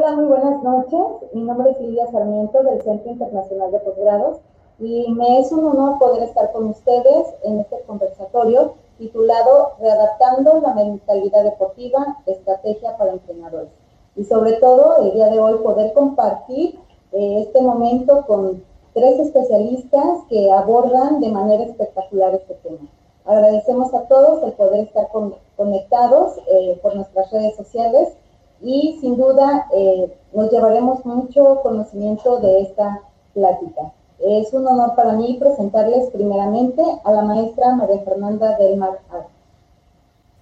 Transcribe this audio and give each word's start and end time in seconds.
Hola, 0.00 0.12
muy 0.12 0.26
buenas 0.26 0.62
noches. 0.62 1.28
Mi 1.32 1.42
nombre 1.42 1.72
es 1.72 1.80
Lidia 1.80 2.08
Sarmiento 2.12 2.62
del 2.62 2.80
Centro 2.82 3.10
Internacional 3.10 3.72
de 3.72 3.80
Posgrados 3.80 4.38
y 4.78 5.10
me 5.10 5.40
es 5.40 5.50
un 5.50 5.66
honor 5.66 5.98
poder 5.98 6.22
estar 6.22 6.52
con 6.52 6.68
ustedes 6.68 7.26
en 7.42 7.58
este 7.58 7.80
conversatorio 7.80 8.74
titulado 8.96 9.72
Readaptando 9.80 10.60
la 10.60 10.72
mentalidad 10.74 11.42
deportiva, 11.42 12.18
estrategia 12.26 12.96
para 12.96 13.14
entrenadores. 13.14 13.70
Y 14.14 14.22
sobre 14.22 14.52
todo, 14.52 14.98
el 14.98 15.14
día 15.14 15.30
de 15.30 15.40
hoy 15.40 15.58
poder 15.64 15.92
compartir 15.94 16.78
eh, 17.10 17.42
este 17.44 17.60
momento 17.60 18.24
con 18.24 18.62
tres 18.94 19.18
especialistas 19.18 20.20
que 20.28 20.52
abordan 20.52 21.18
de 21.18 21.32
manera 21.32 21.64
espectacular 21.64 22.36
este 22.36 22.54
tema. 22.62 22.88
Agradecemos 23.24 23.92
a 23.92 24.06
todos 24.06 24.44
el 24.44 24.52
poder 24.52 24.84
estar 24.84 25.08
conectados 25.56 26.38
eh, 26.46 26.78
por 26.84 26.94
nuestras 26.94 27.32
redes 27.32 27.56
sociales 27.56 28.16
y 28.62 28.98
sin 29.00 29.16
duda 29.16 29.66
eh, 29.72 30.16
nos 30.32 30.50
llevaremos 30.50 31.04
mucho 31.04 31.60
conocimiento 31.62 32.38
de 32.40 32.62
esta 32.62 33.00
plática. 33.34 33.92
Es 34.18 34.52
un 34.52 34.66
honor 34.66 34.94
para 34.96 35.12
mí 35.12 35.36
presentarles 35.38 36.10
primeramente 36.10 36.82
a 37.04 37.12
la 37.12 37.22
maestra 37.22 37.74
María 37.74 38.00
Fernanda 38.00 38.56
del 38.58 38.76
Mar 38.76 38.98
Jaro. 39.08 39.38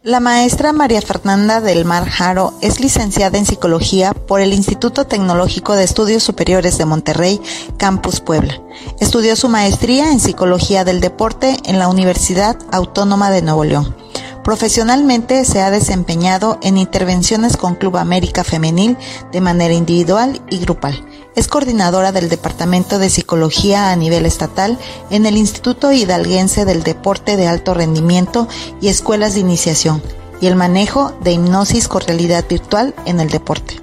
La 0.02 0.20
maestra 0.20 0.72
María 0.72 1.02
Fernanda 1.02 1.60
del 1.60 1.84
Mar 1.84 2.08
Jaro 2.08 2.52
es 2.62 2.78
licenciada 2.78 3.38
en 3.38 3.44
psicología 3.44 4.14
por 4.14 4.40
el 4.40 4.52
Instituto 4.52 5.06
Tecnológico 5.06 5.74
de 5.74 5.82
Estudios 5.82 6.22
Superiores 6.22 6.78
de 6.78 6.84
Monterrey, 6.84 7.40
Campus 7.76 8.20
Puebla. 8.20 8.54
Estudió 9.00 9.34
su 9.34 9.48
maestría 9.48 10.12
en 10.12 10.20
psicología 10.20 10.84
del 10.84 11.00
deporte 11.00 11.56
en 11.64 11.80
la 11.80 11.88
Universidad 11.88 12.56
Autónoma 12.70 13.30
de 13.30 13.42
Nuevo 13.42 13.64
León. 13.64 14.05
Profesionalmente 14.46 15.44
se 15.44 15.60
ha 15.60 15.72
desempeñado 15.72 16.60
en 16.62 16.78
intervenciones 16.78 17.56
con 17.56 17.74
Club 17.74 17.96
América 17.96 18.44
Femenil 18.44 18.96
de 19.32 19.40
manera 19.40 19.74
individual 19.74 20.40
y 20.48 20.60
grupal. 20.60 21.04
Es 21.34 21.48
coordinadora 21.48 22.12
del 22.12 22.28
Departamento 22.28 23.00
de 23.00 23.10
Psicología 23.10 23.90
a 23.90 23.96
nivel 23.96 24.24
estatal 24.24 24.78
en 25.10 25.26
el 25.26 25.36
Instituto 25.36 25.90
Hidalguense 25.90 26.64
del 26.64 26.84
Deporte 26.84 27.36
de 27.36 27.48
Alto 27.48 27.74
Rendimiento 27.74 28.46
y 28.80 28.86
Escuelas 28.86 29.34
de 29.34 29.40
Iniciación 29.40 30.00
y 30.40 30.46
el 30.46 30.54
manejo 30.54 31.10
de 31.24 31.32
hipnosis 31.32 31.88
con 31.88 32.02
realidad 32.02 32.44
virtual 32.48 32.94
en 33.04 33.18
el 33.18 33.30
deporte. 33.30 33.80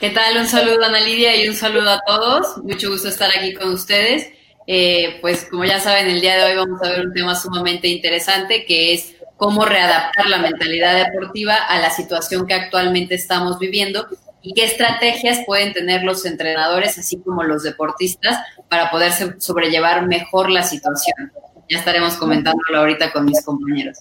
¿Qué 0.00 0.08
tal? 0.08 0.38
Un 0.38 0.46
saludo 0.46 0.82
a 0.82 0.86
Ana 0.86 1.00
Lidia 1.00 1.36
y 1.36 1.46
un 1.46 1.54
saludo 1.54 1.90
a 1.90 2.00
todos. 2.06 2.56
Mucho 2.64 2.88
gusto 2.88 3.08
estar 3.08 3.30
aquí 3.36 3.52
con 3.52 3.74
ustedes. 3.74 4.37
Eh, 4.70 5.16
pues 5.22 5.46
como 5.50 5.64
ya 5.64 5.80
saben, 5.80 6.08
el 6.08 6.20
día 6.20 6.36
de 6.36 6.44
hoy 6.44 6.56
vamos 6.56 6.82
a 6.82 6.90
ver 6.90 7.06
un 7.06 7.14
tema 7.14 7.34
sumamente 7.34 7.88
interesante 7.88 8.66
que 8.66 8.92
es 8.92 9.14
cómo 9.38 9.64
readaptar 9.64 10.26
la 10.28 10.36
mentalidad 10.36 10.94
deportiva 11.06 11.54
a 11.54 11.78
la 11.78 11.88
situación 11.88 12.46
que 12.46 12.52
actualmente 12.52 13.14
estamos 13.14 13.58
viviendo 13.58 14.06
y 14.42 14.52
qué 14.52 14.66
estrategias 14.66 15.38
pueden 15.46 15.72
tener 15.72 16.02
los 16.04 16.26
entrenadores, 16.26 16.98
así 16.98 17.16
como 17.16 17.44
los 17.44 17.62
deportistas, 17.62 18.36
para 18.68 18.90
poder 18.90 19.12
sobrellevar 19.40 20.06
mejor 20.06 20.50
la 20.50 20.62
situación. 20.62 21.32
Ya 21.70 21.78
estaremos 21.78 22.16
comentándolo 22.16 22.80
ahorita 22.80 23.10
con 23.10 23.24
mis 23.24 23.42
compañeros. 23.42 24.00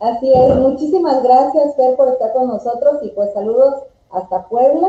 Así 0.00 0.28
es, 0.28 0.56
muchísimas 0.56 1.22
gracias, 1.22 1.76
Fer, 1.76 1.94
por 1.94 2.08
estar 2.08 2.32
con 2.32 2.48
nosotros 2.48 2.98
y 3.04 3.10
pues 3.10 3.32
saludos 3.32 3.84
hasta 4.10 4.48
Puebla. 4.48 4.88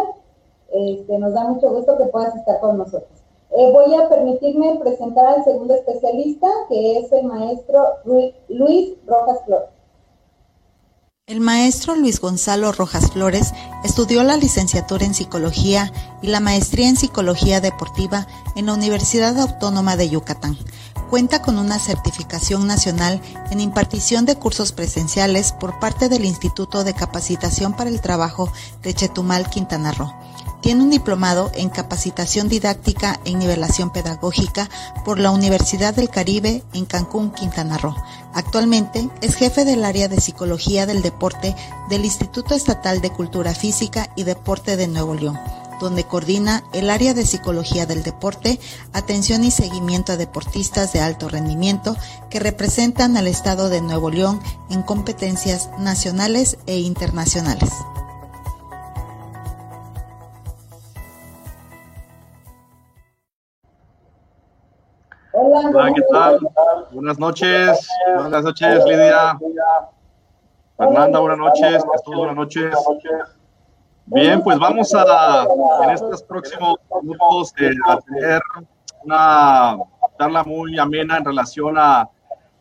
Este, 0.74 1.20
nos 1.20 1.32
da 1.36 1.44
mucho 1.44 1.70
gusto 1.70 1.96
que 2.00 2.06
puedas 2.06 2.36
estar 2.36 2.60
con 2.60 2.80
nosotros. 2.80 3.21
Eh, 3.58 3.70
voy 3.74 3.94
a 3.96 4.08
permitirme 4.08 4.80
presentar 4.82 5.26
al 5.26 5.44
segundo 5.44 5.76
especialista, 5.76 6.48
que 6.70 7.00
es 7.00 7.12
el 7.12 7.26
maestro 7.26 7.86
Luis 8.48 8.94
Rojas 9.06 9.40
Flores. 9.46 9.70
El 11.28 11.42
maestro 11.42 11.96
Luis 11.96 12.22
Gonzalo 12.22 12.72
Rojas 12.72 13.12
Flores 13.12 13.54
estudió 13.84 14.24
la 14.24 14.38
licenciatura 14.38 15.06
en 15.06 15.14
psicología 15.14 15.92
y 16.22 16.28
la 16.28 16.40
maestría 16.40 16.88
en 16.88 16.96
psicología 16.96 17.60
deportiva 17.60 18.26
en 18.56 18.68
la 18.68 18.74
Universidad 18.74 19.38
Autónoma 19.38 19.98
de 19.98 20.10
Yucatán. 20.10 20.58
Cuenta 21.10 21.42
con 21.42 21.58
una 21.58 21.78
certificación 21.78 22.68
nacional 22.68 23.22
en 23.50 23.60
impartición 23.60 24.26
de 24.26 24.36
cursos 24.36 24.72
presenciales 24.72 25.52
por 25.52 25.78
parte 25.80 26.08
del 26.08 26.24
Instituto 26.24 26.86
de 26.86 26.94
Capacitación 26.94 27.74
para 27.76 27.90
el 27.90 28.00
Trabajo 28.00 28.50
de 28.82 28.94
Chetumal, 28.94 29.50
Quintana 29.50 29.92
Roo 29.92 30.12
tiene 30.62 30.84
un 30.84 30.90
diplomado 30.90 31.52
en 31.56 31.70
capacitación 31.70 32.48
didáctica 32.48 33.20
en 33.26 33.40
nivelación 33.40 33.92
pedagógica 33.92 34.70
por 35.04 35.20
la 35.20 35.32
Universidad 35.32 35.96
del 35.96 36.10
Caribe 36.10 36.64
en 36.74 36.86
Cancún, 36.86 37.32
Quintana 37.32 37.78
Roo. 37.78 37.96
Actualmente 38.34 39.10
es 39.22 39.36
jefe 39.36 39.66
del 39.66 39.84
área 39.84 40.08
de 40.08 40.22
psicología 40.22 40.86
del 40.86 41.02
deporte 41.02 41.56
del 41.90 42.06
Instituto 42.06 42.56
Estatal 42.56 43.02
de 43.02 43.10
Cultura 43.10 43.54
Física 43.54 44.10
y 44.16 44.24
Deporte 44.24 44.78
de 44.78 44.88
Nuevo 44.88 45.16
León 45.16 45.40
donde 45.82 46.04
coordina 46.04 46.64
el 46.74 46.92
área 46.92 47.16
de 47.16 47.26
psicología 47.26 47.88
del 47.88 48.04
deporte, 48.04 48.60
atención 48.94 49.44
y 49.44 49.50
seguimiento 49.50 50.14
a 50.14 50.18
deportistas 50.18 50.94
de 50.94 51.02
alto 51.02 51.28
rendimiento 51.28 51.98
que 52.30 52.40
representan 52.40 53.18
al 53.18 53.28
Estado 53.28 53.68
de 53.68 53.82
Nuevo 53.82 54.12
León 54.12 54.40
en 54.70 54.84
competencias 54.84 55.70
nacionales 55.80 56.60
e 56.68 56.78
internacionales. 56.78 57.72
Hola, 65.34 65.94
¿qué 65.94 66.02
tal? 66.12 66.40
Buenas 66.92 67.18
noches. 67.18 67.88
Buenas 68.18 68.44
noches, 68.44 68.84
Lidia. 68.86 69.40
Fernanda, 70.78 71.20
buenas 71.20 71.38
noches. 71.38 71.84
Jesús, 71.92 72.16
buenas 72.16 72.36
noches. 72.36 72.76
Bien, 74.08 74.44
pues 74.44 74.60
vamos 74.60 74.94
a, 74.94 75.48
en 75.84 75.90
estos 75.92 76.22
próximos 76.24 76.76
minutos, 77.02 77.54
eh, 77.60 77.72
a 77.88 77.98
tener 78.02 78.42
una 79.06 79.78
charla 80.20 80.44
muy 80.44 80.78
amena 80.78 81.18
en 81.18 81.24
relación 81.24 81.78
a, 81.78 82.10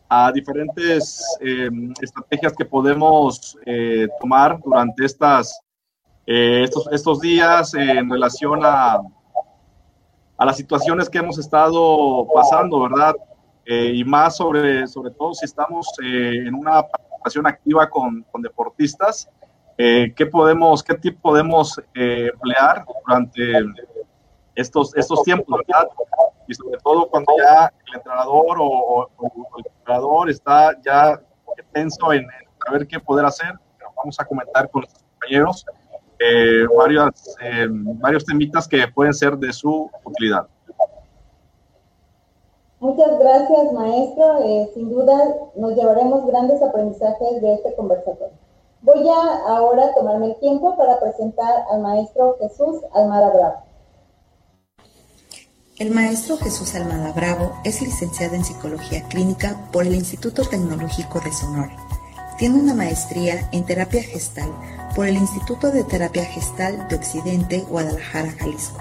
a 0.07 0.31
diferentes 0.31 1.25
eh, 1.41 1.69
estrategias 2.01 2.53
que 2.53 2.63
podemos 2.63 3.57
eh, 3.65 4.07
tomar 4.21 4.59
durante 4.63 5.03
estas, 5.03 5.59
estos, 6.25 6.87
estos 6.93 7.19
días 7.19 7.73
en 7.73 8.09
relación 8.09 8.61
a 8.63 9.01
a 10.41 10.45
las 10.45 10.57
situaciones 10.57 11.07
que 11.07 11.19
hemos 11.19 11.37
estado 11.37 12.27
pasando, 12.33 12.81
¿verdad? 12.81 13.13
Eh, 13.63 13.91
y 13.93 14.03
más 14.03 14.37
sobre, 14.37 14.87
sobre 14.87 15.11
todo 15.11 15.35
si 15.35 15.45
estamos 15.45 15.87
eh, 16.03 16.47
en 16.47 16.55
una 16.55 16.81
participación 16.81 17.45
activa 17.45 17.87
con, 17.87 18.23
con 18.31 18.41
deportistas, 18.41 19.29
eh, 19.77 20.11
¿qué 20.15 20.25
podemos, 20.25 20.81
qué 20.81 20.95
tipo 20.95 21.21
podemos 21.21 21.79
emplear 21.93 22.83
durante 23.05 23.51
estos, 24.55 24.97
estos 24.97 25.21
tiempos, 25.21 25.59
¿verdad? 25.59 25.87
Y 26.47 26.55
sobre 26.55 26.79
todo 26.79 27.07
cuando 27.07 27.33
ya 27.37 27.71
el 27.89 27.97
entrenador 27.97 28.57
o, 28.59 29.09
el 29.59 29.65
entrenador 29.77 30.27
está 30.31 30.75
ya 30.83 31.21
tenso 31.71 32.13
en, 32.13 32.23
en, 32.23 32.47
saber 32.65 32.87
qué 32.87 32.99
poder 32.99 33.27
hacer. 33.27 33.53
Vamos 33.95 34.19
a 34.19 34.25
comentar 34.25 34.71
con 34.71 34.81
los 34.81 34.91
compañeros 34.91 35.63
eh, 36.23 36.65
varios, 36.77 37.35
eh, 37.41 37.67
varios 37.69 38.25
temitas 38.25 38.67
que 38.67 38.87
pueden 38.93 39.13
ser 39.13 39.37
de 39.37 39.51
su 39.51 39.89
utilidad. 40.03 40.47
Muchas 42.79 43.19
gracias, 43.19 43.73
maestro. 43.73 44.39
Eh, 44.43 44.71
sin 44.73 44.89
duda 44.89 45.35
nos 45.55 45.75
llevaremos 45.75 46.25
grandes 46.25 46.61
aprendizajes 46.61 47.41
de 47.41 47.53
este 47.53 47.75
conversatorio. 47.75 48.33
Voy 48.81 49.07
a 49.07 49.47
ahora 49.47 49.93
tomarme 49.93 50.27
el 50.27 50.35
tiempo 50.39 50.75
para 50.75 50.99
presentar 50.99 51.65
al 51.71 51.81
maestro 51.81 52.37
Jesús 52.39 52.77
Almada 52.93 53.29
Bravo. 53.29 53.55
El 55.77 55.91
maestro 55.91 56.37
Jesús 56.37 56.75
Almada 56.75 57.11
Bravo 57.13 57.53
es 57.63 57.81
licenciado 57.81 58.35
en 58.35 58.43
Psicología 58.43 59.07
Clínica 59.09 59.69
por 59.71 59.85
el 59.85 59.93
Instituto 59.93 60.43
Tecnológico 60.43 61.19
de 61.19 61.31
Sonora. 61.31 61.75
Tiene 62.41 62.57
una 62.59 62.73
maestría 62.73 63.47
en 63.51 63.65
terapia 63.65 64.01
gestal 64.01 64.51
por 64.95 65.05
el 65.05 65.15
Instituto 65.15 65.69
de 65.69 65.83
Terapia 65.83 66.25
Gestal 66.25 66.87
de 66.87 66.95
Occidente, 66.95 67.59
Guadalajara, 67.69 68.31
Jalisco. 68.31 68.79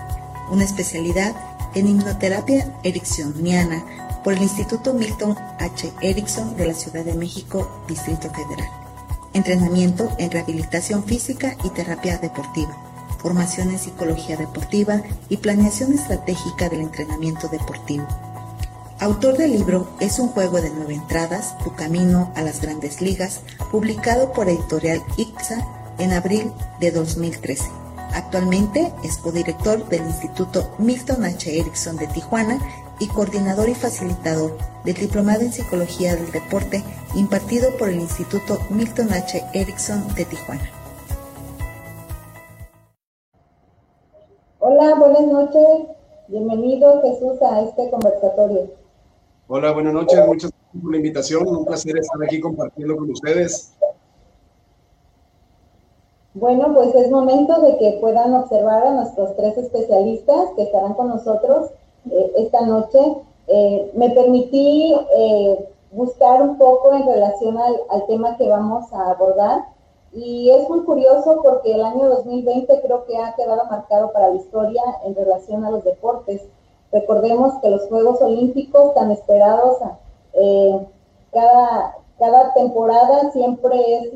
Una 0.51 0.65
especialidad 0.65 1.37
en 1.75 1.87
hipnoterapia 1.87 2.75
ericksoniana 2.85 3.85
por 4.25 4.33
el 4.33 4.41
Instituto 4.41 4.95
Milton 4.95 5.37
H. 5.59 5.93
Erickson 6.01 6.57
de 6.57 6.69
la 6.69 6.73
Ciudad 6.73 7.05
de 7.05 7.13
México, 7.13 7.85
Distrito 7.87 8.31
Federal. 8.31 8.71
Entrenamiento 9.35 10.11
en 10.17 10.31
rehabilitación 10.31 11.05
física 11.05 11.55
y 11.63 11.69
terapia 11.69 12.17
deportiva. 12.17 12.75
Formación 13.19 13.73
en 13.73 13.79
psicología 13.79 14.39
deportiva 14.39 15.03
y 15.29 15.37
planeación 15.37 15.93
estratégica 15.93 16.71
del 16.71 16.81
entrenamiento 16.81 17.47
deportivo. 17.49 18.09
Autor 19.01 19.39
del 19.39 19.53
libro 19.53 19.87
Es 19.99 20.19
un 20.19 20.29
juego 20.29 20.61
de 20.61 20.69
nueve 20.69 20.93
entradas, 20.93 21.57
Tu 21.65 21.75
camino 21.75 22.31
a 22.37 22.43
las 22.43 22.61
grandes 22.61 23.01
ligas, 23.01 23.41
publicado 23.73 24.31
por 24.35 24.47
editorial 24.47 25.01
IXA 25.17 25.67
en 25.99 26.13
abril 26.13 26.53
de 26.81 26.91
2013. 26.91 27.65
Actualmente 28.13 28.93
es 29.03 29.17
codirector 29.17 29.89
del 29.89 30.03
Instituto 30.03 30.75
Milton 30.79 31.25
H. 31.25 31.61
Erickson 31.61 31.97
de 31.97 32.09
Tijuana 32.09 32.59
y 32.99 33.09
coordinador 33.09 33.71
y 33.71 33.75
facilitador 33.75 34.59
del 34.85 34.97
Diplomado 34.97 35.41
en 35.41 35.53
Psicología 35.55 36.15
del 36.15 36.31
Deporte 36.31 36.85
impartido 37.15 37.71
por 37.79 37.89
el 37.89 38.01
Instituto 38.01 38.59
Milton 38.69 39.15
H. 39.15 39.43
Erickson 39.55 40.15
de 40.15 40.27
Tijuana. 40.27 40.71
Hola, 44.59 44.95
buenas 44.97 45.23
noches. 45.23 45.89
Bienvenido 46.29 47.01
Jesús 47.01 47.41
a 47.41 47.63
este 47.63 47.89
conversatorio. 47.89 48.80
Hola, 49.53 49.73
buenas 49.73 49.93
noches. 49.93 50.17
Muchas 50.29 50.53
gracias 50.53 50.81
por 50.81 50.93
la 50.93 50.97
invitación. 50.99 51.49
Un 51.49 51.65
placer 51.65 51.99
estar 51.99 52.23
aquí 52.23 52.39
compartiendo 52.39 52.97
con 52.97 53.11
ustedes. 53.11 53.75
Bueno, 56.35 56.73
pues 56.73 56.95
es 56.95 57.11
momento 57.11 57.61
de 57.61 57.77
que 57.79 57.99
puedan 58.01 58.33
observar 58.33 58.87
a 58.87 58.93
nuestros 58.93 59.35
tres 59.35 59.59
especialistas 59.59 60.51
que 60.55 60.63
estarán 60.63 60.95
con 60.95 61.09
nosotros 61.09 61.71
eh, 62.09 62.33
esta 62.37 62.61
noche. 62.65 63.01
Eh, 63.49 63.91
me 63.97 64.11
permití 64.11 64.95
eh, 65.17 65.69
buscar 65.91 66.41
un 66.43 66.57
poco 66.57 66.95
en 66.95 67.09
relación 67.09 67.59
al, 67.59 67.75
al, 67.89 68.07
tema 68.07 68.37
que 68.37 68.49
vamos 68.49 68.93
a 68.93 69.11
abordar 69.11 69.65
y 70.13 70.51
es 70.51 70.69
muy 70.69 70.85
curioso 70.85 71.41
porque 71.43 71.75
el 71.75 71.83
año 71.83 72.09
2020 72.09 72.83
creo 72.83 73.05
que 73.05 73.17
ha 73.17 73.35
quedado 73.35 73.65
marcado 73.65 74.13
para 74.13 74.29
la 74.29 74.37
historia 74.37 74.83
en 75.05 75.17
relación 75.17 75.65
a 75.65 75.73
los 75.73 75.83
deportes. 75.83 76.41
Recordemos 76.93 77.55
que 77.63 77.71
los 77.71 77.87
Juegos 77.89 78.21
Olímpicos 78.21 78.95
tan 78.95 79.11
esperados 79.13 79.79
cada, 81.33 81.97
cada 82.19 82.55
temporada 82.55 83.31
siempre 83.33 83.97
es 83.97 84.13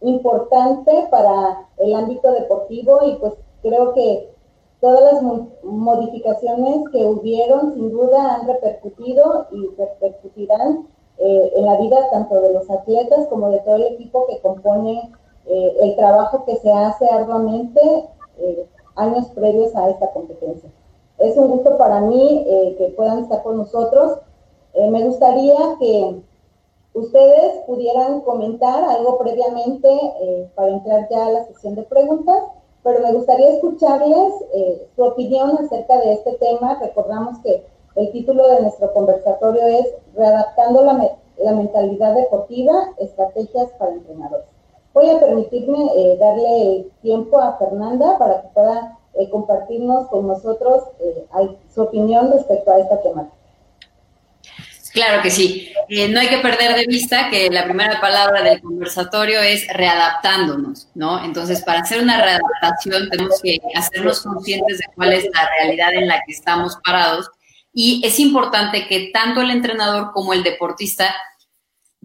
importante 0.00 1.06
para 1.10 1.66
el 1.78 1.94
ámbito 1.94 2.30
deportivo 2.32 3.00
y 3.04 3.16
pues 3.16 3.34
creo 3.62 3.92
que 3.94 4.30
todas 4.80 5.12
las 5.12 5.22
modificaciones 5.62 6.88
que 6.92 7.04
hubieron 7.04 7.74
sin 7.74 7.90
duda 7.90 8.36
han 8.36 8.46
repercutido 8.46 9.48
y 9.50 9.66
repercutirán 9.76 10.86
eh, 11.18 11.52
en 11.56 11.64
la 11.64 11.76
vida 11.76 12.08
tanto 12.10 12.40
de 12.40 12.52
los 12.52 12.70
atletas 12.70 13.26
como 13.28 13.50
de 13.50 13.58
todo 13.60 13.76
el 13.76 13.94
equipo 13.94 14.26
que 14.28 14.40
compone 14.40 15.10
eh, 15.46 15.76
el 15.80 15.96
trabajo 15.96 16.44
que 16.44 16.56
se 16.56 16.72
hace 16.72 17.06
arduamente 17.06 17.80
eh, 18.38 18.66
años 18.94 19.26
previos 19.34 19.74
a 19.74 19.90
esta 19.90 20.12
competencia. 20.12 20.70
Es 21.18 21.36
un 21.36 21.48
gusto 21.48 21.76
para 21.76 22.00
mí 22.00 22.44
que 22.78 22.94
puedan 22.96 23.20
estar 23.20 23.42
con 23.42 23.56
nosotros. 23.56 24.18
me 24.74 25.02
gustaría 25.04 25.56
que 25.80 26.22
ustedes 26.98 27.64
pudieran 27.66 28.20
comentar 28.22 28.84
algo 28.84 29.18
previamente 29.18 29.88
eh, 30.20 30.50
para 30.54 30.70
entrar 30.70 31.08
ya 31.10 31.26
a 31.26 31.32
la 31.32 31.44
sesión 31.46 31.74
de 31.74 31.82
preguntas, 31.82 32.42
pero 32.82 33.00
me 33.00 33.12
gustaría 33.12 33.50
escucharles 33.50 34.32
eh, 34.52 34.88
su 34.94 35.04
opinión 35.04 35.58
acerca 35.58 35.98
de 35.98 36.14
este 36.14 36.32
tema. 36.34 36.78
Recordamos 36.80 37.38
que 37.38 37.64
el 37.96 38.12
título 38.12 38.48
de 38.48 38.62
nuestro 38.62 38.92
conversatorio 38.92 39.66
es 39.66 39.86
Readaptando 40.14 40.84
la, 40.84 41.16
la 41.38 41.52
mentalidad 41.52 42.14
deportiva, 42.14 42.90
estrategias 42.98 43.70
para 43.78 43.92
entrenadores. 43.92 44.46
Voy 44.94 45.10
a 45.10 45.20
permitirme 45.20 45.90
eh, 45.96 46.16
darle 46.18 46.62
el 46.62 46.90
tiempo 47.02 47.38
a 47.38 47.56
Fernanda 47.58 48.18
para 48.18 48.42
que 48.42 48.48
pueda 48.48 48.97
compartirnos 49.28 50.08
con 50.08 50.26
nosotros 50.26 50.84
su 51.74 51.82
opinión 51.82 52.30
respecto 52.32 52.70
a 52.70 52.78
esta 52.78 53.02
temática. 53.02 53.38
Claro 54.92 55.22
que 55.22 55.30
sí. 55.30 55.70
Eh, 55.88 56.08
no 56.08 56.20
hay 56.20 56.28
que 56.28 56.38
perder 56.38 56.74
de 56.74 56.86
vista 56.86 57.30
que 57.30 57.50
la 57.50 57.64
primera 57.64 58.00
palabra 58.00 58.42
del 58.42 58.60
conversatorio 58.60 59.40
es 59.40 59.66
readaptándonos, 59.68 60.88
¿no? 60.94 61.24
Entonces, 61.24 61.62
para 61.62 61.80
hacer 61.80 62.02
una 62.02 62.20
readaptación 62.20 63.08
tenemos 63.08 63.40
que 63.42 63.58
hacernos 63.74 64.22
conscientes 64.22 64.78
de 64.78 64.84
cuál 64.94 65.12
es 65.12 65.24
la 65.32 65.48
realidad 65.58 65.94
en 65.94 66.08
la 66.08 66.22
que 66.26 66.32
estamos 66.32 66.78
parados 66.84 67.30
y 67.72 68.02
es 68.04 68.18
importante 68.18 68.88
que 68.88 69.10
tanto 69.12 69.40
el 69.40 69.50
entrenador 69.50 70.10
como 70.12 70.32
el 70.32 70.42
deportista 70.42 71.14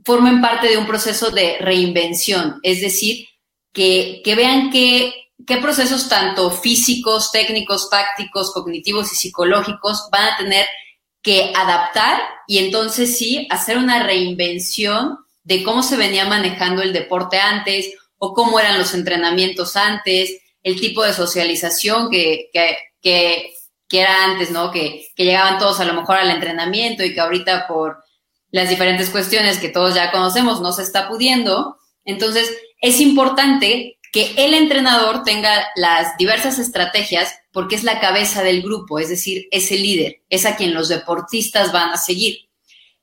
formen 0.06 0.42
parte 0.42 0.68
de 0.68 0.78
un 0.78 0.86
proceso 0.86 1.32
de 1.32 1.58
reinvención, 1.60 2.60
es 2.64 2.82
decir, 2.82 3.26
que, 3.72 4.22
que 4.24 4.36
vean 4.36 4.70
que, 4.70 5.23
qué 5.46 5.58
procesos 5.58 6.10
tanto 6.10 6.52
físicos, 6.52 7.32
técnicos, 7.32 7.90
tácticos, 7.90 8.52
cognitivos 8.54 9.12
y 9.12 9.16
psicológicos 9.16 10.08
van 10.12 10.26
a 10.26 10.38
tener 10.38 10.66
que 11.22 11.52
adaptar 11.56 12.22
y 12.48 12.60
entonces 12.60 13.18
sí 13.18 13.48
hacer 13.50 13.78
una 13.78 14.04
reinvención 14.04 15.18
de 15.44 15.64
cómo 15.64 15.84
se 15.84 15.98
venía 15.98 16.26
manejando 16.26 16.82
el 16.82 16.94
deporte 16.94 17.38
antes 17.38 17.94
o 18.18 18.34
cómo 18.34 18.60
eran 18.60 18.78
los 18.78 18.94
entrenamientos 18.94 19.76
antes, 19.76 20.38
el 20.62 20.80
tipo 20.80 21.04
de 21.04 21.14
socialización 21.14 22.10
que, 22.10 22.50
que, 22.54 22.78
que, 23.02 23.50
era 23.92 24.26
antes, 24.26 24.50
¿no? 24.50 24.72
Que, 24.72 25.08
que 25.16 25.26
llegaban 25.26 25.60
todos 25.60 25.80
a 25.80 25.86
lo 25.86 25.94
mejor 25.94 26.18
al 26.18 26.32
entrenamiento 26.32 27.04
y 27.04 27.14
que 27.14 27.20
ahorita 27.20 27.68
por 27.68 28.04
las 28.50 28.70
diferentes 28.70 29.10
cuestiones 29.10 29.60
que 29.60 29.70
todos 29.70 29.94
ya 29.94 30.12
conocemos 30.12 30.62
no 30.62 30.72
se 30.72 30.84
está 30.84 31.08
pudiendo. 31.10 31.78
Entonces, 32.06 32.56
es 32.82 33.00
importante 33.02 34.00
que 34.14 34.32
el 34.38 34.54
entrenador 34.54 35.24
tenga 35.24 35.66
las 35.76 36.16
diversas 36.18 36.60
estrategias 36.60 37.34
porque 37.52 37.76
es 37.76 37.84
la 37.84 38.00
cabeza 38.00 38.44
del 38.44 38.62
grupo, 38.62 39.00
es 39.00 39.10
decir, 39.10 39.48
es 39.50 39.72
el 39.72 39.82
líder, 39.82 40.22
es 40.30 40.46
a 40.46 40.56
quien 40.56 40.76
los 40.76 40.88
deportistas 40.88 41.74
van 41.74 41.90
a 41.90 41.98
seguir. 41.98 42.38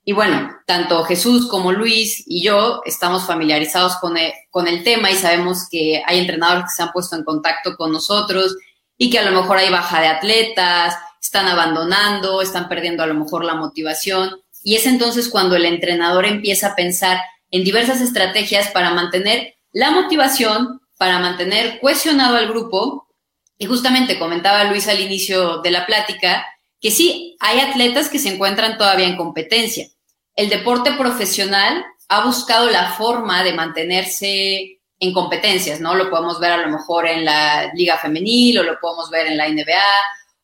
Y 0.05 0.13
bueno, 0.13 0.51
tanto 0.67 1.03
Jesús 1.03 1.49
como 1.49 1.73
Luis 1.73 2.23
y 2.27 2.45
yo 2.45 2.81
estamos 2.87 3.27
familiarizados 3.27 3.97
con 3.97 4.17
el, 4.17 4.33
con 4.51 4.69
el 4.69 4.85
tema 4.85 5.11
y 5.11 5.17
sabemos 5.17 5.69
que 5.69 6.01
hay 6.07 6.21
entrenadores 6.21 6.65
que 6.67 6.77
se 6.77 6.83
han 6.85 6.93
puesto 6.93 7.17
en 7.17 7.25
contacto 7.25 7.77
con 7.77 7.91
nosotros 7.91 8.57
y 8.97 9.11
que 9.11 9.19
a 9.19 9.29
lo 9.29 9.33
mejor 9.33 9.59
hay 9.59 9.69
baja 9.69 10.01
de 10.01 10.07
atletas, 10.07 10.95
están 11.21 11.49
abandonando, 11.49 12.41
están 12.41 12.69
perdiendo 12.69 13.03
a 13.03 13.07
lo 13.07 13.15
mejor 13.15 13.45
la 13.45 13.55
motivación. 13.55 14.41
Y 14.63 14.77
es 14.77 14.87
entonces 14.87 15.29
cuando 15.29 15.57
el 15.57 15.65
entrenador 15.65 16.25
empieza 16.25 16.69
a 16.69 16.77
pensar 16.77 17.19
en 17.51 17.65
diversas 17.65 18.01
estrategias 18.01 18.69
para 18.69 18.95
mantener 18.95 19.57
la 19.73 19.91
motivación, 19.91 20.80
para 21.01 21.19
mantener 21.19 21.81
cohesionado 21.81 22.37
al 22.37 22.49
grupo. 22.49 23.09
Y 23.57 23.65
justamente 23.65 24.19
comentaba 24.19 24.65
Luis 24.65 24.87
al 24.87 25.01
inicio 25.01 25.63
de 25.63 25.71
la 25.71 25.87
plática 25.87 26.47
que 26.79 26.91
sí, 26.91 27.39
hay 27.41 27.61
atletas 27.61 28.11
que 28.11 28.19
se 28.19 28.29
encuentran 28.29 28.77
todavía 28.77 29.07
en 29.07 29.17
competencia. 29.17 29.89
El 30.37 30.51
deporte 30.51 30.93
profesional 30.93 31.87
ha 32.09 32.27
buscado 32.27 32.69
la 32.69 32.91
forma 32.93 33.43
de 33.43 33.55
mantenerse 33.55 34.81
en 34.99 35.13
competencias, 35.15 35.81
¿no? 35.81 35.95
Lo 35.95 36.11
podemos 36.11 36.39
ver 36.39 36.53
a 36.53 36.59
lo 36.59 36.69
mejor 36.69 37.07
en 37.07 37.25
la 37.25 37.73
liga 37.73 37.97
femenil 37.97 38.59
o 38.59 38.63
lo 38.63 38.79
podemos 38.79 39.09
ver 39.09 39.27
en 39.27 39.39
la 39.39 39.49
NBA 39.49 39.81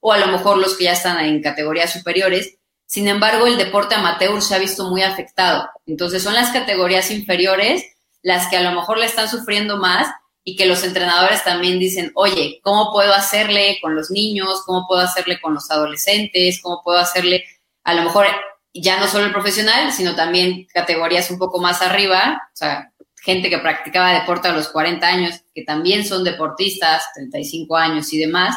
o 0.00 0.12
a 0.12 0.19
lo 0.19 0.29
mejor 0.29 0.56
los 0.56 0.75
que 0.79 0.85
ya 0.85 0.93
están 0.93 1.23
en 1.23 1.43
categorías 1.43 1.93
superiores. 1.93 2.56
Sin 2.87 3.08
embargo, 3.08 3.47
el 3.47 3.58
deporte 3.58 3.94
amateur 3.94 4.41
se 4.41 4.55
ha 4.55 4.58
visto 4.58 4.85
muy 4.88 5.03
afectado. 5.03 5.69
Entonces 5.85 6.23
son 6.23 6.32
las 6.32 6.50
categorías 6.50 7.11
inferiores 7.11 7.85
las 8.23 8.49
que 8.49 8.56
a 8.56 8.62
lo 8.62 8.73
mejor 8.73 8.97
le 8.97 9.05
están 9.05 9.29
sufriendo 9.29 9.77
más 9.77 10.08
y 10.48 10.55
que 10.55 10.67
los 10.67 10.84
entrenadores 10.84 11.43
también 11.43 11.81
dicen, 11.81 12.12
oye, 12.15 12.60
¿cómo 12.62 12.93
puedo 12.93 13.12
hacerle 13.12 13.79
con 13.82 13.96
los 13.96 14.12
niños? 14.12 14.62
¿Cómo 14.65 14.86
puedo 14.86 15.00
hacerle 15.00 15.41
con 15.41 15.55
los 15.55 15.69
adolescentes? 15.72 16.60
¿Cómo 16.62 16.82
puedo 16.84 16.98
hacerle 16.98 17.44
a 17.82 17.94
lo 17.94 18.03
mejor 18.03 18.26
ya 18.72 19.00
no 19.00 19.08
solo 19.08 19.24
el 19.24 19.32
profesional, 19.32 19.93
sino 19.93 20.15
también 20.15 20.69
categorías 20.72 21.31
un 21.32 21.38
poco 21.38 21.60
más 21.60 21.82
arriba, 21.82 22.43
o 22.53 22.56
sea, 22.56 22.93
gente 23.22 23.50
que 23.50 23.58
practicaba 23.58 24.12
deporte 24.12 24.46
a 24.46 24.53
los 24.53 24.69
40 24.69 25.05
años, 25.05 25.41
que 25.53 25.65
también 25.65 26.05
son 26.05 26.22
deportistas, 26.22 27.05
35 27.15 27.76
años 27.76 28.12
y 28.12 28.19
demás. 28.19 28.55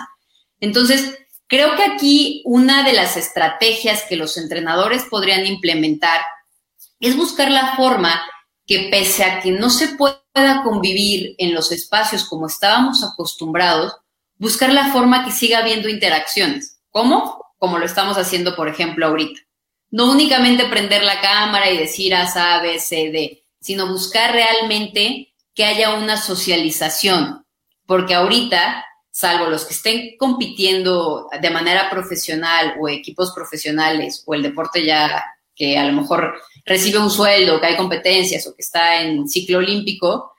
Entonces, 0.60 1.18
creo 1.48 1.76
que 1.76 1.84
aquí 1.84 2.44
una 2.46 2.84
de 2.84 2.94
las 2.94 3.18
estrategias 3.18 4.04
que 4.08 4.16
los 4.16 4.38
entrenadores 4.38 5.06
podrían 5.06 5.48
implementar 5.48 6.22
es 7.00 7.18
buscar 7.18 7.50
la 7.50 7.76
forma 7.76 8.22
que 8.70 8.88
pese 8.92 9.24
a 9.24 9.42
que 9.42 9.50
no 9.50 9.72
se 9.72 9.96
pueda 9.96 10.62
convivir 10.64 11.34
en 11.40 11.56
los 11.56 11.72
espacios 11.72 12.24
como 12.24 12.46
estábamos 12.46 13.04
acostumbrados, 13.04 13.96
buscar 14.38 14.72
la 14.72 14.92
forma 14.92 15.26
que 15.26 15.32
siga 15.32 15.58
habiendo 15.58 15.90
interacciones. 15.90 16.80
¿Cómo? 16.92 17.44
Como 17.58 17.80
lo 17.80 17.86
estamos 17.88 18.20
haciendo, 18.20 18.56
por 18.56 18.68
ejemplo, 18.68 19.08
ahorita. 19.08 19.42
No 19.90 20.12
únicamente 20.12 20.66
prender 20.66 21.02
la 21.02 21.20
cámara 21.20 21.72
y 21.72 21.80
decir 21.80 22.14
A, 22.14 22.62
B, 22.62 22.80
C, 22.80 23.10
D, 23.10 23.44
sino 23.60 23.88
buscar 23.88 24.34
realmente 24.34 25.34
que 25.56 25.66
haya 25.66 25.96
una 25.96 26.16
socialización. 26.16 27.44
Porque 27.88 28.14
ahorita, 28.14 28.86
salvo 29.10 29.48
los 29.48 29.66
que 29.66 29.74
estén 29.74 30.16
compitiendo 30.20 31.28
de 31.42 31.50
manera 31.50 31.90
profesional 31.90 32.76
o 32.80 32.88
equipos 32.88 33.32
profesionales 33.34 34.22
o 34.28 34.36
el 34.36 34.44
deporte 34.44 34.86
ya 34.86 35.26
que 35.56 35.76
a 35.78 35.86
lo 35.86 35.94
mejor 35.94 36.40
recibe 36.66 37.00
un 37.00 37.10
sueldo, 37.10 37.60
que 37.60 37.68
hay 37.68 37.76
competencias 37.76 38.46
o 38.48 38.56
que 38.56 38.62
está 38.62 39.02
en 39.02 39.28
ciclo 39.28 39.60
olímpico, 39.60 40.34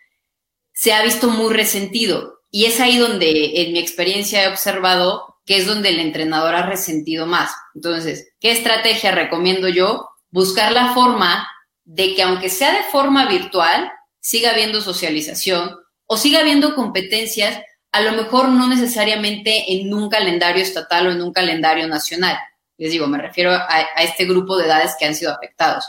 se 0.72 0.92
ha 0.92 1.02
visto 1.02 1.28
muy 1.28 1.54
resentido. 1.54 2.40
Y 2.50 2.64
es 2.64 2.80
ahí 2.80 2.98
donde 2.98 3.62
en 3.62 3.72
mi 3.72 3.78
experiencia 3.78 4.44
he 4.44 4.48
observado 4.48 5.30
que 5.46 5.56
es 5.56 5.66
donde 5.66 5.88
el 5.88 6.00
entrenador 6.00 6.54
ha 6.54 6.66
resentido 6.66 7.26
más. 7.26 7.52
Entonces, 7.74 8.32
¿qué 8.40 8.52
estrategia 8.52 9.12
recomiendo 9.12 9.68
yo? 9.68 10.08
Buscar 10.30 10.72
la 10.72 10.94
forma 10.94 11.48
de 11.84 12.14
que 12.14 12.22
aunque 12.22 12.48
sea 12.48 12.72
de 12.72 12.84
forma 12.84 13.26
virtual, 13.26 13.90
siga 14.20 14.50
habiendo 14.50 14.80
socialización 14.80 15.76
o 16.06 16.16
siga 16.16 16.40
habiendo 16.40 16.74
competencias, 16.74 17.60
a 17.92 18.00
lo 18.00 18.12
mejor 18.12 18.48
no 18.48 18.68
necesariamente 18.68 19.72
en 19.72 19.92
un 19.92 20.08
calendario 20.08 20.62
estatal 20.62 21.08
o 21.08 21.10
en 21.10 21.22
un 21.22 21.32
calendario 21.32 21.88
nacional. 21.88 22.38
les 22.78 22.92
digo, 22.92 23.06
me 23.06 23.18
refiero 23.18 23.52
a, 23.52 23.80
este 24.02 24.24
grupo 24.24 24.56
de 24.56 24.66
edades 24.66 24.94
que 24.98 25.04
han 25.04 25.14
sido 25.14 25.32
afectados, 25.32 25.84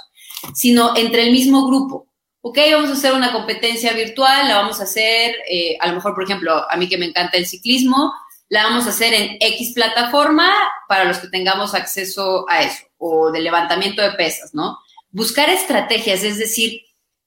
sino 0.54 0.96
entre 0.96 1.24
el 1.24 1.32
mismo 1.32 1.68
grupo 1.68 2.12
ok, 2.42 2.58
vamos 2.72 2.90
a 2.90 2.94
hacer 2.94 3.14
una 3.14 3.32
competencia 3.32 3.94
virtual, 3.94 4.48
la 4.48 4.58
vamos 4.58 4.80
a 4.80 4.84
hacer, 4.84 5.36
eh, 5.50 5.78
a 5.80 5.88
lo 5.88 5.94
mejor, 5.94 6.14
por 6.14 6.24
ejemplo, 6.24 6.66
a 6.70 6.76
mí 6.76 6.90
que 6.90 6.98
me 6.98 7.06
encanta 7.06 7.38
el 7.38 7.46
ciclismo, 7.46 8.14
la 8.50 8.64
vamos 8.64 8.86
a 8.86 8.90
hacer 8.90 9.14
en 9.14 9.38
X 9.40 9.74
plataforma 9.74 10.52
para 10.88 11.06
los 11.06 11.20
que 11.20 11.30
tengamos 11.30 11.74
acceso 11.74 12.46
a 12.50 12.64
eso, 12.64 12.84
o 12.98 13.32
de 13.32 13.42
levantamiento 13.42 14.02
de 14.02 14.12
pesas, 14.12 14.54
¿no? 14.54 14.78
Buscar 15.12 15.50
estrategias, 15.50 16.24
es 16.24 16.38
decir, 16.38 16.82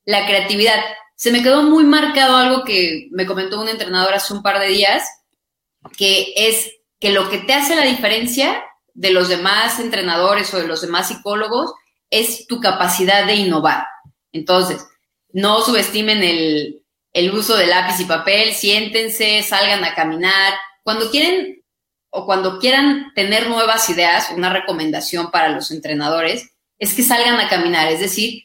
la 0.04 0.26
creatividad. 0.26 0.80
Se 1.14 1.30
me 1.30 1.42
quedó 1.42 1.62
muy 1.62 1.84
marcado 1.84 2.36
algo 2.36 2.64
que 2.64 3.08
me 3.12 3.26
comentó 3.26 3.60
un 3.60 3.68
entrenador 3.68 4.14
hace 4.14 4.34
un 4.34 4.42
par 4.42 4.58
de 4.58 4.68
días, 4.68 5.08
que 5.96 6.34
es 6.36 6.72
que 6.98 7.10
lo 7.10 7.30
que 7.30 7.38
te 7.38 7.54
hace 7.54 7.76
la 7.76 7.84
diferencia 7.84 8.62
de 8.94 9.10
los 9.10 9.28
demás 9.28 9.78
entrenadores 9.78 10.52
o 10.52 10.58
de 10.58 10.66
los 10.66 10.82
demás 10.82 11.08
psicólogos 11.08 11.72
es 12.14 12.46
tu 12.46 12.60
capacidad 12.60 13.26
de 13.26 13.34
innovar. 13.34 13.86
Entonces, 14.32 14.86
no 15.32 15.60
subestimen 15.62 16.22
el, 16.22 17.30
uso 17.32 17.56
de 17.56 17.66
lápiz 17.66 17.98
y 18.00 18.04
papel, 18.04 18.54
siéntense, 18.54 19.42
salgan 19.42 19.84
a 19.84 19.94
caminar. 19.94 20.54
Cuando 20.84 21.10
quieren 21.10 21.62
o 22.10 22.24
cuando 22.24 22.60
quieran 22.60 23.12
tener 23.14 23.48
nuevas 23.48 23.90
ideas, 23.90 24.30
una 24.34 24.52
recomendación 24.52 25.32
para 25.32 25.48
los 25.48 25.72
entrenadores 25.72 26.50
es 26.78 26.94
que 26.94 27.02
salgan 27.02 27.40
a 27.40 27.48
caminar, 27.48 27.90
es 27.90 28.00
decir, 28.00 28.44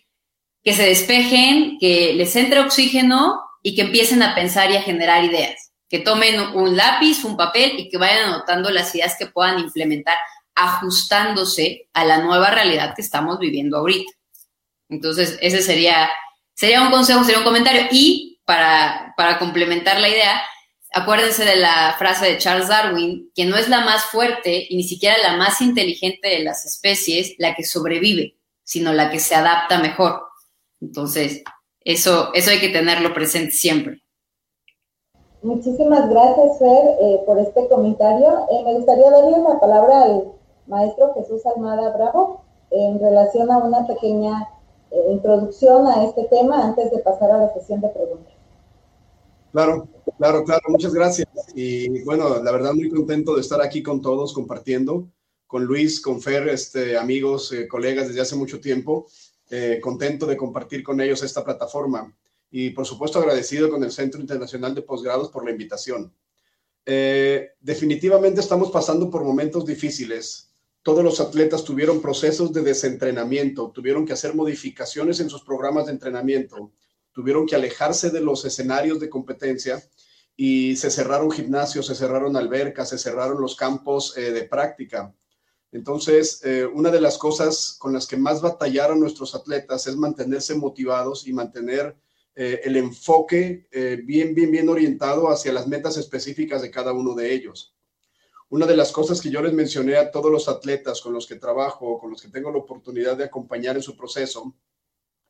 que 0.63 0.73
se 0.73 0.83
despejen, 0.83 1.77
que 1.79 2.13
les 2.13 2.35
entre 2.35 2.59
oxígeno 2.59 3.39
y 3.61 3.75
que 3.75 3.83
empiecen 3.83 4.23
a 4.23 4.33
pensar 4.33 4.71
y 4.71 4.77
a 4.77 4.81
generar 4.81 5.23
ideas. 5.23 5.71
Que 5.87 5.99
tomen 5.99 6.39
un 6.55 6.75
lápiz, 6.75 7.23
un 7.23 7.37
papel 7.37 7.79
y 7.79 7.89
que 7.89 7.97
vayan 7.97 8.29
anotando 8.29 8.71
las 8.71 8.93
ideas 8.95 9.15
que 9.17 9.27
puedan 9.27 9.59
implementar 9.59 10.17
ajustándose 10.59 11.89
a 11.93 12.05
la 12.05 12.19
nueva 12.19 12.51
realidad 12.51 12.93
que 12.95 13.01
estamos 13.01 13.39
viviendo 13.39 13.77
ahorita. 13.77 14.11
Entonces, 14.89 15.37
ese 15.41 15.61
sería 15.61 16.09
Sería 16.59 16.81
un 16.81 16.91
consejo, 16.91 17.23
sería 17.23 17.37
un 17.37 17.45
comentario. 17.45 17.83
Y 17.89 18.41
para, 18.43 19.13
para 19.15 19.39
complementar 19.39 19.97
la 20.01 20.09
idea, 20.09 20.41
acuérdense 20.91 21.45
de 21.45 21.55
la 21.55 21.95
frase 21.97 22.25
de 22.25 22.37
Charles 22.37 22.67
Darwin, 22.67 23.31
que 23.33 23.45
no 23.45 23.55
es 23.55 23.69
la 23.69 23.79
más 23.85 24.03
fuerte 24.07 24.67
y 24.69 24.75
ni 24.75 24.83
siquiera 24.83 25.15
la 25.19 25.37
más 25.37 25.61
inteligente 25.61 26.27
de 26.27 26.39
las 26.39 26.65
especies 26.65 27.35
la 27.37 27.55
que 27.55 27.63
sobrevive, 27.63 28.35
sino 28.61 28.91
la 28.91 29.09
que 29.09 29.19
se 29.19 29.35
adapta 29.35 29.79
mejor. 29.79 30.21
Entonces, 30.81 31.43
eso, 31.79 32.31
eso 32.33 32.51
hay 32.51 32.59
que 32.59 32.67
tenerlo 32.67 33.13
presente 33.13 33.51
siempre. 33.51 34.03
Muchísimas 35.41 36.09
gracias, 36.09 36.59
Fer, 36.59 36.83
eh, 37.01 37.19
por 37.25 37.39
este 37.39 37.69
comentario. 37.69 38.47
Eh, 38.51 38.63
me 38.65 38.73
gustaría 38.73 39.09
darle 39.09 39.37
la 39.47 39.57
palabra 39.61 40.01
al 40.01 40.38
maestro 40.69 41.13
Jesús 41.15 41.45
Almada 41.45 41.95
Bravo 41.95 42.43
en 42.71 42.99
relación 42.99 43.51
a 43.51 43.57
una 43.57 43.85
pequeña 43.87 44.47
eh, 44.91 45.11
introducción 45.11 45.87
a 45.87 46.05
este 46.05 46.25
tema 46.25 46.63
antes 46.63 46.91
de 46.91 46.99
pasar 46.99 47.31
a 47.31 47.37
la 47.39 47.53
sesión 47.53 47.81
de 47.81 47.89
preguntas. 47.89 48.33
Claro, 49.51 49.87
claro, 50.17 50.43
claro, 50.43 50.61
muchas 50.67 50.93
gracias. 50.93 51.27
Y 51.55 52.03
bueno, 52.03 52.41
la 52.41 52.51
verdad 52.51 52.73
muy 52.73 52.89
contento 52.89 53.35
de 53.35 53.41
estar 53.41 53.61
aquí 53.61 53.81
con 53.81 54.01
todos 54.01 54.31
compartiendo, 54.31 55.09
con 55.47 55.65
Luis, 55.65 55.99
con 55.99 56.21
Fer, 56.21 56.47
este, 56.49 56.97
amigos, 56.97 57.51
eh, 57.51 57.67
colegas 57.67 58.07
desde 58.07 58.21
hace 58.21 58.35
mucho 58.35 58.61
tiempo. 58.61 59.07
Eh, 59.49 59.79
contento 59.81 60.27
de 60.27 60.37
compartir 60.37 60.83
con 60.83 61.01
ellos 61.01 61.23
esta 61.23 61.43
plataforma 61.43 62.15
y 62.51 62.69
por 62.69 62.85
supuesto 62.85 63.17
agradecido 63.17 63.67
con 63.71 63.83
el 63.83 63.91
Centro 63.91 64.21
Internacional 64.21 64.75
de 64.75 64.83
Posgrados 64.83 65.29
por 65.29 65.43
la 65.43 65.51
invitación. 65.51 66.13
definitivamente 67.59 68.39
estamos 68.39 68.71
pasando 68.71 69.11
por 69.11 69.23
momentos 69.23 69.63
difíciles, 69.63 70.48
todos 70.89 71.03
los 71.03 71.19
atletas 71.19 71.63
tuvieron 71.63 72.01
procesos 72.01 72.51
de 72.51 72.63
desentrenamiento, 72.63 73.69
tuvieron 73.69 74.07
que 74.07 74.13
hacer 74.13 74.33
modificaciones 74.33 75.19
en 75.19 75.29
sus 75.29 75.43
programas 75.43 75.85
de 75.85 75.91
entrenamiento, 75.91 76.71
tuvieron 77.11 77.45
que 77.45 77.55
alejarse 77.55 78.09
de 78.09 78.21
los 78.21 78.43
escenarios 78.43 78.99
de 78.99 79.07
competencia 79.07 79.83
y 80.35 80.75
se 80.77 80.89
cerraron 80.89 81.29
gimnasios, 81.29 81.85
se 81.85 81.93
cerraron 81.93 82.35
albercas, 82.35 82.89
se 82.89 82.97
cerraron 82.97 83.39
los 83.39 83.55
campos 83.55 84.17
eh, 84.17 84.31
de 84.31 84.45
práctica. 84.45 85.13
Entonces, 85.71 86.41
eh, 86.43 86.65
una 86.65 86.89
de 86.89 87.01
las 87.01 87.19
cosas 87.19 87.75
con 87.77 87.93
las 87.93 88.07
que 88.07 88.17
más 88.17 88.41
batallaron 88.41 88.99
nuestros 88.99 89.35
atletas 89.35 89.85
es 89.85 89.95
mantenerse 89.95 90.55
motivados 90.55 91.27
y 91.27 91.33
mantener 91.33 91.95
eh, 92.33 92.61
el 92.63 92.75
enfoque 92.77 93.67
bien, 94.05 94.33
bien, 94.33 94.49
bien 94.49 94.69
orientado 94.69 95.29
hacia 95.29 95.53
las 95.53 95.67
metas 95.67 95.97
específicas 95.97 96.63
de 96.63 96.71
cada 96.71 96.93
uno 96.93 97.13
de 97.13 97.31
ellos. 97.31 97.75
Una 98.49 98.65
de 98.65 98.75
las 98.75 98.91
cosas 98.91 99.21
que 99.21 99.29
yo 99.29 99.41
les 99.41 99.53
mencioné 99.53 99.95
a 99.95 100.09
todos 100.09 100.31
los 100.31 100.49
atletas 100.49 101.01
con 101.01 101.13
los 101.13 101.27
que 101.27 101.35
trabajo, 101.35 101.99
con 101.99 102.09
los 102.09 102.21
que 102.21 102.29
tengo 102.29 102.51
la 102.51 102.57
oportunidad 102.57 103.15
de 103.15 103.25
acompañar 103.25 103.75
en 103.75 103.83
su 103.83 103.95
proceso, 103.95 104.55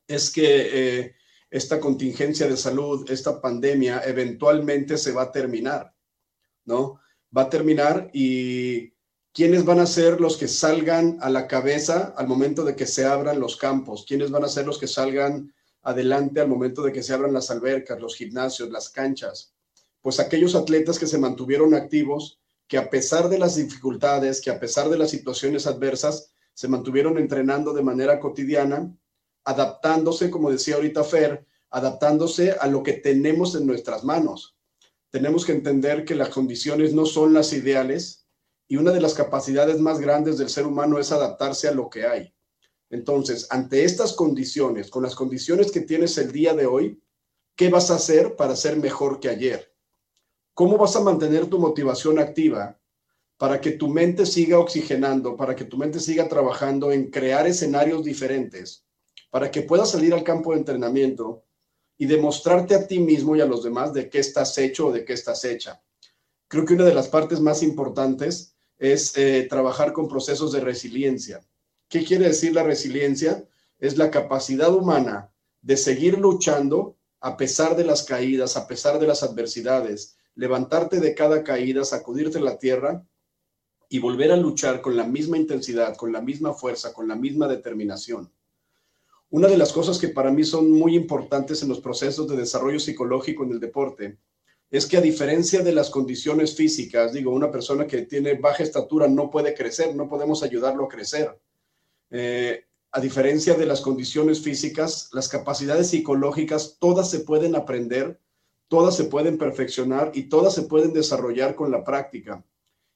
es 0.08 0.30
que 0.30 1.00
eh, 1.02 1.14
esta 1.50 1.78
contingencia 1.78 2.48
de 2.48 2.56
salud, 2.56 3.10
esta 3.10 3.40
pandemia, 3.40 4.02
eventualmente 4.06 4.96
se 4.96 5.12
va 5.12 5.22
a 5.22 5.32
terminar, 5.32 5.94
¿no? 6.64 7.00
Va 7.36 7.42
a 7.42 7.50
terminar 7.50 8.10
y 8.14 8.94
¿quiénes 9.32 9.66
van 9.66 9.80
a 9.80 9.86
ser 9.86 10.18
los 10.18 10.38
que 10.38 10.48
salgan 10.48 11.18
a 11.20 11.28
la 11.28 11.46
cabeza 11.46 12.14
al 12.16 12.26
momento 12.26 12.64
de 12.64 12.74
que 12.74 12.86
se 12.86 13.04
abran 13.04 13.38
los 13.38 13.56
campos? 13.56 14.06
¿Quiénes 14.08 14.30
van 14.30 14.44
a 14.44 14.48
ser 14.48 14.66
los 14.66 14.78
que 14.78 14.86
salgan 14.86 15.52
adelante 15.82 16.40
al 16.40 16.48
momento 16.48 16.82
de 16.82 16.92
que 16.92 17.02
se 17.02 17.12
abran 17.12 17.34
las 17.34 17.50
albercas, 17.50 18.00
los 18.00 18.16
gimnasios, 18.16 18.70
las 18.70 18.88
canchas? 18.88 19.52
Pues 20.00 20.18
aquellos 20.18 20.54
atletas 20.54 20.98
que 20.98 21.06
se 21.06 21.18
mantuvieron 21.18 21.74
activos, 21.74 22.39
que 22.70 22.78
a 22.78 22.88
pesar 22.88 23.28
de 23.28 23.36
las 23.36 23.56
dificultades, 23.56 24.40
que 24.40 24.48
a 24.48 24.60
pesar 24.60 24.88
de 24.90 24.96
las 24.96 25.10
situaciones 25.10 25.66
adversas, 25.66 26.30
se 26.54 26.68
mantuvieron 26.68 27.18
entrenando 27.18 27.72
de 27.72 27.82
manera 27.82 28.20
cotidiana, 28.20 28.96
adaptándose, 29.42 30.30
como 30.30 30.52
decía 30.52 30.76
ahorita 30.76 31.02
Fer, 31.02 31.44
adaptándose 31.70 32.52
a 32.52 32.68
lo 32.68 32.84
que 32.84 32.92
tenemos 32.92 33.56
en 33.56 33.66
nuestras 33.66 34.04
manos. 34.04 34.56
Tenemos 35.10 35.44
que 35.44 35.50
entender 35.50 36.04
que 36.04 36.14
las 36.14 36.28
condiciones 36.28 36.94
no 36.94 37.06
son 37.06 37.34
las 37.34 37.52
ideales 37.52 38.28
y 38.68 38.76
una 38.76 38.92
de 38.92 39.00
las 39.00 39.14
capacidades 39.14 39.80
más 39.80 39.98
grandes 39.98 40.38
del 40.38 40.48
ser 40.48 40.64
humano 40.64 41.00
es 41.00 41.10
adaptarse 41.10 41.66
a 41.66 41.72
lo 41.72 41.90
que 41.90 42.06
hay. 42.06 42.32
Entonces, 42.88 43.48
ante 43.50 43.82
estas 43.82 44.12
condiciones, 44.12 44.90
con 44.90 45.02
las 45.02 45.16
condiciones 45.16 45.72
que 45.72 45.80
tienes 45.80 46.16
el 46.18 46.30
día 46.30 46.54
de 46.54 46.66
hoy, 46.66 47.02
¿qué 47.56 47.68
vas 47.68 47.90
a 47.90 47.96
hacer 47.96 48.36
para 48.36 48.54
ser 48.54 48.76
mejor 48.76 49.18
que 49.18 49.28
ayer? 49.28 49.69
¿Cómo 50.54 50.76
vas 50.76 50.96
a 50.96 51.00
mantener 51.00 51.46
tu 51.46 51.58
motivación 51.58 52.18
activa 52.18 52.78
para 53.36 53.60
que 53.60 53.72
tu 53.72 53.88
mente 53.88 54.26
siga 54.26 54.58
oxigenando, 54.58 55.36
para 55.36 55.56
que 55.56 55.64
tu 55.64 55.78
mente 55.78 55.98
siga 55.98 56.28
trabajando 56.28 56.92
en 56.92 57.10
crear 57.10 57.46
escenarios 57.46 58.04
diferentes, 58.04 58.84
para 59.30 59.50
que 59.50 59.62
puedas 59.62 59.90
salir 59.90 60.12
al 60.12 60.24
campo 60.24 60.52
de 60.52 60.58
entrenamiento 60.58 61.44
y 61.96 62.04
demostrarte 62.04 62.74
a 62.74 62.86
ti 62.86 62.98
mismo 62.98 63.36
y 63.36 63.40
a 63.40 63.46
los 63.46 63.62
demás 63.62 63.94
de 63.94 64.10
qué 64.10 64.18
estás 64.18 64.58
hecho 64.58 64.88
o 64.88 64.92
de 64.92 65.04
qué 65.04 65.14
estás 65.14 65.44
hecha? 65.44 65.82
Creo 66.48 66.66
que 66.66 66.74
una 66.74 66.84
de 66.84 66.94
las 66.94 67.08
partes 67.08 67.40
más 67.40 67.62
importantes 67.62 68.54
es 68.78 69.16
eh, 69.16 69.46
trabajar 69.48 69.92
con 69.92 70.08
procesos 70.08 70.52
de 70.52 70.60
resiliencia. 70.60 71.40
¿Qué 71.88 72.04
quiere 72.04 72.28
decir 72.28 72.54
la 72.54 72.62
resiliencia? 72.62 73.46
Es 73.78 73.96
la 73.96 74.10
capacidad 74.10 74.74
humana 74.74 75.32
de 75.62 75.76
seguir 75.76 76.18
luchando 76.18 76.96
a 77.20 77.36
pesar 77.36 77.76
de 77.76 77.84
las 77.84 78.02
caídas, 78.02 78.56
a 78.56 78.66
pesar 78.66 78.98
de 78.98 79.06
las 79.06 79.22
adversidades, 79.22 80.16
levantarte 80.34 81.00
de 81.00 81.14
cada 81.14 81.42
caída, 81.42 81.84
sacudirte 81.84 82.40
la 82.40 82.58
tierra 82.58 83.04
y 83.88 83.98
volver 83.98 84.32
a 84.32 84.36
luchar 84.36 84.80
con 84.80 84.96
la 84.96 85.04
misma 85.04 85.36
intensidad, 85.36 85.96
con 85.96 86.12
la 86.12 86.20
misma 86.20 86.54
fuerza, 86.54 86.92
con 86.92 87.08
la 87.08 87.16
misma 87.16 87.48
determinación. 87.48 88.32
Una 89.30 89.48
de 89.48 89.58
las 89.58 89.72
cosas 89.72 89.98
que 89.98 90.08
para 90.08 90.30
mí 90.30 90.44
son 90.44 90.70
muy 90.70 90.96
importantes 90.96 91.62
en 91.62 91.68
los 91.68 91.80
procesos 91.80 92.28
de 92.28 92.36
desarrollo 92.36 92.80
psicológico 92.80 93.44
en 93.44 93.52
el 93.52 93.60
deporte 93.60 94.18
es 94.70 94.86
que 94.86 94.96
a 94.96 95.00
diferencia 95.00 95.62
de 95.62 95.72
las 95.72 95.90
condiciones 95.90 96.54
físicas, 96.54 97.12
digo, 97.12 97.32
una 97.32 97.50
persona 97.50 97.86
que 97.86 98.02
tiene 98.02 98.34
baja 98.34 98.62
estatura 98.62 99.08
no 99.08 99.30
puede 99.30 99.54
crecer, 99.54 99.94
no 99.96 100.08
podemos 100.08 100.42
ayudarlo 100.42 100.84
a 100.84 100.88
crecer. 100.88 101.40
Eh, 102.10 102.64
a 102.92 103.00
diferencia 103.00 103.54
de 103.54 103.66
las 103.66 103.80
condiciones 103.80 104.40
físicas, 104.40 105.10
las 105.12 105.28
capacidades 105.28 105.90
psicológicas 105.90 106.76
todas 106.80 107.10
se 107.10 107.20
pueden 107.20 107.54
aprender 107.56 108.20
todas 108.70 108.96
se 108.96 109.04
pueden 109.04 109.36
perfeccionar 109.36 110.12
y 110.14 110.28
todas 110.28 110.54
se 110.54 110.62
pueden 110.62 110.92
desarrollar 110.92 111.56
con 111.56 111.72
la 111.72 111.82
práctica. 111.82 112.44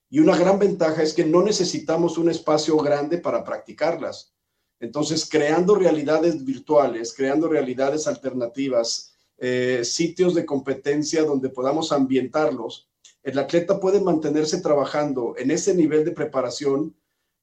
Y 0.08 0.20
una 0.20 0.36
gran 0.36 0.60
ventaja 0.60 1.02
es 1.02 1.12
que 1.12 1.24
no 1.24 1.42
necesitamos 1.42 2.16
un 2.16 2.30
espacio 2.30 2.76
grande 2.76 3.18
para 3.18 3.42
practicarlas. 3.42 4.32
Entonces, 4.78 5.28
creando 5.28 5.74
realidades 5.74 6.44
virtuales, 6.44 7.12
creando 7.12 7.48
realidades 7.48 8.06
alternativas, 8.06 9.14
eh, 9.36 9.80
sitios 9.82 10.36
de 10.36 10.46
competencia 10.46 11.24
donde 11.24 11.48
podamos 11.48 11.90
ambientarlos, 11.90 12.88
el 13.24 13.36
atleta 13.36 13.80
puede 13.80 14.00
mantenerse 14.00 14.60
trabajando 14.60 15.34
en 15.36 15.50
ese 15.50 15.74
nivel 15.74 16.04
de 16.04 16.12
preparación, 16.12 16.94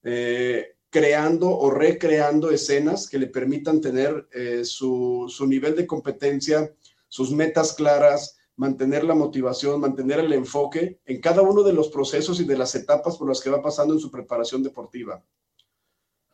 eh, 0.03 0.77
creando 0.89 1.49
o 1.49 1.69
recreando 1.69 2.49
escenas 2.49 3.09
que 3.09 3.19
le 3.19 3.27
permitan 3.27 3.81
tener 3.81 4.29
eh, 4.31 4.63
su, 4.63 5.25
su 5.27 5.45
nivel 5.47 5.75
de 5.75 5.85
competencia 5.85 6.73
sus 7.11 7.29
metas 7.29 7.73
claras, 7.73 8.37
mantener 8.55 9.03
la 9.03 9.13
motivación, 9.13 9.81
mantener 9.81 10.19
el 10.21 10.31
enfoque 10.31 11.01
en 11.03 11.19
cada 11.19 11.41
uno 11.41 11.61
de 11.61 11.73
los 11.73 11.89
procesos 11.89 12.39
y 12.39 12.45
de 12.45 12.57
las 12.57 12.73
etapas 12.73 13.17
por 13.17 13.27
las 13.27 13.41
que 13.41 13.49
va 13.49 13.61
pasando 13.61 13.93
en 13.93 13.99
su 13.99 14.09
preparación 14.09 14.63
deportiva. 14.63 15.21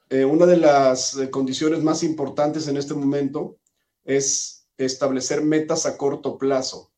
eh, 0.10 0.24
una 0.24 0.46
de 0.46 0.58
las 0.58 1.18
eh, 1.18 1.32
condiciones 1.32 1.82
más 1.82 2.04
importantes 2.04 2.68
en 2.68 2.78
este 2.78 2.94
momento 2.94 3.58
es 4.06 4.68
establecer 4.78 5.42
metas 5.42 5.88
a 5.88 5.98
corto 5.98 6.38
plazo. 6.38 6.92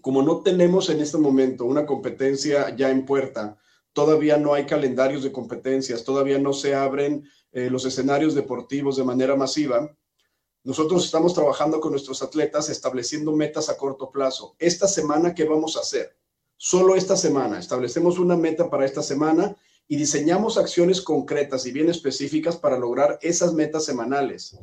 Como 0.00 0.22
no 0.22 0.42
tenemos 0.42 0.88
en 0.88 1.00
este 1.00 1.18
momento 1.18 1.64
una 1.64 1.84
competencia 1.84 2.74
ya 2.76 2.90
en 2.90 3.04
puerta, 3.04 3.58
todavía 3.92 4.36
no 4.36 4.54
hay 4.54 4.66
calendarios 4.66 5.24
de 5.24 5.32
competencias, 5.32 6.04
todavía 6.04 6.38
no 6.38 6.52
se 6.52 6.76
abren 6.76 7.24
eh, 7.50 7.68
los 7.70 7.84
escenarios 7.84 8.36
deportivos 8.36 8.96
de 8.96 9.04
manera 9.04 9.34
masiva, 9.34 9.90
nosotros 10.62 11.06
estamos 11.06 11.32
trabajando 11.32 11.80
con 11.80 11.92
nuestros 11.92 12.22
atletas 12.22 12.68
estableciendo 12.68 13.32
metas 13.32 13.70
a 13.70 13.78
corto 13.78 14.10
plazo. 14.10 14.56
Esta 14.58 14.86
semana, 14.86 15.34
¿qué 15.34 15.44
vamos 15.44 15.76
a 15.76 15.80
hacer? 15.80 16.16
Solo 16.58 16.96
esta 16.96 17.16
semana. 17.16 17.58
Establecemos 17.58 18.18
una 18.18 18.36
meta 18.36 18.68
para 18.68 18.84
esta 18.84 19.02
semana 19.02 19.56
y 19.88 19.96
diseñamos 19.96 20.58
acciones 20.58 21.00
concretas 21.00 21.64
y 21.64 21.72
bien 21.72 21.88
específicas 21.88 22.56
para 22.56 22.78
lograr 22.78 23.18
esas 23.22 23.54
metas 23.54 23.86
semanales. 23.86 24.58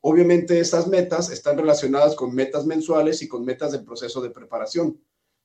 Obviamente 0.00 0.58
esas 0.58 0.88
metas 0.88 1.30
están 1.30 1.56
relacionadas 1.56 2.16
con 2.16 2.34
metas 2.34 2.66
mensuales 2.66 3.22
y 3.22 3.28
con 3.28 3.44
metas 3.44 3.70
del 3.70 3.84
proceso 3.84 4.20
de 4.20 4.30
preparación. 4.30 5.00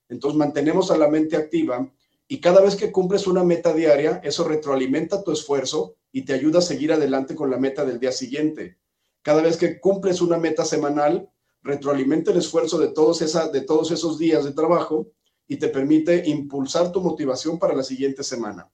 Entonces 0.08 0.36
mantenemos 0.36 0.90
a 0.90 0.98
la 0.98 1.08
mente 1.08 1.36
activa 1.36 1.88
y 2.26 2.40
cada 2.40 2.60
vez 2.60 2.74
que 2.74 2.90
cumples 2.90 3.28
una 3.28 3.44
meta 3.44 3.72
diaria, 3.72 4.20
eso 4.24 4.42
retroalimenta 4.42 5.22
tu 5.22 5.30
esfuerzo 5.30 5.94
y 6.10 6.24
te 6.24 6.32
ayuda 6.32 6.58
a 6.58 6.62
seguir 6.62 6.92
adelante 6.92 7.36
con 7.36 7.50
la 7.50 7.58
meta 7.58 7.84
del 7.84 8.00
día 8.00 8.12
siguiente. 8.12 8.78
Cada 9.24 9.40
vez 9.40 9.56
que 9.56 9.80
cumples 9.80 10.20
una 10.20 10.36
meta 10.36 10.66
semanal, 10.66 11.30
retroalimenta 11.62 12.30
el 12.30 12.36
esfuerzo 12.36 12.78
de 12.78 12.88
todos, 12.88 13.22
esa, 13.22 13.48
de 13.48 13.62
todos 13.62 13.90
esos 13.90 14.18
días 14.18 14.44
de 14.44 14.52
trabajo 14.52 15.12
y 15.48 15.56
te 15.56 15.68
permite 15.68 16.28
impulsar 16.28 16.92
tu 16.92 17.00
motivación 17.00 17.58
para 17.58 17.74
la 17.74 17.82
siguiente 17.82 18.22
semana. 18.22 18.70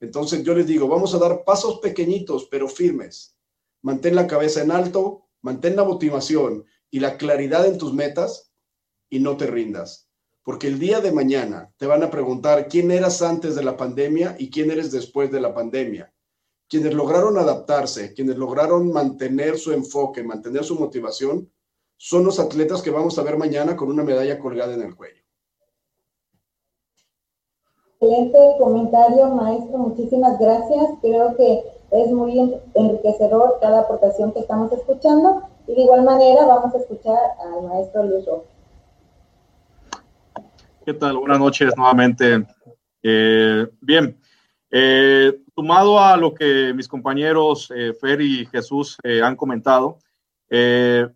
Entonces 0.00 0.42
yo 0.42 0.52
les 0.52 0.66
digo, 0.66 0.88
vamos 0.88 1.14
a 1.14 1.18
dar 1.18 1.44
pasos 1.44 1.78
pequeñitos 1.78 2.48
pero 2.50 2.68
firmes. 2.68 3.36
Mantén 3.80 4.16
la 4.16 4.26
cabeza 4.26 4.62
en 4.62 4.72
alto, 4.72 5.28
mantén 5.42 5.76
la 5.76 5.84
motivación 5.84 6.64
y 6.90 6.98
la 6.98 7.16
claridad 7.16 7.64
en 7.64 7.78
tus 7.78 7.94
metas 7.94 8.52
y 9.08 9.20
no 9.20 9.36
te 9.36 9.46
rindas. 9.46 10.10
Porque 10.42 10.66
el 10.66 10.80
día 10.80 11.00
de 11.00 11.12
mañana 11.12 11.72
te 11.76 11.86
van 11.86 12.02
a 12.02 12.10
preguntar 12.10 12.66
quién 12.66 12.90
eras 12.90 13.22
antes 13.22 13.54
de 13.54 13.62
la 13.62 13.76
pandemia 13.76 14.34
y 14.40 14.50
quién 14.50 14.72
eres 14.72 14.90
después 14.90 15.30
de 15.30 15.40
la 15.40 15.54
pandemia 15.54 16.12
quienes 16.68 16.94
lograron 16.94 17.38
adaptarse, 17.38 18.12
quienes 18.12 18.36
lograron 18.36 18.92
mantener 18.92 19.58
su 19.58 19.72
enfoque, 19.72 20.22
mantener 20.22 20.64
su 20.64 20.78
motivación, 20.78 21.50
son 21.96 22.24
los 22.24 22.38
atletas 22.38 22.82
que 22.82 22.90
vamos 22.90 23.18
a 23.18 23.22
ver 23.22 23.36
mañana 23.36 23.74
con 23.74 23.88
una 23.88 24.04
medalla 24.04 24.38
colgada 24.38 24.74
en 24.74 24.82
el 24.82 24.94
cuello. 24.94 25.22
Excelente 28.00 28.38
comentario, 28.60 29.26
maestro. 29.30 29.78
Muchísimas 29.78 30.38
gracias. 30.38 30.90
Creo 31.00 31.36
que 31.36 31.64
es 31.90 32.12
muy 32.12 32.60
enriquecedor 32.74 33.58
cada 33.60 33.80
aportación 33.80 34.32
que 34.32 34.40
estamos 34.40 34.70
escuchando. 34.72 35.42
Y 35.66 35.74
de 35.74 35.82
igual 35.82 36.04
manera 36.04 36.46
vamos 36.46 36.74
a 36.74 36.78
escuchar 36.78 37.18
al 37.44 37.62
maestro 37.62 38.04
Luis 38.04 38.24
¿Qué 40.84 40.94
tal? 40.94 41.18
Buenas 41.18 41.40
noches 41.40 41.76
nuevamente. 41.76 42.46
Eh, 43.02 43.66
bien, 43.80 44.17
eh, 44.70 45.40
sumado 45.54 45.98
a 45.98 46.16
lo 46.16 46.34
que 46.34 46.72
mis 46.74 46.86
compañeros 46.86 47.72
eh, 47.74 47.92
Fer 48.00 48.20
y 48.20 48.46
Jesús 48.46 48.96
eh, 49.02 49.22
han 49.22 49.34
comentado, 49.34 49.98
eh, 50.50 51.08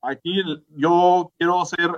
aquí 0.00 0.42
yo 0.70 1.30
quiero 1.36 1.60
hacer, 1.60 1.90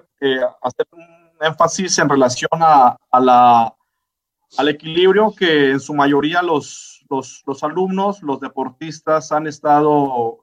hacer 0.63 0.87
un 0.93 1.07
énfasis 1.41 1.99
en 1.99 2.09
relación 2.09 2.51
a, 2.55 2.97
la, 3.21 3.75
al 4.57 4.69
equilibrio 4.69 5.35
que 5.37 5.71
en 5.71 5.81
su 5.81 5.95
mayoría 5.95 6.43
los, 6.43 7.05
los, 7.09 7.43
los 7.47 7.63
alumnos, 7.63 8.23
los 8.23 8.41
deportistas 8.41 9.31
han 9.33 9.47
estado 9.47 10.43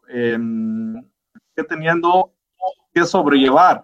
teniendo 1.68 2.34
que 2.94 3.04
sobrellevar 3.04 3.84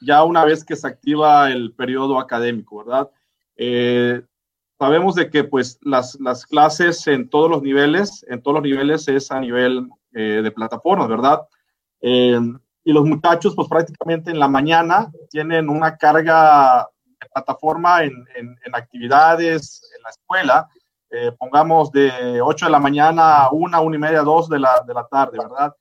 ya 0.00 0.24
una 0.24 0.44
vez 0.44 0.64
que 0.64 0.76
se 0.76 0.88
activa 0.88 1.50
el 1.50 1.72
periodo 1.72 2.18
académico, 2.18 2.84
¿verdad? 2.84 3.10
Sabemos 4.82 5.14
de 5.14 5.30
que 5.30 5.44
pues 5.44 5.78
las, 5.82 6.18
las, 6.18 6.44
clases 6.44 7.06
en 7.06 7.30
todos 7.30 7.48
los 7.48 7.62
niveles, 7.62 8.26
en 8.28 8.42
todos 8.42 8.56
los 8.56 8.64
niveles 8.64 9.06
es 9.06 9.30
a 9.30 9.38
nivel 9.38 9.88
eh, 10.12 10.40
de 10.42 10.50
plataformas, 10.50 11.06
¿verdad? 11.06 11.42
Eh, 12.00 12.40
y 12.82 12.92
los 12.92 13.04
muchachos 13.04 13.54
pues 13.54 13.68
prácticamente 13.68 14.32
en 14.32 14.40
la 14.40 14.48
mañana 14.48 15.08
tienen 15.30 15.68
una 15.68 15.96
carga 15.96 16.88
de 17.04 17.28
plataforma 17.32 18.02
en, 18.02 18.12
en, 18.34 18.74
actividades 18.74 19.88
en 19.96 20.02
la 20.02 20.10
escuela, 20.10 20.68
eh, 21.10 21.30
pongamos 21.38 21.92
de 21.92 22.40
8 22.42 22.66
de 22.66 22.72
la 22.72 22.80
mañana 22.80 23.44
a 23.44 23.52
1, 23.52 23.82
1 23.82 23.94
y 23.94 23.98
media, 24.00 24.22
2 24.22 24.48
de 24.48 24.58
la, 24.58 24.82
de 24.84 24.94
la 24.94 25.06
tarde, 25.06 25.38
¿verdad? 25.38 25.72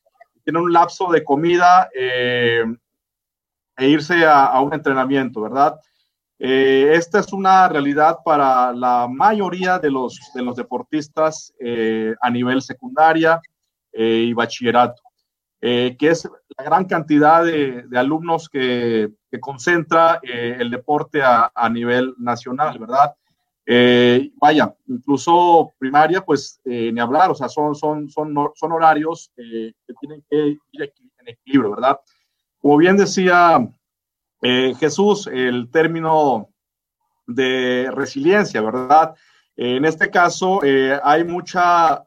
Tienen 0.43 0.61
un 0.61 0.71
lapso 0.71 1.11
de 1.11 1.23
comida 1.23 1.89
e 1.95 2.63
irse 3.79 4.23
a, 4.27 4.45
a 4.45 4.61
un 4.61 4.75
entrenamiento, 4.75 5.41
¿verdad? 5.41 5.79
Eh, 6.43 6.93
esta 6.95 7.19
es 7.19 7.31
una 7.33 7.69
realidad 7.69 8.17
para 8.25 8.73
la 8.73 9.07
mayoría 9.07 9.77
de 9.77 9.91
los, 9.91 10.19
de 10.33 10.41
los 10.41 10.55
deportistas 10.55 11.53
eh, 11.59 12.15
a 12.19 12.31
nivel 12.31 12.63
secundaria 12.63 13.39
eh, 13.93 14.25
y 14.25 14.33
bachillerato, 14.33 15.03
que 15.61 15.95
es 15.99 16.27
la 16.57 16.63
gran 16.63 16.85
cantidad 16.85 17.45
de, 17.45 17.85
alumnos 17.93 18.49
que, 18.49 19.11
concentra 19.39 20.19
el 20.23 20.71
deporte 20.71 21.21
a, 21.23 21.69
nivel 21.69 22.15
nacional, 22.17 22.79
¿verdad? 22.79 23.13
vaya, 24.41 24.73
incluso 24.87 25.71
primaria, 25.77 26.21
pues 26.21 26.59
ni 26.65 26.99
hablar, 26.99 27.29
o 27.29 27.35
sea, 27.35 27.49
son, 27.49 27.75
son, 27.75 28.09
son, 28.09 28.33
son 28.55 28.71
horarios 28.71 29.31
que 29.35 29.75
tienen 29.99 30.23
que 30.27 30.57
ir 30.71 30.81
en 30.81 31.27
equilibrio, 31.27 31.75
¿verdad? 31.75 31.99
Como 32.57 32.77
bien 32.77 32.97
decía 32.97 33.59
eh, 34.41 34.73
Jesús, 34.79 35.27
el 35.27 35.69
término 35.69 36.49
de 37.27 37.89
resiliencia, 37.93 38.61
¿verdad? 38.61 39.13
Eh, 39.55 39.75
en 39.75 39.85
este 39.85 40.09
caso 40.09 40.63
eh, 40.63 40.99
hay 41.03 41.23
mucha, 41.23 42.03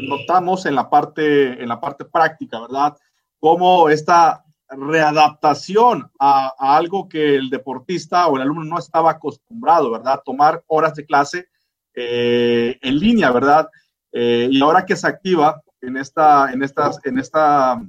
notamos 0.00 0.66
en 0.66 0.74
la, 0.74 0.90
parte, 0.90 1.62
en 1.62 1.68
la 1.68 1.80
parte 1.80 2.04
práctica, 2.04 2.60
¿verdad? 2.60 2.96
Cómo 3.38 3.88
esta 3.88 4.44
readaptación 4.68 6.10
a, 6.18 6.52
algo 6.58 7.08
que 7.08 7.36
el 7.36 7.48
deportista 7.48 8.26
o 8.26 8.36
el 8.36 8.42
alumno 8.42 8.64
no 8.64 8.78
estaba 8.78 9.12
acostumbrado, 9.12 9.92
¿verdad? 9.92 10.22
Tomar 10.24 10.62
horas 10.66 10.94
de 10.94 11.06
clase 11.06 11.48
en 11.94 12.98
línea, 12.98 13.30
¿verdad? 13.30 13.68
y 14.12 14.60
ahora 14.60 14.84
que 14.84 14.96
se 14.96 15.06
activa 15.06 15.60
en 15.80 15.96
esta, 15.96 16.52
en, 16.52 16.62
estas, 16.62 16.98
en 17.04 17.18
esta 17.18 17.80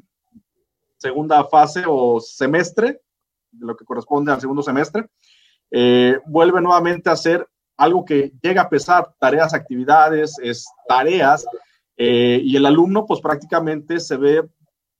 segunda 0.97 1.43
fase 1.45 1.83
o 1.87 2.19
semestre, 2.19 3.01
de 3.57 3.65
lo 3.65 3.75
que 3.75 3.85
corresponde 3.85 4.31
al 4.31 4.41
segundo 4.41 4.61
semestre, 4.61 5.07
eh, 5.71 6.19
vuelve 6.25 6.61
nuevamente 6.61 7.09
a 7.09 7.15
ser 7.15 7.47
algo 7.77 8.05
que 8.05 8.31
llega 8.41 8.63
a 8.63 8.69
pesar 8.69 9.13
tareas, 9.19 9.53
actividades, 9.53 10.37
es, 10.41 10.65
tareas, 10.87 11.45
eh, 11.97 12.39
y 12.43 12.55
el 12.55 12.65
alumno 12.65 13.05
pues 13.05 13.19
prácticamente 13.21 13.99
se 13.99 14.17
ve 14.17 14.47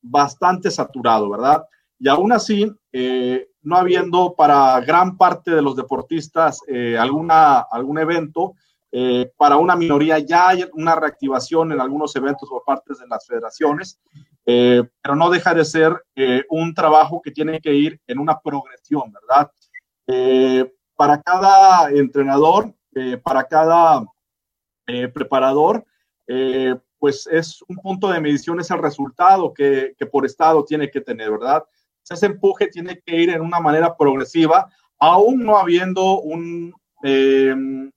bastante 0.01 0.69
saturado, 0.71 1.29
¿verdad? 1.29 1.63
Y 1.97 2.09
aún 2.09 2.31
así, 2.31 2.69
eh, 2.91 3.47
no 3.61 3.77
habiendo 3.77 4.35
para 4.35 4.79
gran 4.81 5.17
parte 5.17 5.51
de 5.51 5.61
los 5.61 5.75
deportistas 5.75 6.59
alguna, 6.99 7.59
algún 7.59 7.97
evento, 7.97 8.53
para 9.37 9.57
una 9.57 9.75
minoría 9.75 10.19
ya 10.19 10.49
hay 10.49 10.65
una 10.73 10.95
reactivación 10.95 11.71
en 11.71 11.81
algunos 11.81 12.15
eventos 12.15 12.47
por 12.47 12.63
parte 12.63 12.93
de 12.97 13.07
las 13.07 13.25
federaciones 13.25 13.99
eh, 14.45 14.83
pero 15.01 15.15
no 15.15 15.29
deja 15.29 15.53
de 15.55 15.65
ser 15.65 16.03
eh, 16.15 16.43
un 16.49 16.73
trabajo 16.73 17.21
que 17.21 17.31
tiene 17.31 17.59
que 17.59 17.73
ir 17.73 17.99
en 18.05 18.19
una 18.19 18.39
progresión, 18.39 19.11
¿verdad? 19.11 19.51
Eh, 20.07 20.71
para 20.95 21.21
cada 21.21 21.89
entrenador, 21.89 22.73
para 23.23 23.43
cada 23.43 24.05
preparador, 25.13 25.83
pues 26.97 27.27
es 27.27 27.61
un 27.67 27.75
punto 27.75 28.07
de 28.09 28.21
medición, 28.21 28.61
es 28.61 28.71
el 28.71 28.81
resultado 28.81 29.53
que, 29.53 29.93
que, 29.97 30.05
por 30.05 30.25
estado 30.25 30.63
tiene 30.63 30.89
que 30.89 31.01
tener, 31.01 31.31
¿verdad? 31.31 31.65
Ese 32.09 32.27
empuje 32.27 32.67
tiene 32.67 33.01
que 33.05 33.13
ir 33.17 33.31
en 33.31 33.41
una 33.41 33.59
manera 33.59 33.97
progresiva, 33.97 34.69
aún 34.97 35.43
no 35.43 35.57
habiendo 35.57 36.21
un, 36.21 36.73
un 37.03 37.91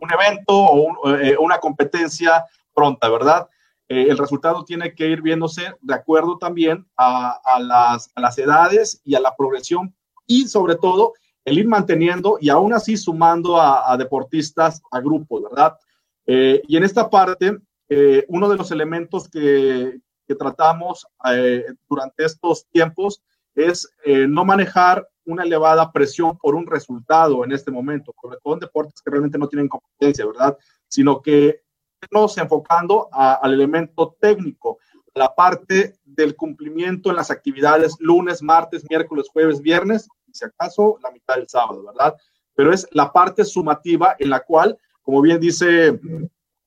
evento 0.00 0.54
o 0.54 0.94
una 1.40 1.58
competencia 1.58 2.46
pronta, 2.72 3.10
¿verdad? 3.10 3.46
Eh, 3.92 4.06
el 4.08 4.16
resultado 4.16 4.64
tiene 4.64 4.94
que 4.94 5.06
ir 5.06 5.20
viéndose 5.20 5.74
de 5.82 5.94
acuerdo 5.94 6.38
también 6.38 6.86
a, 6.96 7.38
las, 7.60 8.38
edades 8.38 9.02
y 9.04 9.14
a 9.14 9.20
la 9.20 9.36
progresión 9.36 9.94
y 10.26 10.48
sobre 10.48 10.76
todo 10.76 11.12
el 11.44 11.58
ir 11.58 11.68
manteniendo 11.68 12.38
y 12.40 12.48
aún 12.48 12.72
así 12.72 12.96
sumando 12.96 13.60
a, 13.60 13.94
deportistas 13.98 14.80
a 14.90 14.98
grupos, 15.00 15.42
¿verdad? 15.42 15.76
Eh, 16.24 16.62
y 16.66 16.78
en 16.78 16.84
esta 16.84 17.10
parte, 17.10 17.58
eh, 17.90 18.24
uno 18.28 18.48
de 18.48 18.56
los 18.56 18.70
elementos 18.70 19.28
que, 19.28 20.00
tratamos 20.38 21.06
durante 21.86 22.24
estos 22.24 22.64
tiempos 22.68 23.22
es 23.54 23.86
no 24.06 24.46
manejar 24.46 25.06
una 25.26 25.42
elevada 25.42 25.92
presión 25.92 26.38
por 26.38 26.54
un 26.54 26.66
resultado 26.66 27.44
en 27.44 27.52
este 27.52 27.70
momento, 27.70 28.14
sobre 28.18 28.38
todo 28.42 28.54
en 28.54 28.60
deportes 28.60 29.02
que 29.02 29.10
realmente 29.10 29.36
no 29.36 29.46
tienen 29.46 29.68
competencia, 29.68 30.24
¿verdad? 30.24 30.56
Sino 30.88 31.20
que 31.20 31.60
irnos 32.02 32.36
enfocando 32.38 33.08
al 33.12 33.52
elemento 33.52 34.16
técnico, 34.20 34.78
la 35.14 35.34
parte 35.34 35.96
del 36.04 36.36
cumplimiento 36.36 37.10
en 37.10 37.16
las 37.16 37.30
actividades 37.30 37.96
lunes, 38.00 38.42
martes, 38.42 38.84
miércoles, 38.88 39.28
jueves, 39.32 39.60
viernes, 39.60 40.08
y 40.26 40.34
si 40.34 40.44
acaso 40.44 40.98
la 41.02 41.10
mitad 41.10 41.36
del 41.36 41.48
sábado, 41.48 41.84
¿verdad? 41.84 42.16
Pero 42.54 42.72
es 42.72 42.86
la 42.92 43.12
parte 43.12 43.44
sumativa 43.44 44.16
en 44.18 44.30
la 44.30 44.40
cual, 44.40 44.78
como 45.02 45.20
bien 45.20 45.40
dice 45.40 46.00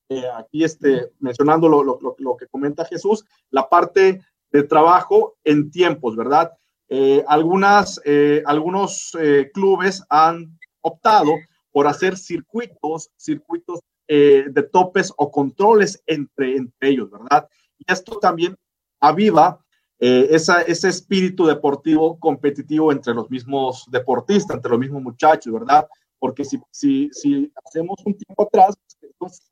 eh, 0.08 0.24
aquí, 0.36 0.64
este, 0.64 1.12
mencionando 1.18 1.68
lo, 1.68 1.82
lo, 1.82 1.98
lo, 2.18 2.36
que 2.36 2.46
comenta 2.46 2.84
Jesús, 2.84 3.24
la 3.50 3.68
parte 3.68 4.22
de 4.52 4.62
trabajo 4.62 5.36
en 5.42 5.70
tiempos, 5.70 6.16
¿verdad? 6.16 6.52
Eh, 6.88 7.24
algunas, 7.26 8.00
eh, 8.04 8.42
algunos 8.46 9.16
clubes 9.52 10.04
han 10.08 10.56
optado 10.80 11.32
por 11.72 11.88
hacer 11.88 12.16
circuitos, 12.16 13.10
circuitos 13.16 13.80
de 14.08 14.68
topes 14.72 15.12
o 15.16 15.30
controles 15.30 16.02
entre, 16.06 16.56
entre 16.56 16.88
ellos, 16.88 17.10
¿verdad? 17.10 17.48
Y 17.78 17.92
esto 17.92 18.18
también 18.18 18.56
aviva 19.00 19.60
eh, 19.98 20.28
esa, 20.30 20.60
ese 20.62 20.88
espíritu 20.88 21.46
deportivo 21.46 22.18
competitivo 22.20 22.92
entre 22.92 23.14
los 23.14 23.30
mismos 23.30 23.86
deportistas, 23.90 24.56
entre 24.56 24.70
los 24.70 24.78
mismos 24.78 25.02
muchachos, 25.02 25.52
¿verdad? 25.52 25.88
Porque 26.18 26.44
si, 26.44 26.60
si, 26.70 27.08
si 27.12 27.50
hacemos 27.64 27.96
un 28.04 28.16
tiempo 28.16 28.42
atrás, 28.42 28.74
entonces 29.00 29.48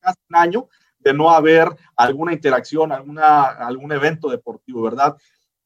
casi 0.00 0.18
un 0.28 0.36
año 0.36 0.68
de 0.98 1.14
no 1.14 1.30
haber 1.30 1.68
alguna 1.96 2.34
interacción, 2.34 2.92
alguna, 2.92 3.44
algún 3.44 3.90
evento 3.92 4.28
deportivo, 4.28 4.82
¿verdad? 4.82 5.16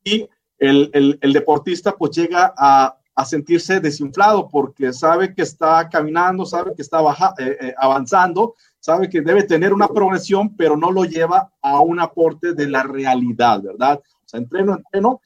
Y 0.04 0.28
el, 0.58 0.90
el, 0.92 1.18
el 1.20 1.32
deportista 1.32 1.96
pues 1.96 2.12
llega 2.12 2.54
a, 2.56 2.96
a, 3.14 3.24
sentirse 3.24 3.80
desinflado 3.80 4.48
porque 4.48 4.92
sabe 4.92 5.34
que 5.34 5.42
está 5.42 5.88
caminando, 5.88 6.44
sabe 6.44 6.74
que 6.74 6.82
está 6.82 7.00
baja, 7.00 7.34
eh, 7.38 7.56
eh, 7.60 7.74
avanzando, 7.78 8.54
sabe 8.80 9.08
que 9.08 9.20
debe 9.20 9.44
tener 9.44 9.72
una 9.72 9.88
progresión, 9.88 10.56
pero 10.56 10.76
no 10.76 10.90
lo 10.90 11.04
lleva 11.04 11.52
a 11.62 11.80
un 11.80 12.00
aporte 12.00 12.52
de 12.52 12.68
la 12.68 12.82
realidad, 12.82 13.62
¿verdad? 13.62 14.00
O 14.00 14.28
sea, 14.28 14.40
entreno, 14.40 14.76
entreno, 14.76 15.20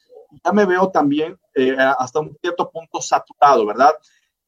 ya 0.45 0.53
me 0.53 0.65
veo 0.65 0.91
también 0.91 1.39
eh, 1.55 1.77
hasta 1.99 2.21
un 2.21 2.37
cierto 2.41 2.71
punto 2.71 3.01
saturado, 3.01 3.67
¿verdad? 3.67 3.93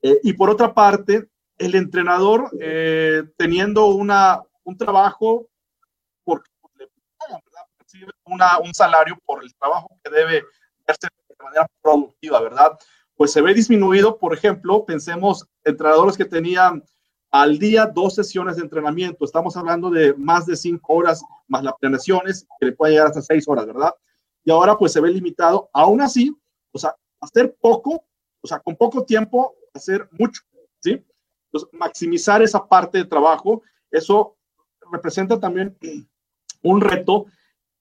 Eh, 0.03 0.20
y 0.22 0.33
por 0.35 0.51
otra 0.51 0.74
parte, 0.74 1.29
el 1.57 1.74
entrenador 1.74 2.51
eh, 2.61 3.24
teniendo 3.37 3.87
una, 3.87 4.42
un 4.64 4.77
trabajo, 4.77 5.48
porque 6.24 6.51
le 6.77 6.88
pagan, 7.18 7.40
¿verdad? 7.44 7.62
Recibe 7.79 8.12
una, 8.24 8.59
un 8.59 8.74
salario 8.74 9.18
por 9.24 9.42
el 9.42 9.55
trabajo 9.55 9.90
que 10.03 10.11
debe 10.11 10.44
hacer 10.87 11.11
de 11.29 11.44
manera 11.44 11.66
productiva, 11.81 12.40
¿verdad? 12.40 12.79
Pues 13.19 13.33
se 13.33 13.43
ve 13.43 13.53
disminuido, 13.53 14.17
por 14.17 14.33
ejemplo, 14.33 14.85
pensemos 14.85 15.45
entrenadores 15.65 16.17
que 16.17 16.25
tenían 16.25 16.85
al 17.33 17.59
día 17.59 17.85
dos 17.87 18.15
sesiones 18.15 18.57
de 18.57 18.63
entrenamiento. 18.63 19.25
Estamos 19.25 19.57
hablando 19.57 19.91
de 19.91 20.15
más 20.15 20.47
de 20.47 20.55
cinco 20.55 20.95
horas 20.95 21.25
más 21.49 21.65
las 21.65 21.75
planeaciones, 21.81 22.47
que 22.61 22.67
le 22.67 22.73
puede 22.73 22.93
llegar 22.93 23.09
hasta 23.09 23.21
seis 23.21 23.49
horas, 23.49 23.67
¿verdad? 23.67 23.93
Y 24.45 24.53
ahora 24.53 24.79
pues 24.79 24.93
se 24.93 25.01
ve 25.01 25.11
limitado. 25.11 25.69
Aún 25.73 26.01
así, 26.01 26.33
o 26.71 26.79
sea, 26.79 26.95
hacer 27.21 27.57
poco, 27.61 28.05
o 28.41 28.47
sea, 28.47 28.61
con 28.61 28.77
poco 28.77 29.05
tiempo, 29.05 29.57
hacer 29.75 30.09
mucho, 30.13 30.43
¿sí? 30.79 31.05
Entonces, 31.47 31.71
maximizar 31.73 32.41
esa 32.41 32.69
parte 32.69 32.99
de 32.99 33.05
trabajo, 33.05 33.63
eso 33.91 34.37
representa 34.93 35.41
también 35.41 35.77
un 36.63 36.81
reto 36.81 37.27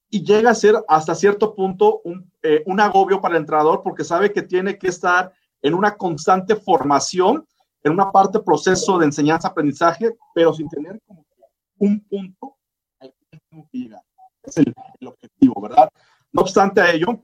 y 0.10 0.24
llega 0.24 0.52
a 0.52 0.56
ser 0.56 0.76
hasta 0.88 1.16
cierto 1.16 1.54
punto 1.54 2.02
un, 2.04 2.32
eh, 2.42 2.64
un 2.66 2.80
agobio 2.80 3.20
para 3.20 3.36
el 3.36 3.42
entrenador 3.42 3.82
porque 3.84 4.04
sabe 4.04 4.32
que 4.32 4.42
tiene 4.42 4.78
que 4.78 4.88
estar 4.88 5.34
en 5.62 5.74
una 5.74 5.96
constante 5.96 6.56
formación 6.56 7.46
en 7.88 7.94
una 7.94 8.12
parte 8.12 8.40
proceso 8.40 8.98
de 8.98 9.06
enseñanza-aprendizaje, 9.06 10.16
pero 10.34 10.54
sin 10.54 10.70
tener 10.70 11.00
como 11.06 11.26
un 11.80 12.00
punto 12.02 12.58
al 13.00 13.14
que 13.32 13.40
tengo 13.50 13.68
que 13.72 13.78
llegar. 13.78 14.02
Es 14.44 14.58
el, 14.58 14.74
objetivo, 15.06 15.62
¿verdad? 15.62 15.90
No 16.32 16.42
obstante 16.42 16.82
a 16.82 16.92
ello, 16.92 17.22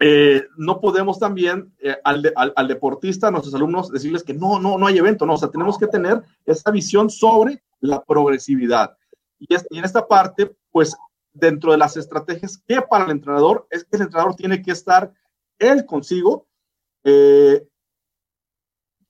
eh, 0.00 0.44
no 0.56 0.80
podemos 0.80 1.18
también 1.18 1.74
eh, 1.80 1.96
al, 2.04 2.32
al, 2.34 2.68
deportista, 2.68 3.28
a 3.28 3.30
nuestros 3.30 3.54
alumnos, 3.54 3.90
decirles 3.90 4.22
que 4.22 4.34
no, 4.34 4.58
no, 4.58 4.78
no 4.78 4.86
hay 4.86 4.98
evento, 4.98 5.26
no, 5.26 5.34
o 5.34 5.38
sea, 5.38 5.50
tenemos 5.50 5.78
que 5.78 5.88
tener 5.88 6.22
esa 6.44 6.70
visión 6.70 7.10
sobre 7.10 7.62
la 7.80 8.02
progresividad. 8.02 8.96
Y, 9.38 9.52
es, 9.54 9.66
y 9.70 9.78
en 9.78 9.84
esta 9.84 10.06
parte, 10.06 10.56
pues, 10.70 10.96
dentro 11.38 11.72
de 11.72 11.78
las 11.78 11.96
estrategias 11.96 12.58
que 12.66 12.82
para 12.82 13.04
el 13.04 13.10
entrenador 13.10 13.66
es 13.70 13.84
que 13.84 13.96
el 13.96 14.02
entrenador 14.02 14.34
tiene 14.34 14.62
que 14.62 14.72
estar 14.72 15.12
él 15.58 15.84
consigo, 15.86 16.46
eh, 17.04 17.66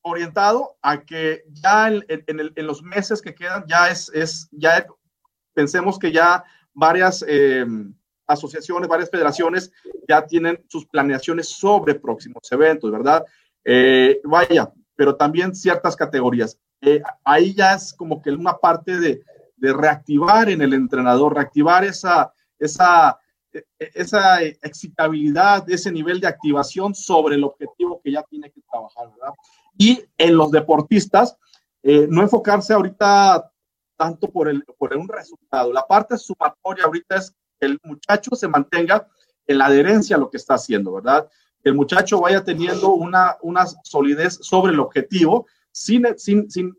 orientado 0.02 0.76
a 0.82 1.02
que 1.04 1.44
ya 1.52 1.88
en, 1.88 2.04
en, 2.08 2.66
los 2.66 2.82
meses 2.82 3.20
que 3.20 3.34
quedan, 3.34 3.64
ya 3.66 3.90
es, 3.90 4.10
es 4.14 4.48
ya 4.52 4.86
pensemos 5.52 5.98
que 5.98 6.12
ya 6.12 6.44
varias 6.72 7.24
eh, 7.26 7.66
asociaciones, 8.26 8.88
varias 8.88 9.10
federaciones 9.10 9.72
ya 10.08 10.24
tienen 10.26 10.64
sus 10.68 10.86
planeaciones 10.86 11.48
sobre 11.48 11.94
próximos 11.94 12.42
eventos, 12.50 12.90
¿verdad? 12.90 13.24
Eh, 13.64 14.20
vaya, 14.24 14.72
pero 14.94 15.16
también 15.16 15.54
ciertas 15.54 15.96
categorías. 15.96 16.58
Eh, 16.80 17.02
ahí 17.24 17.54
ya 17.54 17.74
es 17.74 17.92
como 17.92 18.22
que 18.22 18.30
una 18.30 18.56
parte 18.56 18.98
de, 18.98 19.22
de 19.58 19.72
reactivar 19.72 20.48
en 20.48 20.62
el 20.62 20.72
entrenador, 20.72 21.34
reactivar 21.34 21.84
esa, 21.84 22.32
esa, 22.58 23.18
e, 23.52 23.58
e, 23.78 23.90
esa 23.94 24.42
excitabilidad, 24.42 25.68
ese 25.70 25.90
nivel 25.90 26.20
de 26.20 26.28
activación 26.28 26.94
sobre 26.94 27.36
el 27.36 27.44
objetivo 27.44 28.00
que 28.02 28.12
ya 28.12 28.22
tiene 28.24 28.50
que 28.50 28.60
trabajar, 28.70 29.10
¿verdad? 29.10 29.34
Y 29.76 30.02
en 30.16 30.36
los 30.36 30.50
deportistas, 30.50 31.36
eh, 31.82 32.06
no 32.08 32.22
enfocarse 32.22 32.72
ahorita 32.72 33.50
tanto 33.96 34.28
por, 34.28 34.48
el, 34.48 34.64
por 34.78 34.96
un 34.96 35.08
resultado. 35.08 35.72
La 35.72 35.86
parte 35.86 36.16
sumatoria 36.16 36.84
ahorita 36.84 37.16
es 37.16 37.34
que 37.58 37.66
el 37.66 37.78
muchacho 37.82 38.34
se 38.34 38.48
mantenga 38.48 39.08
en 39.46 39.58
la 39.58 39.66
adherencia 39.66 40.16
a 40.16 40.18
lo 40.18 40.30
que 40.30 40.36
está 40.36 40.54
haciendo, 40.54 40.92
¿verdad? 40.92 41.28
El 41.64 41.74
muchacho 41.74 42.20
vaya 42.20 42.44
teniendo 42.44 42.90
una, 42.90 43.36
una 43.42 43.66
solidez 43.82 44.38
sobre 44.40 44.72
el 44.72 44.80
objetivo, 44.80 45.46
sin, 45.72 46.04
sin 46.16 46.76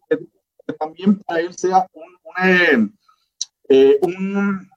que 0.70 0.78
también 0.78 1.20
para 1.20 1.40
él 1.40 1.56
sea 1.58 1.88
un, 1.94 2.18
un, 2.24 3.00
eh, 3.70 4.00
un, 4.04 4.70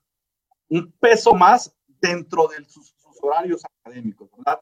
un 0.71 0.93
peso 0.99 1.35
más 1.35 1.75
dentro 2.01 2.49
de 2.49 2.65
sus, 2.65 2.95
horarios 3.25 3.63
académicos, 3.65 4.29
¿verdad? 4.37 4.59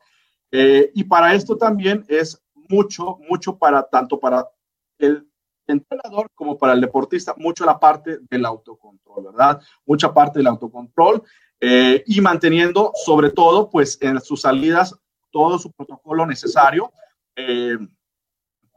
Eh, 0.51 0.90
y 0.95 1.05
para 1.05 1.35
esto 1.35 1.57
también 1.57 2.05
es 2.09 2.43
mucho, 2.69 3.16
mucho 3.27 3.57
para 3.57 3.83
tanto 3.88 4.21
para 4.21 4.47
el 4.99 5.27
entrenador 5.66 6.31
como 6.35 6.59
para 6.59 6.75
el 6.75 6.81
deportista, 6.83 7.35
mucho 7.38 7.64
la 7.64 7.81
parte 7.81 8.19
del 8.29 8.45
autocontrol, 8.45 9.25
¿verdad? 9.25 9.62
Mucha 9.87 10.12
parte 10.12 10.40
del 10.40 10.49
autocontrol 10.49 11.23
eh, 11.59 12.05
y 12.07 12.21
manteniendo 12.21 12.93
sobre 13.03 13.31
todo, 13.31 13.71
pues 13.71 13.97
en 14.03 14.21
sus 14.21 14.43
salidas, 14.43 14.95
todo 15.31 15.59
su 15.59 15.73
protocolo 15.73 16.27
necesario 16.27 16.93
eh, 17.37 17.79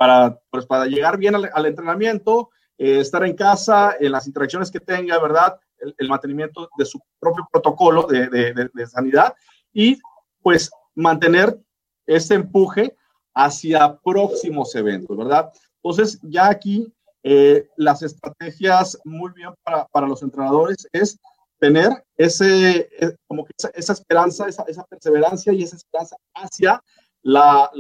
para, 0.04 0.38
pues, 0.50 0.66
para 0.66 0.86
llegar 0.86 1.18
bien 1.18 1.34
al, 1.34 1.66
entrenamiento, 1.66 2.50
eh, 2.78 3.00
estar 3.00 3.24
en 3.24 3.38
casa, 3.38 3.96
en 3.98 4.12
las 4.12 4.28
interacciones 4.28 4.70
que 4.70 4.82
tenga, 4.82 5.18
¿verdad? 5.18 5.58
El, 5.98 6.10
mantenimiento 6.10 6.68
de 6.78 6.84
su 6.84 7.00
propio 7.22 7.48
protocolo 7.50 8.04
de, 8.04 8.28
de, 8.28 8.70
de 8.74 8.88
sanidad 8.88 9.34
y 9.72 9.98
pues 10.42 10.70
mantener 10.94 11.58
ese 12.06 12.34
empuje 12.36 12.98
hacia 13.34 13.98
próximos 14.04 14.76
eventos, 14.76 15.16
¿verdad? 15.16 15.50
Entonces, 15.82 16.20
ya 16.22 16.50
aquí 16.50 16.94
eh, 17.24 17.70
las 17.78 18.04
estrategias 18.04 19.00
muy 19.06 19.32
bien 19.32 19.54
para, 19.64 19.86
para, 19.86 20.06
los 20.06 20.22
entrenadores 20.22 20.86
es 20.92 21.18
tener 21.60 21.92
ese, 22.18 22.90
eh, 23.00 23.16
como 23.26 23.46
que 23.46 23.54
esa, 23.74 23.94
esperanza, 23.94 24.50
esa, 24.50 24.64
esa, 24.64 24.84
perseverancia 24.84 25.54
y 25.54 25.64
esa 25.64 25.78
esperanza 25.78 26.18
hacia 26.36 26.84
la, 27.22 27.72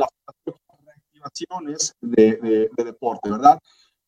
reactivaciones 1.23 1.95
de, 2.01 2.69
de, 2.75 2.83
deporte, 2.83 3.29
¿verdad? 3.29 3.59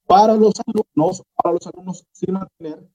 Para 0.05 0.35
los 0.35 0.53
alumnos, 0.65 1.23
para 1.35 1.53
los 1.53 1.67
alumnos, 1.67 2.03
sí 2.11 2.31
mantener 2.31 2.87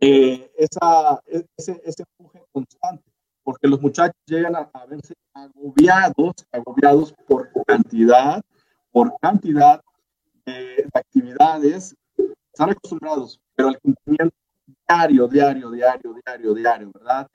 eh, 0.00 0.50
esa, 0.56 1.20
ese, 1.56 1.80
ese 1.84 2.04
empuje 2.18 2.44
constante 2.52 3.14
porque 3.44 3.68
los 3.68 3.80
muchachos 3.80 4.16
llegan 4.26 4.56
a, 4.56 4.86
verse 4.88 5.14
agobiados, 5.34 6.34
agobiados 6.50 7.14
por 7.28 7.50
cantidad, 7.66 8.42
por 8.90 9.14
cantidad 9.20 9.80
de, 10.46 10.88
actividades, 10.94 11.94
están 12.52 12.70
acostumbrados, 12.70 13.40
pero 13.54 13.68
el 13.68 13.78
cumplimiento 13.80 14.34
diario, 14.88 15.28
diario, 15.28 15.70
diario, 15.70 16.14
diario, 16.24 16.54
diario, 16.54 16.92
¿verdad? 16.94 17.28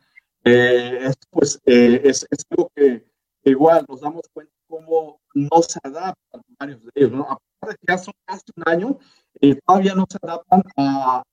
Eh, 0.43 0.99
es, 1.03 1.15
pues, 1.29 1.61
eh, 1.65 2.01
es, 2.03 2.25
es, 2.29 2.45
algo 2.49 2.71
que, 2.75 3.05
igual 3.43 3.85
nos 3.87 4.01
damos 4.01 4.23
cuenta 4.33 4.51
cómo 4.69 5.19
no 5.33 5.61
se 5.61 5.79
adaptan 5.83 6.41
varios 6.59 6.83
de 6.83 6.91
ellos, 6.95 7.11
¿no? 7.11 7.23
A 7.23 7.37
pesar 7.59 7.77
de 7.77 7.77
que 7.85 7.97
son 7.97 8.13
casi 8.25 8.43
un 8.55 8.63
año, 8.65 8.99
eh, 9.41 9.59
todavía 9.65 9.95
no 9.95 10.05
se 10.09 10.17
adaptan 10.21 10.63
a, 10.77 11.23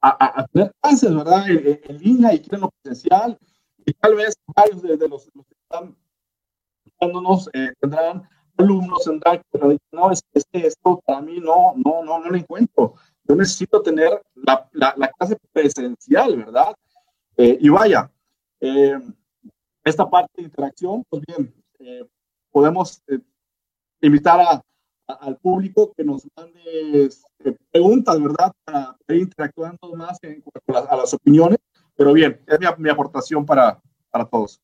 a, 0.00 0.40
a 0.40 0.46
tener 0.48 0.72
clases, 0.80 1.14
¿verdad? 1.14 1.48
En, 1.48 1.80
en, 1.84 1.98
línea 1.98 2.34
y 2.34 2.40
quieren 2.40 2.60
lo 2.60 2.70
presencial 2.82 3.38
y 3.86 3.92
tal 3.94 4.14
vez 4.16 4.34
varios 4.54 4.82
de, 4.82 5.08
los, 5.08 5.24
que 5.24 5.54
están 5.62 5.96
escuchándonos 6.84 7.48
eh, 7.54 7.72
tendrán 7.80 8.28
alumnos, 8.58 9.04
tendrán 9.04 9.40
que 9.50 9.78
no, 9.92 10.10
es, 10.10 10.22
que 10.52 10.66
esto 10.66 11.00
para 11.06 11.20
mí 11.20 11.40
no, 11.40 11.74
no, 11.76 12.04
no, 12.04 12.18
no 12.18 12.30
lo 12.30 12.36
encuentro. 12.36 12.94
yo 13.24 13.36
necesito 13.36 13.80
tener 13.82 14.20
la, 14.34 14.68
la, 14.72 15.10
clase 15.12 15.38
presencial, 15.52 16.36
¿verdad? 16.36 16.74
Eh, 17.36 17.56
y 17.60 17.68
vaya, 17.68 18.10
eh, 18.60 18.98
esta 19.84 20.08
parte 20.10 20.32
de 20.36 20.42
interacción, 20.42 21.04
pues 21.08 21.22
bien, 21.26 21.54
eh, 21.78 22.06
podemos 22.50 23.02
invitar 24.00 24.40
a, 24.40 24.62
al 25.06 25.36
público 25.36 25.92
que 25.96 26.04
nos 26.04 26.26
mande 26.36 27.08
preguntas, 27.70 28.20
¿verdad? 28.20 28.52
Para 28.64 28.96
ir 29.08 29.22
interactuando 29.22 29.94
más 29.96 30.18
en, 30.22 30.42
a 30.68 30.96
las 30.96 31.14
opiniones. 31.14 31.58
Pero 31.96 32.12
bien, 32.12 32.40
es 32.46 32.58
mi, 32.78 32.88
aportación 32.88 33.44
para, 33.44 33.80
para 34.10 34.24
todos. 34.24 34.60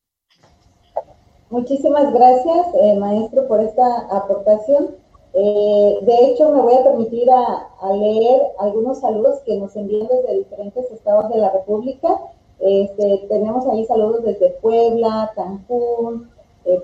Muchísimas 1.51 2.13
gracias, 2.13 2.67
maestro, 2.99 3.49
por 3.49 3.61
esta 3.61 4.07
aportación. 4.11 4.97
Eh, 5.37 5.99
de 6.03 6.27
hecho, 6.27 6.53
me 6.53 6.63
voy 6.63 6.75
a 6.75 6.85
permitir 6.85 7.29
a, 7.31 7.93
leer 7.93 8.41
algunos 8.61 9.01
saludos 9.01 9.41
que 9.45 9.59
nos 9.59 9.75
envían 9.75 10.07
desde 10.07 10.39
diferentes 10.39 10.91
estados 10.93 11.29
de 11.31 11.39
la 11.39 11.51
República. 11.51 12.21
Este, 12.61 13.27
tenemos 13.29 13.67
ahí 13.67 13.85
saludos 13.85 14.23
desde 14.23 14.51
Puebla, 14.63 15.33
Cancún, 15.35 16.31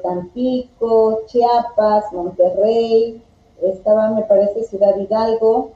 Tampico, 0.02 1.22
Chiapas, 1.26 2.12
Monterrey, 2.12 3.22
estaba, 3.62 4.10
me 4.10 4.22
parece, 4.22 4.64
Ciudad 4.64 4.96
Hidalgo, 4.96 5.70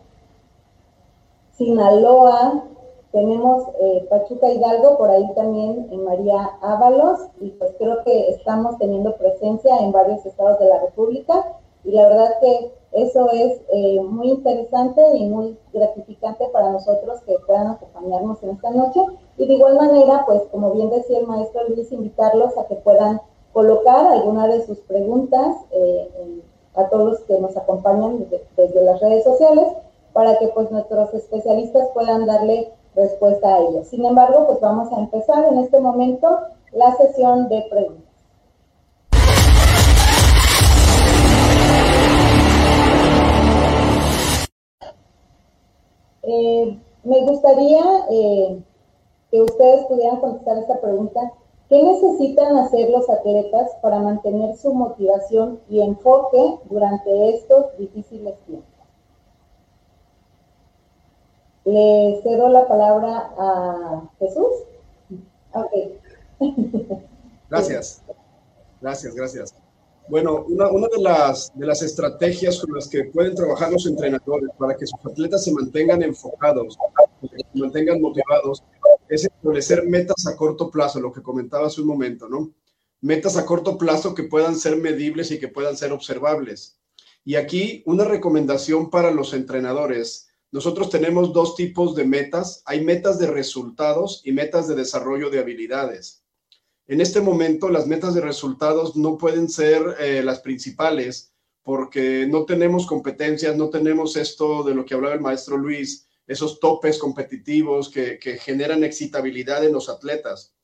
Sinaloa, 1.53 2.65
tenemos 3.13 3.69
eh, 3.81 4.07
Pachuca 4.11 4.51
Hidalgo, 4.51 4.99
por 4.99 5.09
ahí 5.11 5.33
también 5.35 5.89
en 5.91 6.05
María 6.05 6.51
Ábalos, 6.61 7.21
y 7.41 7.51
pues 7.51 7.73
creo 7.79 8.03
que 8.05 8.31
estamos 8.31 8.77
teniendo 8.79 9.17
presencia 9.17 9.79
en 9.79 9.93
varios 9.93 10.27
estados 10.27 10.59
de 10.59 10.67
la 10.67 10.81
República 10.81 11.57
y 11.85 11.93
la 11.93 12.09
verdad 12.09 12.41
que 12.41 12.73
eso 12.93 13.31
es 13.31 13.61
eh, 13.73 14.01
muy 14.01 14.31
interesante 14.31 15.03
y 15.15 15.29
muy 15.29 15.59
gratificante 15.73 16.47
para 16.53 16.71
nosotros 16.71 17.21
que 17.27 17.37
puedan 17.47 17.69
acompañarnos 17.69 18.43
en 18.43 18.51
esta 18.51 18.71
noche. 18.71 19.01
Y 19.37 19.47
de 19.47 19.55
igual 19.55 19.77
manera, 19.77 20.25
pues 20.27 20.43
como 20.51 20.73
bien 20.73 20.91
decía 20.91 21.19
el 21.19 21.27
maestro 21.27 21.69
Luis, 21.69 21.93
invitarlos 21.93 22.57
a 22.57 22.67
que 22.67 22.77
puedan 22.77 23.21
colocar 23.55 24.09
alguna 24.09 24.49
de 24.49 24.67
sus 24.67 24.79
preguntas 24.81 25.57
eh, 25.71 26.43
a 26.75 26.89
todos 26.89 27.13
los 27.13 27.21
que 27.21 27.39
nos 27.39 27.57
acompañan 27.57 28.27
desde, 28.57 28.83
las 28.83 29.01
redes 29.01 29.23
sociales 29.23 29.69
para 30.13 30.39
que 30.39 30.49
pues 30.49 30.71
nuestros 30.73 31.15
especialistas 31.15 31.89
puedan 31.95 32.27
darle 32.27 32.73
respuesta 32.97 33.55
a 33.55 33.61
ellos. 33.61 33.87
Sin 33.87 34.05
embargo, 34.05 34.47
pues 34.49 34.61
vamos 34.61 34.93
a 34.93 34.99
empezar 34.99 35.45
en 35.45 35.59
este 35.59 35.81
momento 35.81 36.41
la 36.73 36.97
sesión 36.97 37.49
de 37.49 37.65
preguntas. 37.71 38.05
Eh, 46.23 46.79
me 47.05 47.21
gustaría 47.25 47.83
eh, 48.11 48.63
que 49.31 49.43
ustedes 49.43 49.85
pudieran 49.87 50.19
contestar 50.19 50.59
esta 50.59 50.81
pregunta. 50.81 51.21
¿Qué 51.69 51.83
necesitan 51.83 52.57
hacer 52.59 52.91
los 52.91 53.09
atletas 53.09 53.71
para 53.81 53.99
mantener 53.99 54.57
su 54.57 54.75
motivación 54.75 55.61
y 55.69 55.81
enfoque 55.81 56.59
durante 56.69 57.31
estos 57.31 57.77
difíciles 57.79 58.39
tiempos? 58.47 58.69
Le 61.65 62.21
cedo 62.23 62.51
la 62.51 62.69
palabra 62.69 63.33
a 63.39 64.03
Jesús. 64.19 64.53
Ok. 65.55 65.73
Gracias. 67.51 68.03
Gracias, 68.81 69.15
gracias. 69.15 69.55
Bueno, 70.09 70.45
una, 70.47 70.89
de, 70.89 71.03
las, 71.03 71.51
de 71.55 71.67
las 71.67 71.81
estrategias 71.81 72.61
con 72.61 72.75
las 72.75 72.87
que 72.89 73.05
pueden 73.05 73.35
trabajar 73.35 73.73
los 73.73 73.87
entrenadores 73.87 74.51
para 74.59 74.77
que 74.77 74.87
sus 74.87 75.01
atletas 75.07 75.45
se 75.45 75.53
mantengan 75.53 76.03
enfocados, 76.03 76.77
se 77.23 77.59
mantengan 77.59 78.03
motivados, 78.03 78.63
es 79.09 79.25
establecer 79.25 79.85
metas 79.87 80.27
a 80.27 80.37
corto 80.37 80.71
plazo, 80.71 81.01
lo 81.01 81.13
que 81.13 81.23
comentaba 81.23 81.67
hace 81.67 81.81
un 81.81 81.89
momento, 81.89 82.29
¿no? 82.29 82.53
Metas 83.01 83.37
a 83.37 83.45
corto 83.45 83.77
plazo 83.77 84.15
que 84.15 84.25
puedan 84.25 84.57
ser 84.57 84.77
medibles 84.77 85.31
y 85.31 85.39
que 85.39 85.49
puedan 85.49 85.77
ser 85.77 85.93
observables. 85.93 86.79
Y 87.25 87.37
aquí 87.37 87.83
una 87.87 88.05
recomendación 88.05 88.91
para 88.91 89.11
los 89.11 89.33
entrenadores. 89.35 90.29
Nosotros 90.53 90.91
tenemos 90.91 91.33
dos 91.33 91.57
tipos 91.57 91.95
de 91.95 92.05
metas. 92.05 92.63
Hay 92.67 92.85
metas 92.85 93.19
de 93.19 93.27
resultados 93.27 94.23
y 94.25 94.33
metas 94.33 94.69
de 94.69 94.75
desarrollo 94.75 95.31
de 95.31 95.39
habilidades. 95.39 96.23
En 96.87 97.01
este 97.01 97.21
momento 97.21 97.71
las 97.71 97.87
metas 97.87 98.15
de 98.15 98.21
resultados 98.21 98.95
no 98.95 99.17
pueden 99.17 99.49
ser 99.49 99.97
eh, 99.99 100.23
las 100.23 100.41
principales 100.41 101.33
porque 101.63 102.27
no 102.29 102.45
tenemos 102.45 102.87
competencias, 102.87 103.57
no 103.57 103.71
tenemos 103.71 104.17
esto 104.17 104.63
de 104.63 104.75
lo 104.75 104.85
que 104.85 104.93
hablaba 104.93 105.15
el 105.15 105.23
maestro 105.23 105.57
Luis, 105.57 106.07
esos 106.27 106.61
topes 106.61 106.99
competitivos 106.99 107.91
que, 107.91 108.19
generan 108.39 108.85
excitabilidad 108.85 109.65
en 109.65 109.73
los 109.73 109.89
atletas. 109.89 110.55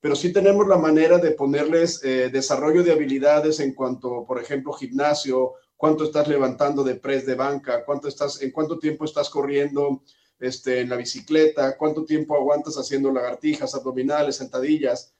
Pero 0.00 0.14
sí 0.14 0.32
tenemos 0.32 0.68
la 0.68 0.78
manera 0.78 1.18
de 1.18 1.32
ponerles 1.32 2.02
eh, 2.04 2.30
desarrollo 2.30 2.84
de 2.84 2.92
habilidades 2.92 3.58
en 3.60 3.74
cuanto, 3.74 4.24
por 4.26 4.40
ejemplo, 4.40 4.72
gimnasio, 4.72 5.54
cuánto 5.76 6.04
estás 6.04 6.28
levantando 6.28 6.84
de 6.84 6.94
press 6.94 7.26
de 7.26 7.34
banca, 7.34 7.84
cuánto 7.84 8.06
estás, 8.06 8.40
en 8.42 8.52
cuánto 8.52 8.78
tiempo 8.78 9.04
estás 9.04 9.28
corriendo 9.28 10.02
este, 10.38 10.80
en 10.80 10.88
la 10.88 10.96
bicicleta, 10.96 11.76
cuánto 11.76 12.04
tiempo 12.04 12.36
aguantas 12.36 12.76
haciendo 12.76 13.12
lagartijas, 13.12 13.74
abdominales, 13.74 14.36
sentadillas 14.36 15.14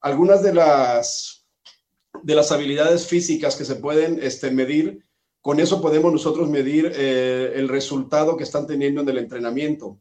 algunas 0.00 0.42
de 0.42 0.54
las, 0.54 1.46
de 2.22 2.34
las 2.34 2.50
habilidades 2.52 3.06
físicas 3.06 3.56
que 3.56 3.64
se 3.64 3.76
pueden 3.76 4.18
este, 4.22 4.50
medir, 4.50 5.04
con 5.40 5.60
eso 5.60 5.80
podemos 5.80 6.12
nosotros 6.12 6.48
medir 6.48 6.92
eh, 6.94 7.52
el 7.54 7.68
resultado 7.68 8.36
que 8.36 8.44
están 8.44 8.66
teniendo 8.66 9.00
en 9.00 9.08
el 9.08 9.18
entrenamiento. 9.18 9.98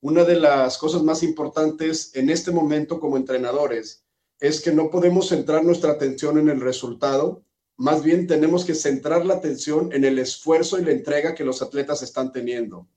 Una 0.00 0.24
de 0.24 0.38
las 0.38 0.76
cosas 0.78 1.02
más 1.02 1.22
importantes 1.22 2.14
en 2.14 2.28
este 2.28 2.50
momento 2.50 3.00
como 3.00 3.16
entrenadores 3.16 4.04
es 4.40 4.60
que 4.60 4.72
no 4.72 4.90
podemos 4.90 5.28
centrar 5.28 5.64
nuestra 5.64 5.92
atención 5.92 6.38
en 6.38 6.48
el 6.48 6.60
resultado, 6.60 7.42
más 7.76 8.02
bien 8.02 8.26
tenemos 8.26 8.64
que 8.64 8.74
centrar 8.74 9.24
la 9.24 9.34
atención 9.34 9.92
en 9.92 10.04
el 10.04 10.18
esfuerzo 10.18 10.78
y 10.78 10.84
la 10.84 10.92
entrega 10.92 11.34
que 11.34 11.44
los 11.44 11.62
atletas 11.62 12.02
están 12.02 12.32
teniendo. 12.32 12.88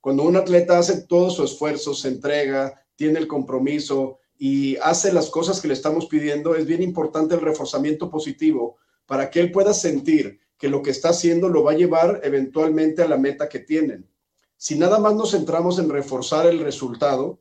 Cuando 0.00 0.24
un 0.24 0.36
atleta 0.36 0.78
hace 0.78 1.02
todo 1.02 1.30
su 1.30 1.44
esfuerzo, 1.44 1.94
se 1.94 2.08
entrega, 2.08 2.84
tiene 2.96 3.18
el 3.18 3.28
compromiso, 3.28 4.18
y 4.44 4.76
hace 4.78 5.12
las 5.12 5.30
cosas 5.30 5.60
que 5.60 5.68
le 5.68 5.74
estamos 5.74 6.06
pidiendo, 6.06 6.56
es 6.56 6.66
bien 6.66 6.82
importante 6.82 7.36
el 7.36 7.40
reforzamiento 7.40 8.10
positivo 8.10 8.76
para 9.06 9.30
que 9.30 9.38
él 9.38 9.52
pueda 9.52 9.72
sentir 9.72 10.40
que 10.62 10.68
lo 10.68 10.80
que 10.80 10.92
está 10.92 11.08
haciendo 11.08 11.48
lo 11.48 11.64
va 11.64 11.72
a 11.72 11.76
llevar 11.76 12.20
eventualmente 12.22 13.02
a 13.02 13.08
la 13.08 13.16
meta 13.16 13.48
que 13.48 13.58
tienen. 13.58 14.08
Si 14.56 14.78
nada 14.78 15.00
más 15.00 15.16
nos 15.16 15.32
centramos 15.32 15.80
en 15.80 15.90
reforzar 15.90 16.46
el 16.46 16.60
resultado, 16.60 17.40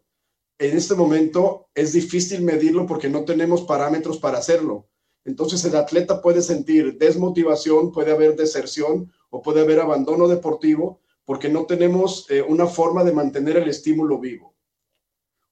en 0.58 0.76
este 0.76 0.96
momento 0.96 1.70
es 1.76 1.94
difícil 1.94 2.42
medirlo 2.42 2.88
porque 2.88 3.10
no 3.10 3.24
tenemos 3.24 3.62
parámetros 3.62 4.18
para 4.18 4.40
hacerlo. 4.40 4.88
Entonces 5.24 5.64
el 5.66 5.76
atleta 5.76 6.20
puede 6.20 6.42
sentir 6.42 6.98
desmotivación, 6.98 7.92
puede 7.92 8.12
haber 8.12 8.36
deserción 8.36 9.12
o 9.30 9.44
puede 9.44 9.62
haber 9.62 9.82
abandono 9.82 10.28
deportivo 10.28 11.00
porque 11.24 11.48
no 11.48 11.68
tenemos 11.68 12.26
eh, 12.32 12.42
una 12.42 12.66
forma 12.66 13.04
de 13.04 13.14
mantener 13.14 13.56
el 13.56 13.70
estímulo 13.70 14.18
vivo. 14.18 14.56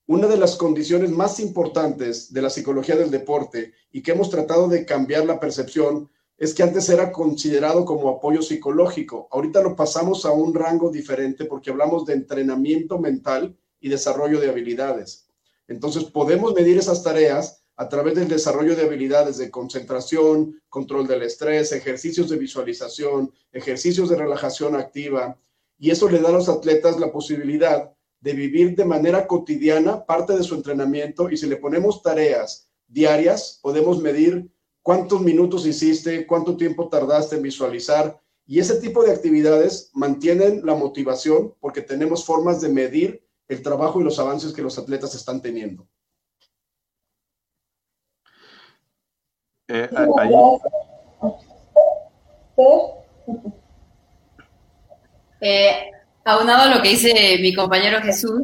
Una 0.07 0.25
de 0.25 0.37
las 0.37 0.55
condiciones 0.55 1.11
más 1.11 1.39
importantes 1.39 2.33
de 2.33 2.41
la 2.41 2.49
psicología 2.49 2.95
del 2.95 3.11
deporte 3.11 3.73
y 3.91 4.01
que 4.01 4.13
hemos 4.13 4.31
tratado 4.31 4.67
de 4.69 4.87
cambiar 4.87 5.27
la 5.27 5.39
percepción 5.39 6.09
es 6.39 6.53
que 6.53 6.63
antes 6.63 6.87
era 6.87 7.11
considerado 7.11 7.83
como 7.83 8.07
apoyo 8.07 8.41
psicológico. 8.41 9.27
Ahorita 9.29 9.61
lo 9.61 9.75
pasamos 9.75 10.25
a 10.25 10.31
un 10.31 10.53
rango 10.53 10.89
diferente 10.89 11.43
porque 11.43 11.69
hablamos 11.69 12.05
de 12.05 12.13
entrenamiento 12.13 12.97
mental 12.97 13.57
y 13.81 13.89
desarrollo 13.89 14.39
de 14.39 14.49
habilidades. 14.49 15.27
Entonces 15.67 16.05
podemos 16.05 16.53
medir 16.53 16.77
esas 16.77 17.03
tareas 17.03 17.61
a 17.75 17.89
través 17.89 18.15
del 18.15 18.29
desarrollo 18.29 18.75
de 18.77 18.83
habilidades 18.83 19.37
de 19.37 19.51
concentración, 19.51 20.61
control 20.69 21.07
del 21.07 21.23
estrés, 21.23 21.73
ejercicios 21.73 22.29
de 22.29 22.37
visualización, 22.37 23.33
ejercicios 23.51 24.09
de 24.09 24.15
relajación 24.15 24.77
activa. 24.77 25.37
Y 25.77 25.91
eso 25.91 26.09
le 26.09 26.19
da 26.19 26.29
a 26.29 26.33
los 26.33 26.47
atletas 26.47 26.99
la 26.99 27.11
posibilidad 27.11 27.91
de 28.21 28.33
vivir 28.33 28.75
de 28.77 28.85
manera 28.85 29.27
cotidiana 29.27 30.05
parte 30.05 30.37
de 30.37 30.43
su 30.43 30.55
entrenamiento 30.55 31.29
y 31.29 31.35
si 31.35 31.47
le 31.47 31.57
ponemos 31.57 32.01
tareas 32.01 32.69
diarias, 32.87 33.59
podemos 33.61 34.01
medir 34.01 34.49
cuántos 34.89 35.21
minutos 35.21 35.67
hiciste, 35.67 36.25
cuánto 36.25 36.57
tiempo 36.57 36.89
tardaste 36.89 37.35
en 37.35 37.43
visualizar 37.43 38.19
y 38.47 38.57
ese 38.57 38.81
tipo 38.81 39.03
de 39.03 39.11
actividades 39.11 39.91
mantienen 39.93 40.65
la 40.65 40.73
motivación 40.73 41.53
porque 41.59 41.83
tenemos 41.83 42.25
formas 42.25 42.59
de 42.59 42.69
medir 42.69 43.23
el 43.47 43.61
trabajo 43.61 44.01
y 44.01 44.03
los 44.03 44.17
avances 44.17 44.51
que 44.51 44.63
los 44.63 44.79
atletas 44.79 45.13
están 45.13 45.43
teniendo. 45.43 45.87
Eh, 49.67 49.87
eh, 55.39 55.91
aunado 56.25 56.63
a 56.63 56.75
lo 56.75 56.81
que 56.81 56.89
dice 56.89 57.37
mi 57.39 57.53
compañero 57.53 58.01
Jesús, 58.01 58.41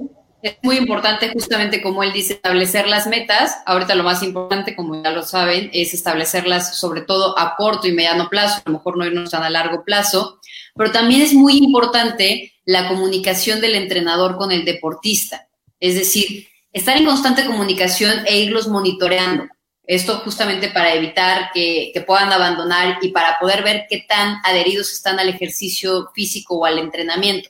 es 0.48 0.58
muy 0.62 0.78
importante 0.78 1.30
justamente 1.30 1.82
como 1.82 2.04
él 2.04 2.14
dice, 2.14 2.34
establecer 2.34 2.88
las 2.88 3.08
metas. 3.08 3.58
Ahorita 3.66 3.96
lo 3.96 4.04
más 4.04 4.22
importante, 4.24 4.76
como 4.76 5.02
ya 5.02 5.12
lo 5.12 5.24
saben, 5.24 5.70
es 5.74 5.94
establecerlas 5.94 6.78
sobre 6.78 7.02
todo 7.02 7.38
a 7.38 7.56
corto 7.56 7.88
y 7.88 7.92
mediano 7.92 8.30
plazo, 8.30 8.62
a 8.66 8.70
lo 8.70 8.78
mejor 8.78 8.98
no 8.98 9.06
irnos 9.06 9.32
tan 9.32 9.44
a 9.44 9.50
largo 9.50 9.84
plazo, 9.84 10.40
pero 10.76 10.92
también 10.92 11.22
es 11.22 11.34
muy 11.34 11.58
importante 11.58 12.54
la 12.66 12.88
comunicación 12.88 13.62
del 13.62 13.76
entrenador 13.76 14.38
con 14.38 14.52
el 14.52 14.66
deportista. 14.66 15.48
Es 15.80 15.96
decir, 15.96 16.48
estar 16.72 16.98
en 16.98 17.06
constante 17.06 17.46
comunicación 17.46 18.26
e 18.26 18.40
irlos 18.40 18.68
monitoreando. 18.68 19.46
Esto 19.88 20.20
justamente 20.20 20.70
para 20.70 20.94
evitar 20.94 21.52
que, 21.54 21.92
puedan 22.06 22.32
abandonar 22.32 22.98
y 23.02 23.10
para 23.10 23.38
poder 23.40 23.64
ver 23.64 23.86
qué 23.90 24.06
tan 24.08 24.38
adheridos 24.44 24.92
están 24.92 25.20
al 25.20 25.30
ejercicio 25.30 26.10
físico 26.14 26.58
o 26.58 26.66
al 26.66 26.80
entrenamiento. 26.80 27.50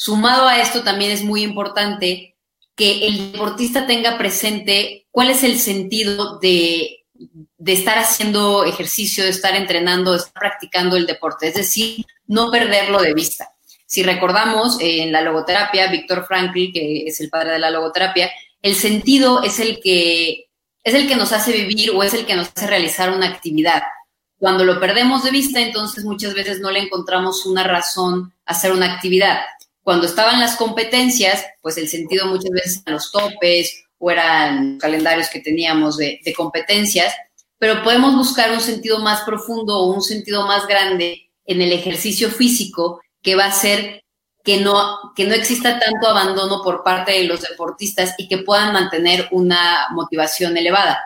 Sumado 0.00 0.46
a 0.46 0.60
esto 0.60 0.84
también 0.84 1.10
es 1.10 1.24
muy 1.24 1.42
importante 1.42 2.36
que 2.76 3.04
el 3.08 3.32
deportista 3.32 3.84
tenga 3.84 4.16
presente 4.16 5.08
cuál 5.10 5.28
es 5.28 5.42
el 5.42 5.58
sentido 5.58 6.38
de, 6.38 7.04
de 7.14 7.72
estar 7.72 7.98
haciendo 7.98 8.62
ejercicio, 8.62 9.24
de 9.24 9.30
estar 9.30 9.56
entrenando, 9.56 10.12
de 10.12 10.18
estar 10.18 10.34
practicando 10.34 10.96
el 10.96 11.04
deporte, 11.04 11.48
es 11.48 11.54
decir, 11.54 12.06
no 12.28 12.48
perderlo 12.52 13.02
de 13.02 13.12
vista. 13.12 13.56
Si 13.86 14.04
recordamos 14.04 14.80
eh, 14.80 15.02
en 15.02 15.10
la 15.10 15.20
logoterapia, 15.20 15.90
Víctor 15.90 16.26
Frankl, 16.28 16.70
que 16.72 17.08
es 17.08 17.20
el 17.20 17.28
padre 17.28 17.54
de 17.54 17.58
la 17.58 17.70
logoterapia, 17.70 18.30
el 18.62 18.76
sentido 18.76 19.42
es 19.42 19.58
el 19.58 19.80
que 19.80 20.46
es 20.84 20.94
el 20.94 21.08
que 21.08 21.16
nos 21.16 21.32
hace 21.32 21.50
vivir 21.50 21.90
o 21.90 22.04
es 22.04 22.14
el 22.14 22.24
que 22.24 22.36
nos 22.36 22.52
hace 22.54 22.68
realizar 22.68 23.10
una 23.10 23.26
actividad. 23.26 23.82
Cuando 24.38 24.62
lo 24.62 24.78
perdemos 24.78 25.24
de 25.24 25.32
vista, 25.32 25.60
entonces 25.60 26.04
muchas 26.04 26.34
veces 26.34 26.60
no 26.60 26.70
le 26.70 26.78
encontramos 26.78 27.44
una 27.46 27.64
razón 27.64 28.32
a 28.46 28.52
hacer 28.52 28.70
una 28.70 28.94
actividad. 28.94 29.40
Cuando 29.88 30.04
estaban 30.04 30.38
las 30.38 30.56
competencias, 30.56 31.46
pues 31.62 31.78
el 31.78 31.88
sentido 31.88 32.26
muchas 32.26 32.50
veces 32.50 32.82
eran 32.84 32.96
los 32.96 33.10
topes 33.10 33.84
o 33.96 34.10
eran 34.10 34.76
calendarios 34.76 35.30
que 35.30 35.40
teníamos 35.40 35.96
de, 35.96 36.20
competencias, 36.36 37.14
pero 37.56 37.82
podemos 37.82 38.14
buscar 38.14 38.52
un 38.52 38.60
sentido 38.60 38.98
más 38.98 39.22
profundo 39.22 39.78
o 39.78 39.94
un 39.94 40.02
sentido 40.02 40.46
más 40.46 40.66
grande 40.66 41.30
en 41.46 41.62
el 41.62 41.72
ejercicio 41.72 42.28
físico 42.28 43.00
que 43.22 43.34
va 43.34 43.46
a 43.46 43.52
ser 43.52 44.04
que 44.44 44.60
no, 44.60 44.98
que 45.16 45.24
no 45.24 45.34
exista 45.34 45.78
tanto 45.78 46.06
abandono 46.06 46.60
por 46.62 46.84
parte 46.84 47.12
de 47.12 47.24
los 47.24 47.40
deportistas 47.40 48.14
y 48.18 48.28
que 48.28 48.36
puedan 48.36 48.74
mantener 48.74 49.26
una 49.30 49.86
motivación 49.92 50.54
elevada. 50.58 51.00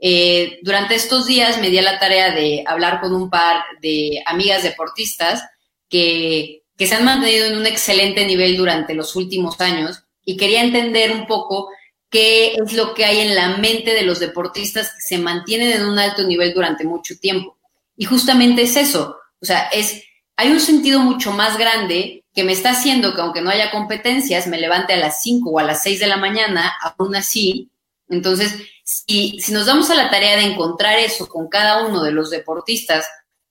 Eh, 0.00 0.58
durante 0.62 0.96
estos 0.96 1.26
días 1.26 1.60
me 1.60 1.70
di 1.70 1.78
a 1.78 1.82
la 1.82 2.00
tarea 2.00 2.32
de 2.32 2.64
hablar 2.66 3.00
con 3.00 3.14
un 3.14 3.30
par 3.30 3.62
de 3.80 4.20
amigas 4.26 4.64
deportistas 4.64 5.44
que, 5.88 6.63
que 6.76 6.86
se 6.86 6.94
han 6.94 7.04
mantenido 7.04 7.46
en 7.46 7.56
un 7.56 7.66
excelente 7.66 8.26
nivel 8.26 8.56
durante 8.56 8.94
los 8.94 9.14
últimos 9.16 9.60
años 9.60 10.02
y 10.24 10.36
quería 10.36 10.62
entender 10.62 11.12
un 11.12 11.26
poco 11.26 11.68
qué 12.10 12.54
es 12.54 12.72
lo 12.72 12.94
que 12.94 13.04
hay 13.04 13.20
en 13.20 13.34
la 13.34 13.56
mente 13.56 13.92
de 13.92 14.02
los 14.02 14.20
deportistas 14.20 14.92
que 14.94 15.00
se 15.00 15.18
mantienen 15.18 15.72
en 15.72 15.86
un 15.86 15.98
alto 15.98 16.24
nivel 16.24 16.54
durante 16.54 16.84
mucho 16.84 17.18
tiempo. 17.18 17.56
Y 17.96 18.04
justamente 18.04 18.62
es 18.62 18.76
eso, 18.76 19.16
o 19.40 19.46
sea, 19.46 19.68
es, 19.68 20.02
hay 20.36 20.50
un 20.50 20.60
sentido 20.60 21.00
mucho 21.00 21.30
más 21.30 21.58
grande 21.58 22.24
que 22.34 22.44
me 22.44 22.52
está 22.52 22.70
haciendo 22.70 23.14
que 23.14 23.20
aunque 23.20 23.40
no 23.40 23.50
haya 23.50 23.70
competencias, 23.70 24.46
me 24.46 24.58
levante 24.58 24.94
a 24.94 24.96
las 24.96 25.22
5 25.22 25.50
o 25.50 25.58
a 25.58 25.62
las 25.62 25.82
6 25.82 26.00
de 26.00 26.06
la 26.08 26.16
mañana, 26.16 26.72
aún 26.82 27.14
así. 27.14 27.70
Entonces, 28.08 28.56
si, 28.82 29.38
si 29.38 29.52
nos 29.52 29.66
damos 29.66 29.90
a 29.90 29.94
la 29.94 30.10
tarea 30.10 30.36
de 30.36 30.44
encontrar 30.44 30.98
eso 30.98 31.28
con 31.28 31.48
cada 31.48 31.86
uno 31.86 32.02
de 32.02 32.12
los 32.12 32.30
deportistas 32.30 33.06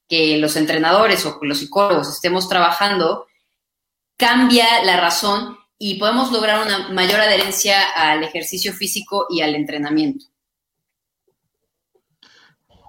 que 0.08 0.38
los 0.38 0.56
entrenadores 0.56 1.26
o 1.26 1.40
los 1.42 1.60
psicólogos 1.60 2.10
estemos 2.10 2.50
trabajando, 2.50 3.28
cambia 4.18 4.84
la 4.84 5.00
razón 5.00 5.58
y 5.78 6.00
podemos 6.00 6.32
lograr 6.32 6.66
una 6.66 6.90
mayor 6.90 7.20
adherencia 7.20 7.90
al 7.96 8.24
ejercicio 8.24 8.74
físico 8.74 9.28
y 9.30 9.42
al 9.42 9.56
entrenamiento. 9.56 10.26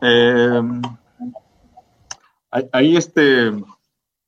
Eh, 0.03 0.61
ahí 2.73 2.97
este, 2.97 3.49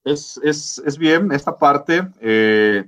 es, 0.05 0.41
es, 0.43 0.83
es 0.85 0.99
bien 0.99 1.31
esta 1.33 1.57
parte. 1.57 2.09
Eh, 2.21 2.85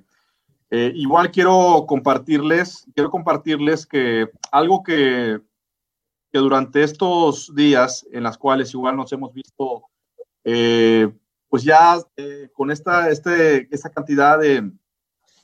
eh, 0.70 0.92
igual 0.94 1.30
quiero 1.30 1.84
compartirles, 1.86 2.86
quiero 2.94 3.10
compartirles 3.10 3.86
que 3.86 4.28
algo 4.52 4.82
que, 4.82 5.40
que, 6.32 6.38
durante 6.38 6.82
estos 6.82 7.54
días 7.54 8.06
en 8.12 8.22
las 8.22 8.38
cuales 8.38 8.72
igual 8.74 8.96
nos 8.96 9.12
hemos 9.12 9.32
visto, 9.32 9.84
eh, 10.44 11.10
pues 11.48 11.64
ya 11.64 11.98
con 12.52 12.70
esta, 12.70 13.10
este, 13.10 13.68
esta 13.74 13.90
cantidad 13.90 14.38
de 14.38 14.70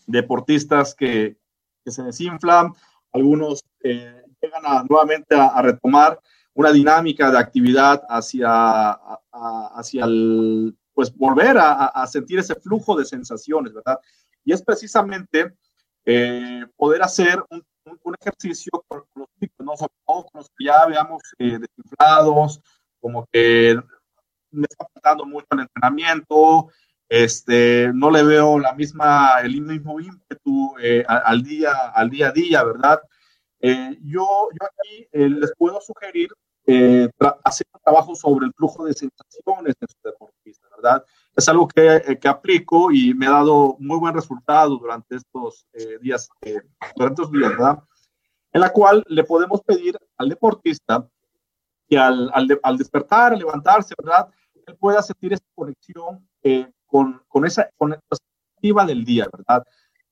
deportistas 0.06 0.94
que, 0.94 1.36
que 1.84 1.90
se 1.90 2.02
desinflan, 2.02 2.72
algunos 3.12 3.64
llegan 3.82 4.86
nuevamente 4.88 5.34
a, 5.34 5.60
retomar 5.62 6.20
una 6.54 6.72
dinámica 6.72 7.30
de 7.30 7.38
actividad 7.38 8.02
hacia, 8.08 8.98
hacia 9.32 10.04
el 10.04 10.76
pues 10.94 11.14
volver 11.14 11.56
a, 11.58 12.06
sentir 12.06 12.38
ese 12.38 12.54
flujo 12.54 12.96
de 12.96 13.04
sensaciones, 13.04 13.74
¿verdad? 13.74 13.98
Y 14.44 14.52
es 14.52 14.62
precisamente 14.62 15.52
eh, 16.04 16.64
poder 16.76 17.02
hacer 17.02 17.42
un, 17.50 17.64
ejercicio 18.20 18.70
con 18.88 19.04
los 19.14 19.28
chicos, 19.40 19.66
¿no? 19.66 20.24
Los 20.34 20.50
que 20.56 20.64
ya 20.64 20.86
veamos 20.86 21.22
eh, 21.38 21.58
desinflados, 21.58 22.60
como 23.00 23.26
que 23.32 23.76
me 24.50 24.66
está 24.68 24.86
faltando 24.92 25.26
mucho 25.26 25.46
el 25.50 25.60
entrenamiento, 25.60 26.68
este, 27.08 27.90
no 27.92 28.10
le 28.10 28.22
veo 28.22 28.58
la 28.58 28.74
misma, 28.74 29.40
el 29.42 29.60
mismo 29.60 30.00
ímpetu 30.00 30.74
eh, 30.80 31.04
al, 31.06 31.42
día, 31.42 31.72
al 31.94 32.10
día 32.10 32.28
a 32.28 32.32
día, 32.32 32.64
¿verdad? 32.64 33.00
yo, 34.02 34.26
yo 34.52 34.66
aquí 34.66 35.08
les 35.12 35.50
puedo 35.56 35.80
sugerir 35.80 36.28
hacer 37.44 37.66
un 37.72 37.80
trabajo 37.82 38.14
sobre 38.14 38.46
el 38.46 38.52
flujo 38.54 38.84
de 38.84 38.94
sensaciones 38.94 39.74
en 39.80 39.88
su 39.88 39.96
deportista. 40.02 40.64
Es 41.36 41.48
algo 41.48 41.66
que, 41.66 41.96
eh, 41.96 42.18
que, 42.18 42.28
aplico 42.28 42.92
y 42.92 43.14
me 43.14 43.26
ha 43.26 43.30
dado 43.30 43.76
muy 43.78 43.98
buen 43.98 44.14
resultado 44.14 44.76
durante 44.76 45.16
estos 45.16 45.66
eh, 45.72 45.98
días, 46.00 46.28
eh, 46.42 46.60
durante 46.94 47.22
estos 47.22 47.32
días, 47.32 47.50
¿verdad? 47.50 47.82
En 48.52 48.60
la 48.60 48.70
cual 48.70 49.02
le 49.08 49.24
podemos 49.24 49.60
pedir 49.62 49.98
al 50.16 50.28
deportista 50.28 51.08
que 51.88 51.98
al, 51.98 52.30
al, 52.32 52.60
al 52.62 52.78
despertar, 52.78 53.32
al 53.32 53.38
levantarse, 53.38 53.94
¿verdad? 54.00 54.28
Él 54.66 54.76
pueda 54.76 55.02
sentir 55.02 55.32
esa 55.32 55.44
conexión 55.54 56.28
con, 56.86 57.22
con, 57.28 57.44
esa 57.44 57.68
con 57.76 57.90
la 57.90 58.00
perspectiva 58.08 58.86
del 58.86 59.04
día, 59.04 59.26
¿verdad? 59.32 59.64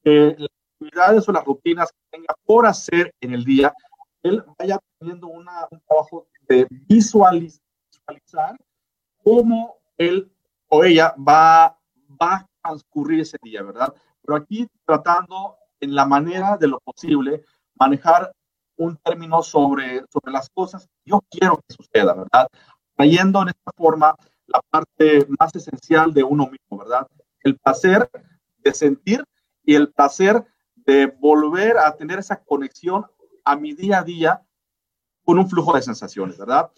las 0.05 0.51
actividades 0.75 1.29
o 1.29 1.33
las 1.33 1.45
rutinas 1.45 1.93
que 1.93 2.19
tenga 2.19 2.35
por 2.45 2.67
hacer 2.67 3.15
en 3.21 3.35
el 3.35 3.45
día, 3.45 3.73
él 4.25 4.45
vaya 4.59 4.79
teniendo 4.99 5.29
una, 5.29 5.69
un 5.71 5.81
trabajo 5.87 6.27
de 6.53 6.67
visualizar 6.71 7.61
cómo 9.25 9.77
él 9.97 10.31
o 10.69 10.85
ella 10.85 11.15
va, 11.17 11.79
va 12.21 12.35
a 12.35 12.47
transcurrir 12.63 13.21
ese 13.21 13.39
día, 13.43 13.63
¿verdad? 13.63 13.95
Pero 14.23 14.37
aquí 14.37 14.69
tratando 14.85 15.57
en 15.81 15.95
la 15.95 16.05
manera 16.05 16.59
de 16.59 16.69
lo 16.69 16.79
posible 16.81 17.45
manejar 17.75 18.33
un 18.77 18.97
término 18.99 19.43
sobre, 19.43 20.05
sobre 20.13 20.33
las 20.33 20.51
cosas 20.51 20.87
que 20.87 21.11
yo 21.11 21.21
quiero 21.31 21.57
que 21.57 21.75
suceda, 21.75 22.15
¿verdad? 22.15 22.49
Trayendo 22.97 23.43
en 23.43 23.49
esta 23.49 23.71
forma 23.75 24.15
la 24.47 24.61
parte 24.69 25.27
más 25.39 25.55
esencial 25.55 26.13
de 26.13 26.23
uno 26.23 26.45
mismo, 26.47 26.79
¿verdad? 26.79 27.07
El 27.41 27.57
placer 27.57 28.11
de 28.59 28.75
sentir 28.75 29.25
y 29.65 29.75
el 29.75 29.91
placer 29.91 30.45
de 30.75 31.07
volver 31.07 31.79
a 31.79 31.97
tener 31.97 32.19
esa 32.19 32.43
conexión 32.43 33.07
a 33.45 33.57
mi 33.57 33.73
día 33.73 34.01
a 34.01 34.05
día 34.05 34.43
con 35.25 35.39
un 35.39 35.49
flujo 35.49 35.75
de 35.75 35.83
sensaciones, 35.83 36.39
¿verdad? 36.39 36.71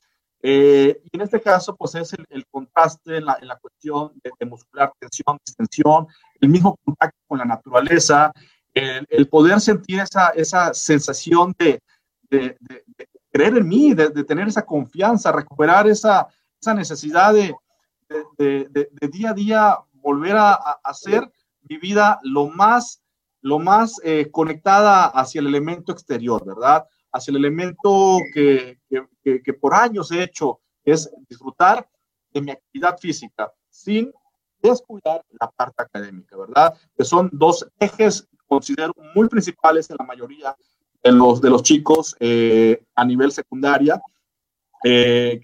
Eh, 0.42 1.00
y 1.04 1.16
en 1.16 1.22
este 1.22 1.40
caso, 1.40 1.74
pues 1.74 1.94
es 1.94 2.12
el, 2.28 2.46
contraste 2.50 3.16
en 3.16 3.24
la, 3.24 3.58
cuestión 3.60 4.12
de, 4.22 4.46
muscular, 4.46 4.92
tensión, 4.98 5.38
distensión, 5.44 6.06
el 6.38 6.50
mismo 6.50 6.76
contacto 6.84 7.18
con 7.26 7.38
la 7.38 7.46
naturaleza, 7.46 8.30
el, 8.74 9.28
poder 9.28 9.60
sentir 9.60 10.00
esa, 10.00 10.28
esa 10.30 10.74
sensación 10.74 11.54
de, 11.58 11.80
de, 12.28 12.58
creer 13.32 13.56
en 13.56 13.68
mí, 13.68 13.94
de, 13.94 14.10
tener 14.24 14.48
esa 14.48 14.66
confianza, 14.66 15.32
recuperar 15.32 15.88
esa, 15.88 16.28
esa 16.60 16.74
necesidad 16.74 17.32
de, 17.32 17.56
día 19.10 19.30
a 19.30 19.34
día 19.34 19.78
volver 19.92 20.36
a, 20.36 20.52
hacer 20.84 21.30
mi 21.68 21.78
vida 21.78 22.18
lo 22.22 22.48
más, 22.48 23.02
lo 23.40 23.58
más 23.58 23.98
eh, 24.04 24.28
conectada 24.30 25.06
hacia 25.06 25.40
el 25.40 25.46
elemento 25.46 25.90
exterior, 25.90 26.44
¿verdad? 26.44 26.86
Hacia 27.14 27.30
el 27.30 27.36
elemento 27.36 28.18
que, 28.34 28.80
que, 29.22 29.54
por 29.54 29.72
años 29.72 30.10
he 30.10 30.22
hecho, 30.22 30.60
es 30.84 31.08
disfrutar 31.28 31.88
de 32.32 32.42
mi 32.42 32.50
actividad 32.50 32.98
física 32.98 33.52
sin 33.70 34.12
descuidar 34.60 35.24
la 35.40 35.48
parte 35.50 35.84
académica, 35.84 36.36
¿verdad? 36.36 36.74
Que 36.96 37.04
son 37.04 37.30
dos 37.32 37.66
ejes, 37.78 38.28
considero, 38.48 38.92
muy 39.14 39.28
principales 39.28 39.88
en 39.90 39.96
la 39.98 40.04
mayoría 40.04 40.56
de 41.04 41.12
los, 41.12 41.40
de 41.40 41.50
los 41.50 41.62
chicos 41.62 42.16
eh, 42.18 42.84
a 42.96 43.04
nivel 43.04 43.30
secundaria 43.30 44.02
eh, 44.82 45.40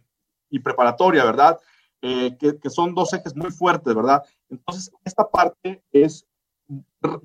y 0.50 0.58
preparatoria, 0.58 1.24
¿verdad? 1.24 1.56
Eh, 2.02 2.36
que, 2.36 2.58
que, 2.58 2.70
son 2.70 2.94
dos 2.94 3.12
ejes 3.12 3.36
muy 3.36 3.52
fuertes, 3.52 3.94
¿verdad? 3.94 4.24
Entonces, 4.48 4.90
esta 5.04 5.28
parte 5.28 5.84
es 5.92 6.26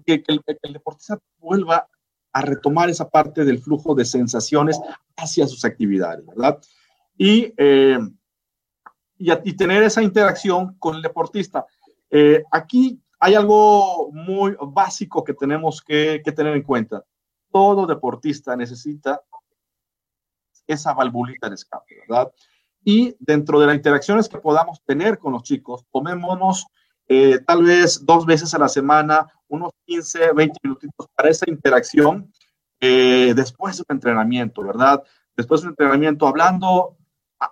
que, 0.05 0.21
que 0.21 0.31
el, 0.31 0.41
el, 0.61 0.73
deportista 0.73 1.17
vuelva 1.39 1.87
a 2.35 2.41
retomar 2.41 2.89
esa 2.89 3.09
parte 3.09 3.45
del 3.45 3.59
flujo 3.59 3.95
de 3.95 4.03
sensaciones 4.03 4.77
hacia 5.15 5.47
sus 5.47 5.63
actividades, 5.63 6.25
¿verdad? 6.25 6.59
Y, 7.17 7.53
eh, 7.55 7.97
y, 9.17 9.55
tener 9.55 9.83
esa 9.83 10.03
interacción 10.03 10.75
con 10.77 10.97
el 10.97 11.01
deportista. 11.01 11.65
Eh, 12.09 12.43
aquí 12.51 13.01
hay 13.21 13.35
algo 13.35 14.11
muy 14.11 14.53
básico 14.59 15.23
que 15.23 15.33
tenemos 15.33 15.81
que, 15.81 16.21
que 16.25 16.33
tener 16.33 16.57
en 16.57 16.63
cuenta. 16.63 17.05
Todo 17.53 17.87
deportista 17.87 18.53
necesita 18.57 19.21
esa 20.67 20.93
valvulita 20.93 21.47
de 21.47 21.55
escape, 21.55 22.01
¿verdad? 22.05 22.33
Y 22.83 23.15
dentro 23.17 23.61
de 23.61 23.67
las 23.67 23.77
interacciones 23.77 24.27
que 24.27 24.39
podamos 24.39 24.83
tener 24.83 25.19
con 25.19 25.31
los 25.31 25.43
chicos, 25.43 25.85
tomémonos 25.89 26.67
eh, 27.07 27.39
tal 27.45 27.63
vez 27.63 28.03
dos 28.03 28.25
veces 28.25 28.53
a 28.53 28.59
la 28.59 28.69
semana, 28.69 29.27
unos 29.47 29.71
15, 29.85 30.33
20 30.33 30.59
minutitos 30.63 31.07
para 31.15 31.29
esa 31.29 31.49
interacción 31.49 32.31
eh, 32.79 33.33
después 33.35 33.77
de 33.77 33.83
un 33.87 33.95
entrenamiento, 33.95 34.63
¿verdad? 34.63 35.03
Después 35.35 35.61
de 35.61 35.67
un 35.67 35.71
entrenamiento 35.73 36.27
hablando 36.27 36.97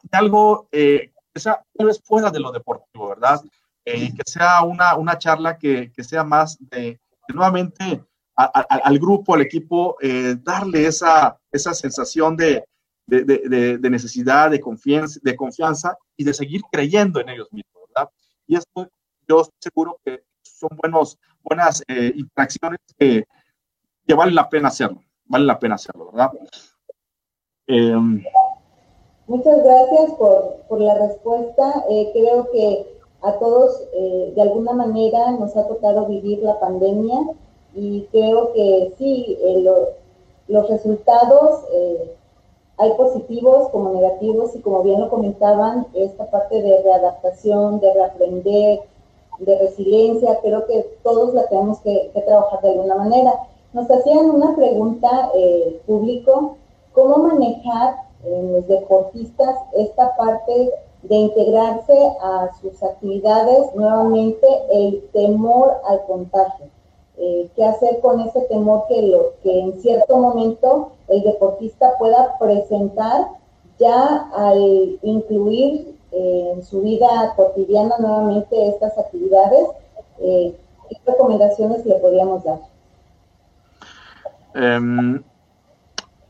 de 0.03 0.17
algo 0.17 0.67
eh, 0.71 1.11
que 1.33 1.39
sea 1.39 1.63
tal 1.75 1.87
vez 1.87 2.01
fuera 2.03 2.31
de 2.31 2.39
lo 2.39 2.51
deportivo, 2.51 3.09
¿verdad? 3.09 3.41
que 3.85 4.13
sea 4.25 4.63
una, 4.63 4.95
una 4.95 5.17
charla 5.17 5.57
que, 5.57 5.91
que 5.91 6.05
sea 6.05 6.23
más 6.23 6.57
de, 6.71 7.01
nuevamente 7.27 8.01
al 8.33 8.97
grupo, 8.97 9.35
al 9.35 9.41
equipo, 9.41 9.97
darle 10.41 10.87
esa, 10.87 11.37
esa 11.51 11.73
sensación 11.73 12.37
de, 12.37 12.63
de, 13.05 13.77
de, 13.77 13.89
necesidad, 13.89 14.51
de 14.51 14.61
confianza, 14.61 15.19
de 15.21 15.35
confianza 15.35 15.97
y 16.15 16.23
de 16.23 16.33
seguir 16.33 16.61
creyendo 16.71 17.19
en 17.19 17.29
ellos 17.29 17.51
mismos, 17.51 17.83
¿verdad? 17.93 18.09
Y 18.47 18.55
esto 18.55 18.89
yo 19.27 19.43
seguro 19.59 19.99
que 20.03 20.23
son 20.41 20.69
buenos, 20.81 21.17
buenas 21.43 21.83
eh, 21.87 22.11
interacciones 22.15 22.79
que, 22.97 23.25
que, 24.05 24.13
vale 24.13 24.33
la 24.33 24.49
pena 24.49 24.67
hacerlo, 24.69 25.01
vale 25.25 25.45
la 25.45 25.59
pena 25.59 25.75
hacerlo, 25.75 26.11
¿verdad? 26.11 26.31
Eh, 27.67 28.23
Muchas 29.27 29.63
gracias 29.63 30.11
por, 30.15 30.57
por 30.67 30.81
la 30.81 30.95
respuesta. 30.95 31.85
Eh, 31.89 32.11
creo 32.13 32.51
que 32.51 32.85
a 33.21 33.33
todos 33.39 33.81
eh, 33.93 34.33
de 34.35 34.41
alguna 34.41 34.73
manera 34.73 35.31
nos 35.31 35.55
ha 35.55 35.65
tocado 35.67 36.07
vivir 36.07 36.39
la 36.39 36.59
pandemia 36.59 37.19
y 37.73 38.05
creo 38.11 38.51
que 38.51 38.93
sí, 38.97 39.37
eh, 39.41 39.61
lo, 39.61 39.89
los 40.47 40.69
resultados 40.69 41.61
hay 42.77 42.91
positivos 42.93 43.69
como 43.69 43.93
negativos 43.93 44.55
y 44.55 44.59
como 44.59 44.83
bien 44.83 44.99
lo 44.99 45.09
comentaban, 45.09 45.87
esta 45.93 46.29
parte 46.29 46.61
de 46.61 46.81
readaptación, 46.83 47.79
de 47.79 47.93
reaprender, 47.93 48.79
de 49.39 49.57
resiliencia, 49.59 50.39
creo 50.41 50.65
que 50.65 50.97
todos 51.03 51.33
la 51.33 51.47
tenemos 51.47 51.79
que, 51.81 52.11
trabajar 52.25 52.61
de 52.61 52.69
alguna 52.69 52.95
manera. 52.95 53.33
Nos 53.73 53.89
hacían 53.89 54.29
una 54.29 54.55
pregunta 54.55 55.31
eh, 55.35 55.81
público, 55.85 56.57
¿cómo 56.93 57.17
manejar 57.17 57.95
en 58.23 58.53
los 58.53 58.67
deportistas 58.67 59.55
esta 59.73 60.15
parte 60.15 60.71
de 61.01 61.15
integrarse 61.15 61.97
a 62.21 62.49
sus 62.61 62.81
actividades, 62.81 63.73
nuevamente 63.75 64.47
el 64.71 65.03
temor 65.11 65.73
al 65.85 66.05
contagio? 66.05 66.67
Eh, 67.17 67.49
¿Qué 67.55 67.63
hacer 67.63 67.99
con 68.01 68.19
ese 68.21 68.41
temor 68.41 68.85
que, 68.87 69.01
lo, 69.03 69.33
que 69.43 69.59
en 69.59 69.81
cierto 69.81 70.17
momento 70.17 70.91
el 71.07 71.21
deportista 71.23 71.97
pueda 71.99 72.37
presentar 72.39 73.27
ya 73.79 74.29
al 74.33 74.99
incluir 75.01 75.95
en 76.13 76.63
su 76.63 76.81
vida 76.81 77.33
cotidiana 77.35 77.95
nuevamente 77.99 78.69
estas 78.69 78.97
actividades, 78.97 79.67
eh, 80.19 80.55
¿qué 80.89 81.11
recomendaciones 81.11 81.85
le 81.85 81.95
podríamos 81.95 82.43
dar? 82.43 82.59
Em, 84.53 85.23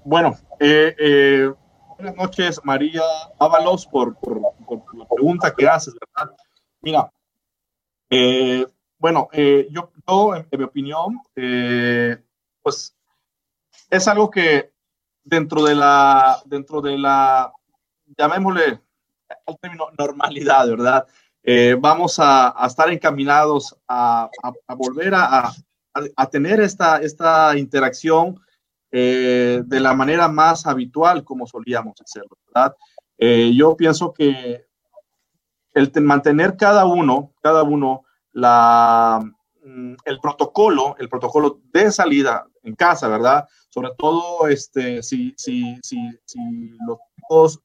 bueno, 0.05 0.37
eh, 0.59 0.95
eh, 0.97 1.53
buenas 1.97 2.15
noches 2.15 2.61
María 2.63 3.03
Ábalos 3.37 3.85
por, 3.85 4.15
por, 4.15 4.39
la 4.39 5.05
pregunta 5.05 5.53
que 5.53 5.67
haces, 5.67 5.93
¿verdad? 5.93 6.33
Mira, 6.81 7.11
bueno, 8.99 9.27
yo, 9.33 9.91
yo, 10.07 10.35
en, 10.35 10.47
mi 10.51 10.63
opinión, 10.63 11.19
pues 12.61 12.95
es 13.89 14.07
algo 14.07 14.29
que 14.29 14.71
dentro 15.23 15.63
de 15.63 15.75
la, 15.75 16.41
dentro 16.45 16.81
de 16.81 16.97
la, 16.97 17.51
llamémosle, 18.17 18.79
al 19.45 19.57
término 19.59 19.87
normalidad, 19.97 20.67
¿verdad? 20.67 21.07
Eh, 21.43 21.75
vamos 21.77 22.19
a, 22.19 22.55
estar 22.65 22.89
encaminados 22.89 23.75
a, 23.87 24.29
volver 24.77 25.13
a, 25.15 25.51
tener 26.31 26.61
esta, 26.61 26.97
esta 27.01 27.57
interacción 27.57 28.39
eh, 28.91 29.61
de 29.65 29.79
la 29.79 29.93
manera 29.93 30.27
más 30.27 30.65
habitual 30.65 31.23
como 31.23 31.45
solíamos 31.45 31.95
hacerlo, 32.01 32.37
¿verdad? 32.47 32.75
Eh, 33.17 33.51
yo 33.53 33.75
pienso 33.75 34.13
que 34.13 34.65
el 35.73 35.91
mantener 36.01 36.55
cada 36.55 36.85
uno, 36.85 37.33
cada 37.41 37.63
uno, 37.63 38.03
la, 38.31 39.19
mm, 39.63 39.95
el 40.05 40.19
protocolo, 40.19 40.95
el 40.99 41.09
protocolo 41.09 41.59
de 41.71 41.91
salida 41.91 42.47
en 42.63 42.75
casa, 42.75 43.07
¿verdad? 43.07 43.47
Sobre 43.69 43.89
todo 43.97 44.47
este, 44.47 45.03
si, 45.03 45.33
si, 45.37 45.77
si, 45.81 45.97
si 46.25 46.69
los 46.87 46.99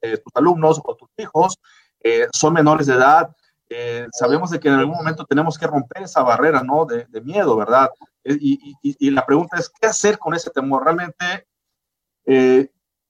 eh, 0.00 0.18
tus 0.18 0.32
alumnos 0.34 0.80
o 0.84 0.94
tus 0.94 1.08
hijos 1.16 1.58
eh, 2.00 2.26
son 2.32 2.54
menores 2.54 2.86
de 2.86 2.94
edad, 2.94 3.34
eh, 3.68 4.06
sabemos 4.12 4.50
de 4.50 4.60
que 4.60 4.68
en 4.68 4.74
algún 4.74 4.96
momento 4.96 5.24
tenemos 5.24 5.58
que 5.58 5.66
romper 5.66 6.02
esa 6.02 6.22
barrera, 6.22 6.62
¿no? 6.62 6.86
De, 6.86 7.06
miedo, 7.20 7.56
¿verdad? 7.56 7.90
Y, 8.24 8.74
y, 8.82 9.10
la 9.10 9.26
pregunta 9.26 9.58
es, 9.58 9.68
¿qué 9.68 9.86
hacer 9.86 10.18
con 10.18 10.34
ese 10.34 10.50
temor? 10.50 10.84
Realmente 10.84 11.46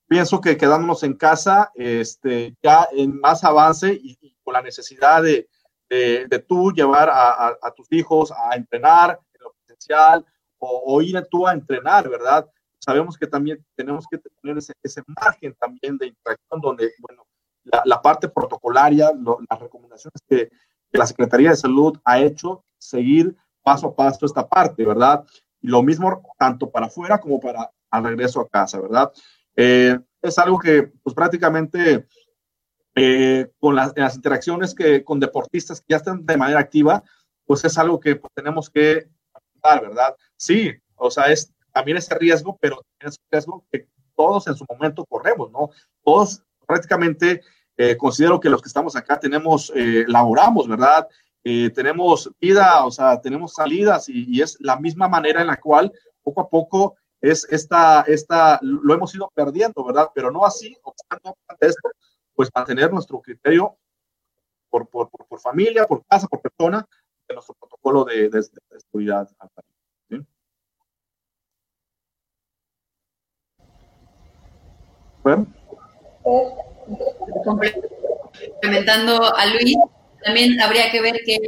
pienso 0.07 0.40
que 0.40 0.57
quedándonos 0.57 1.03
en 1.03 1.14
casa, 1.14 1.70
este, 1.74 2.57
ya 2.62 2.88
en 2.92 3.20
más 3.20 3.44
avance 3.44 3.92
y, 3.92 4.16
con 4.42 4.55
la 4.55 4.62
necesidad 4.62 5.22
de, 5.22 5.49
de, 5.88 6.44
tú 6.49 6.72
llevar 6.72 7.11
a, 7.11 7.49
a, 7.61 7.70
tus 7.76 7.86
hijos 7.92 8.32
a 8.32 8.57
entrenar 8.57 9.18
en 9.34 9.42
lo 9.42 9.53
presencial 9.53 10.24
o, 10.59 10.82
o 10.86 11.03
ir 11.03 11.20
tú 11.30 11.46
a 11.46 11.53
entrenar, 11.53 12.09
¿verdad? 12.09 12.49
Sabemos 12.79 13.16
que 13.16 13.26
también 13.26 13.64
tenemos 13.76 14.07
que 14.11 14.18
tener 14.18 14.59
ese, 14.59 14.72
ese 14.83 15.03
margen 15.07 15.55
también 15.59 15.97
de 15.99 16.09
interacción 16.09 16.61
donde, 16.61 16.93
bueno, 17.01 17.26
la, 17.64 17.83
la 17.85 18.03
parte 18.03 18.29
protocolaria, 18.29 19.12
las 19.49 19.61
recomendaciones 19.61 20.22
que, 20.29 20.49
la 20.91 21.07
Secretaría 21.07 21.51
de 21.51 21.57
Salud 21.57 21.99
ha 22.03 22.18
hecho, 22.18 22.64
seguir 22.79 23.37
paso 23.62 23.89
a 23.89 23.95
paso 23.95 24.24
esta 24.24 24.49
parte, 24.49 24.87
¿verdad? 24.87 25.22
Y 25.61 25.68
lo 25.68 25.83
mismo 25.83 26.22
tanto 26.39 26.70
para 26.70 26.87
afuera 26.87 27.20
como 27.20 27.39
para 27.39 27.70
al 27.91 28.05
regreso 28.05 28.41
a 28.41 28.49
casa, 28.49 28.81
¿verdad? 28.81 29.12
Eh, 29.55 29.99
es 30.22 30.39
algo 30.39 30.59
que, 30.59 30.85
pues 31.03 31.14
prácticamente, 31.14 32.07
eh, 32.95 33.51
con 33.59 33.74
las, 33.74 33.93
las, 33.97 34.16
interacciones 34.16 34.74
que 34.74 35.05
con 35.05 35.20
deportistas 35.20 35.81
que 35.81 35.87
ya 35.91 35.97
están 35.99 36.24
de 36.24 36.37
manera 36.37 36.61
activa, 36.61 37.03
pues 37.45 37.64
es 37.64 37.76
algo 37.79 38.01
que 38.01 38.16
pues, 38.16 38.33
tenemos 38.35 38.70
que 38.70 39.09
dar, 39.62 39.83
¿verdad? 39.83 40.16
Sí, 40.37 40.72
o 40.97 41.11
sea, 41.11 41.31
es 41.31 41.53
también 41.79 41.99
ese 41.99 42.12
riesgo, 42.16 42.59
pero 42.61 42.83
es 42.99 43.16
un 43.16 43.24
riesgo 43.31 43.64
que 43.70 43.87
todos 44.16 44.49
en 44.49 44.57
su 44.57 44.66
momento 44.68 45.07
corremos, 45.07 45.53
¿no? 45.53 45.70
Todos 46.03 46.43
prácticamente 46.66 47.43
eh, 47.76 47.97
considero 47.97 48.41
que 48.41 48.49
los 48.49 48.61
que 48.61 48.66
estamos 48.66 48.97
acá 48.97 49.20
tenemos, 49.20 49.72
eh, 49.76 50.05
laboramos, 50.09 50.66
¿verdad? 50.66 51.07
Eh, 51.45 51.70
tenemos 51.70 52.33
vida, 52.41 52.85
o 52.85 52.91
sea, 52.91 53.20
tenemos 53.20 53.53
salidas 53.55 54.09
y, 54.09 54.43
es 54.43 54.57
la 54.59 54.76
misma 54.81 55.07
manera 55.07 55.41
en 55.41 55.47
la 55.47 55.61
cual 55.61 55.93
poco 56.20 56.41
a 56.41 56.49
poco 56.49 56.97
es 57.20 57.47
esta, 57.49 58.03
esta, 58.09 58.59
lo 58.61 58.93
hemos 58.93 59.14
ido 59.14 59.31
perdiendo, 59.33 59.85
¿verdad? 59.85 60.09
Pero 60.12 60.33
no 60.33 60.45
así, 60.45 60.76
obstante 60.83 61.37
esto, 61.61 61.91
pues 62.35 62.51
mantener 62.53 62.93
nuestro 62.93 63.20
criterio 63.20 63.76
por, 64.68 64.89
por, 64.89 65.11
por, 65.11 65.39
familia, 65.39 65.87
por 65.87 66.05
casa, 66.07 66.26
por 66.26 66.41
persona, 66.41 66.85
de 67.29 67.35
nuestro 67.35 67.55
protocolo 67.55 68.05
de, 68.05 68.29
de, 68.31 68.41
de 68.41 68.81
seguridad. 68.81 69.29
Complementando 77.45 79.35
a 79.37 79.47
Luis, 79.47 79.76
también 80.24 80.61
habría 80.61 80.91
que 80.91 81.01
ver 81.01 81.20
qué, 81.24 81.39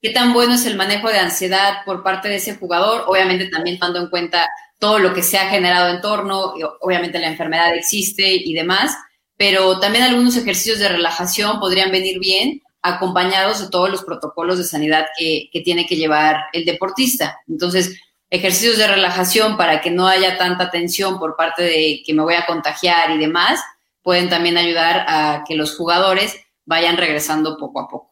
qué 0.00 0.10
tan 0.10 0.32
bueno 0.32 0.54
es 0.54 0.66
el 0.66 0.76
manejo 0.76 1.08
de 1.08 1.18
ansiedad 1.18 1.84
por 1.84 2.02
parte 2.02 2.28
de 2.28 2.36
ese 2.36 2.56
jugador, 2.56 3.04
obviamente 3.06 3.48
también 3.48 3.78
tomando 3.78 4.00
en 4.00 4.10
cuenta 4.10 4.48
todo 4.78 4.98
lo 4.98 5.12
que 5.12 5.22
se 5.22 5.38
ha 5.38 5.48
generado 5.48 5.94
en 5.94 6.00
torno, 6.00 6.54
obviamente 6.80 7.18
la 7.18 7.28
enfermedad 7.28 7.74
existe 7.74 8.34
y 8.34 8.52
demás, 8.54 8.96
pero 9.36 9.80
también 9.80 10.04
algunos 10.04 10.36
ejercicios 10.36 10.78
de 10.78 10.88
relajación 10.88 11.58
podrían 11.58 11.90
venir 11.90 12.18
bien 12.18 12.62
acompañados 12.82 13.60
de 13.60 13.70
todos 13.70 13.90
los 13.90 14.04
protocolos 14.04 14.58
de 14.58 14.64
sanidad 14.64 15.06
que, 15.18 15.48
que 15.52 15.60
tiene 15.62 15.86
que 15.86 15.96
llevar 15.96 16.44
el 16.52 16.64
deportista. 16.64 17.40
Entonces, 17.48 18.00
ejercicios 18.30 18.78
de 18.78 18.86
relajación 18.86 19.56
para 19.56 19.80
que 19.80 19.90
no 19.90 20.06
haya 20.06 20.36
tanta 20.36 20.70
tensión 20.70 21.18
por 21.18 21.36
parte 21.36 21.62
de 21.62 22.02
que 22.04 22.14
me 22.14 22.22
voy 22.22 22.34
a 22.34 22.46
contagiar 22.46 23.10
y 23.10 23.18
demás, 23.18 23.60
pueden 24.02 24.28
también 24.28 24.56
ayudar 24.56 25.04
a 25.08 25.44
que 25.46 25.54
los 25.54 25.76
jugadores 25.76 26.36
vayan 26.64 26.96
regresando 26.96 27.56
poco 27.56 27.80
a 27.80 27.88
poco. 27.88 28.10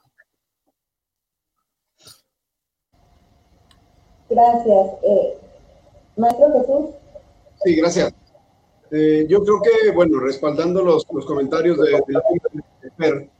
Gracias. 4.28 4.86
Eh, 5.02 5.38
Maestro 6.16 6.52
Jesús. 6.52 6.94
Sí, 7.64 7.76
gracias. 7.76 8.14
Eh, 8.90 9.26
yo 9.28 9.42
creo 9.42 9.60
que, 9.62 9.90
bueno, 9.92 10.18
respaldando 10.20 10.82
los, 10.82 11.04
comentarios 11.04 11.78
de, 11.78 11.90
de, 11.90 13.30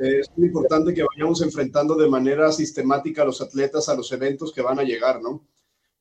Eh, 0.00 0.20
es 0.20 0.30
muy 0.36 0.48
importante 0.48 0.92
que 0.94 1.04
vayamos 1.04 1.42
enfrentando 1.42 1.94
de 1.94 2.08
manera 2.08 2.50
sistemática 2.50 3.22
a 3.22 3.26
los 3.26 3.40
atletas 3.40 3.88
a 3.88 3.94
los 3.94 4.10
eventos 4.12 4.52
que 4.52 4.62
van 4.62 4.78
a 4.78 4.82
llegar, 4.82 5.20
¿no? 5.20 5.42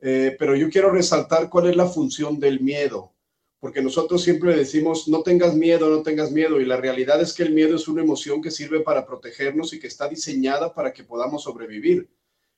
Eh, 0.06 0.36
pero 0.38 0.54
yo 0.54 0.70
quiero 0.70 0.91
resaltar 0.91 1.49
cuál 1.49 1.70
es 1.70 1.78
la 1.78 1.88
función 1.88 2.38
del 2.38 2.60
miedo, 2.60 3.14
porque 3.62 3.82
nosotros 3.82 4.22
siempre 4.22 4.54
decimos, 4.54 5.08
no 5.08 5.24
tengas 5.24 5.56
miedo, 5.56 5.89
no 5.89 6.04
tengas 6.04 6.30
miedo, 6.30 6.60
y 6.60 6.66
la 6.66 6.76
realidad 6.76 7.22
es 7.22 7.32
que 7.32 7.43
el 7.43 7.54
miedo 7.54 7.78
es 7.78 7.88
una 7.88 8.01
emoción 8.01 8.41
que 8.41 8.51
sirve 8.51 8.82
para 8.82 9.06
protegernos 9.06 9.72
y 9.72 9.80
que 9.80 9.88
está 9.88 10.10
diseñada 10.10 10.74
para 10.74 10.91
que 10.91 11.06
podamos 11.06 11.43
sobrevivir. 11.43 12.10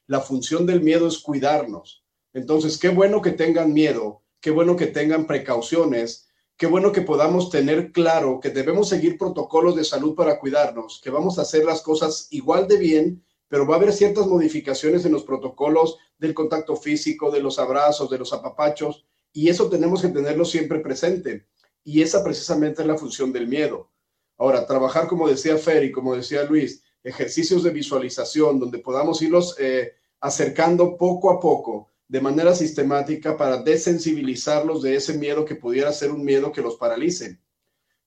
La 0.08 0.22
función 0.22 0.66
del 0.66 0.82
miedo 0.82 1.08
es 1.08 1.20
cuidarnos. 1.20 2.04
Entonces, 2.34 2.80
qué 2.80 2.90
bueno 2.90 3.22
que 3.22 3.34
tengan 3.34 3.74
miedo, 3.74 4.24
qué 4.42 4.50
bueno 4.50 4.76
que 4.76 4.88
tengan 4.88 5.28
precauciones, 5.28 6.28
qué 6.58 6.66
bueno 6.66 6.92
que 6.92 7.02
podamos 7.02 7.52
tener 7.52 7.92
claro 7.92 8.40
que 8.40 8.50
debemos 8.50 8.90
seguir 8.90 9.20
protocolos 9.20 9.76
de 9.76 9.84
salud 9.84 10.16
para 10.16 10.40
cuidarnos, 10.40 11.00
que 11.00 11.12
vamos 11.12 11.38
a 11.38 11.44
hacer 11.44 11.64
las 11.64 11.84
cosas 11.84 12.28
igual 12.32 12.68
de 12.68 12.78
bien, 12.80 13.24
pero 13.48 13.68
va 13.68 13.76
a 13.76 13.78
haber 13.78 13.94
ciertas 13.94 14.28
modificaciones 14.28 15.06
en 15.06 15.12
los 15.12 15.24
protocolos 15.24 15.98
del 16.18 16.34
contacto 16.34 16.76
físico, 16.76 17.32
de 17.32 17.42
los 17.42 17.60
abrazos, 17.60 18.10
de 18.10 18.18
los 18.18 18.34
apapachos, 18.34 19.06
y 19.32 19.50
eso 19.50 19.70
tenemos 19.70 20.02
que 20.02 20.08
tenerlo 20.08 20.46
siempre 20.46 20.80
presente. 20.80 21.46
Y 21.84 22.02
esa 22.02 22.24
precisamente 22.24 22.82
es 22.82 22.88
la 22.88 22.98
función 22.98 23.32
del 23.32 23.48
miedo. 23.48 23.92
Ahora, 24.38 24.66
trabajar, 24.66 25.08
como 25.08 25.28
decía 25.28 25.58
Fer 25.58 25.84
y 25.84 25.92
como 25.92 26.16
decía 26.16 26.44
Luis, 26.44 26.84
ejercicios 27.04 27.64
de 27.64 27.70
visualización 27.70 28.60
donde 28.60 28.80
podamos 28.80 29.22
irlos 29.22 29.56
eh, 29.60 29.94
acercando 30.20 30.98
poco 30.98 31.30
a 31.30 31.40
poco, 31.40 31.90
de 32.08 32.22
manera 32.22 32.56
sistemática, 32.56 33.38
para 33.38 33.62
desensibilizarlos 33.62 34.82
de 34.82 34.96
ese 34.96 35.18
miedo 35.18 35.46
que 35.46 35.56
pudiera 35.56 35.92
ser 35.92 36.12
un 36.12 36.24
miedo 36.24 36.52
que 36.52 36.62
los 36.62 36.78
paralice. 36.78 37.40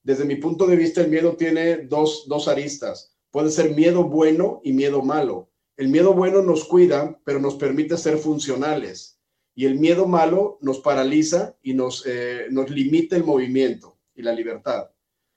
Desde 0.03 0.24
mi 0.24 0.36
punto 0.36 0.66
de 0.66 0.76
vista, 0.76 1.01
el 1.01 1.11
miedo 1.11 1.36
tiene 1.36 1.78
dos, 1.78 2.24
dos 2.26 2.49
aristas. 2.49 3.14
Puede 3.31 3.51
ser 3.51 3.74
miedo 3.74 4.05
bueno 4.05 4.61
y 4.64 4.72
miedo 4.72 5.03
malo. 5.03 5.51
El 5.76 5.89
miedo 5.89 6.14
bueno 6.14 6.43
nos 6.43 6.64
cuida, 6.64 7.20
pero 7.24 7.39
nos 7.39 7.55
permite 7.55 7.97
ser 7.97 8.18
funcionales. 8.18 9.20
Y 9.55 9.66
el 9.66 9.79
miedo 9.79 10.07
malo 10.07 10.59
nos 10.61 10.79
paraliza 10.79 11.57
y 11.62 11.74
nos, 11.74 12.05
eh, 12.07 12.47
nos 12.51 12.70
limita 12.70 13.16
el 13.16 13.24
movimiento 13.24 13.99
y 14.14 14.22
la 14.22 14.33
libertad. 14.33 14.91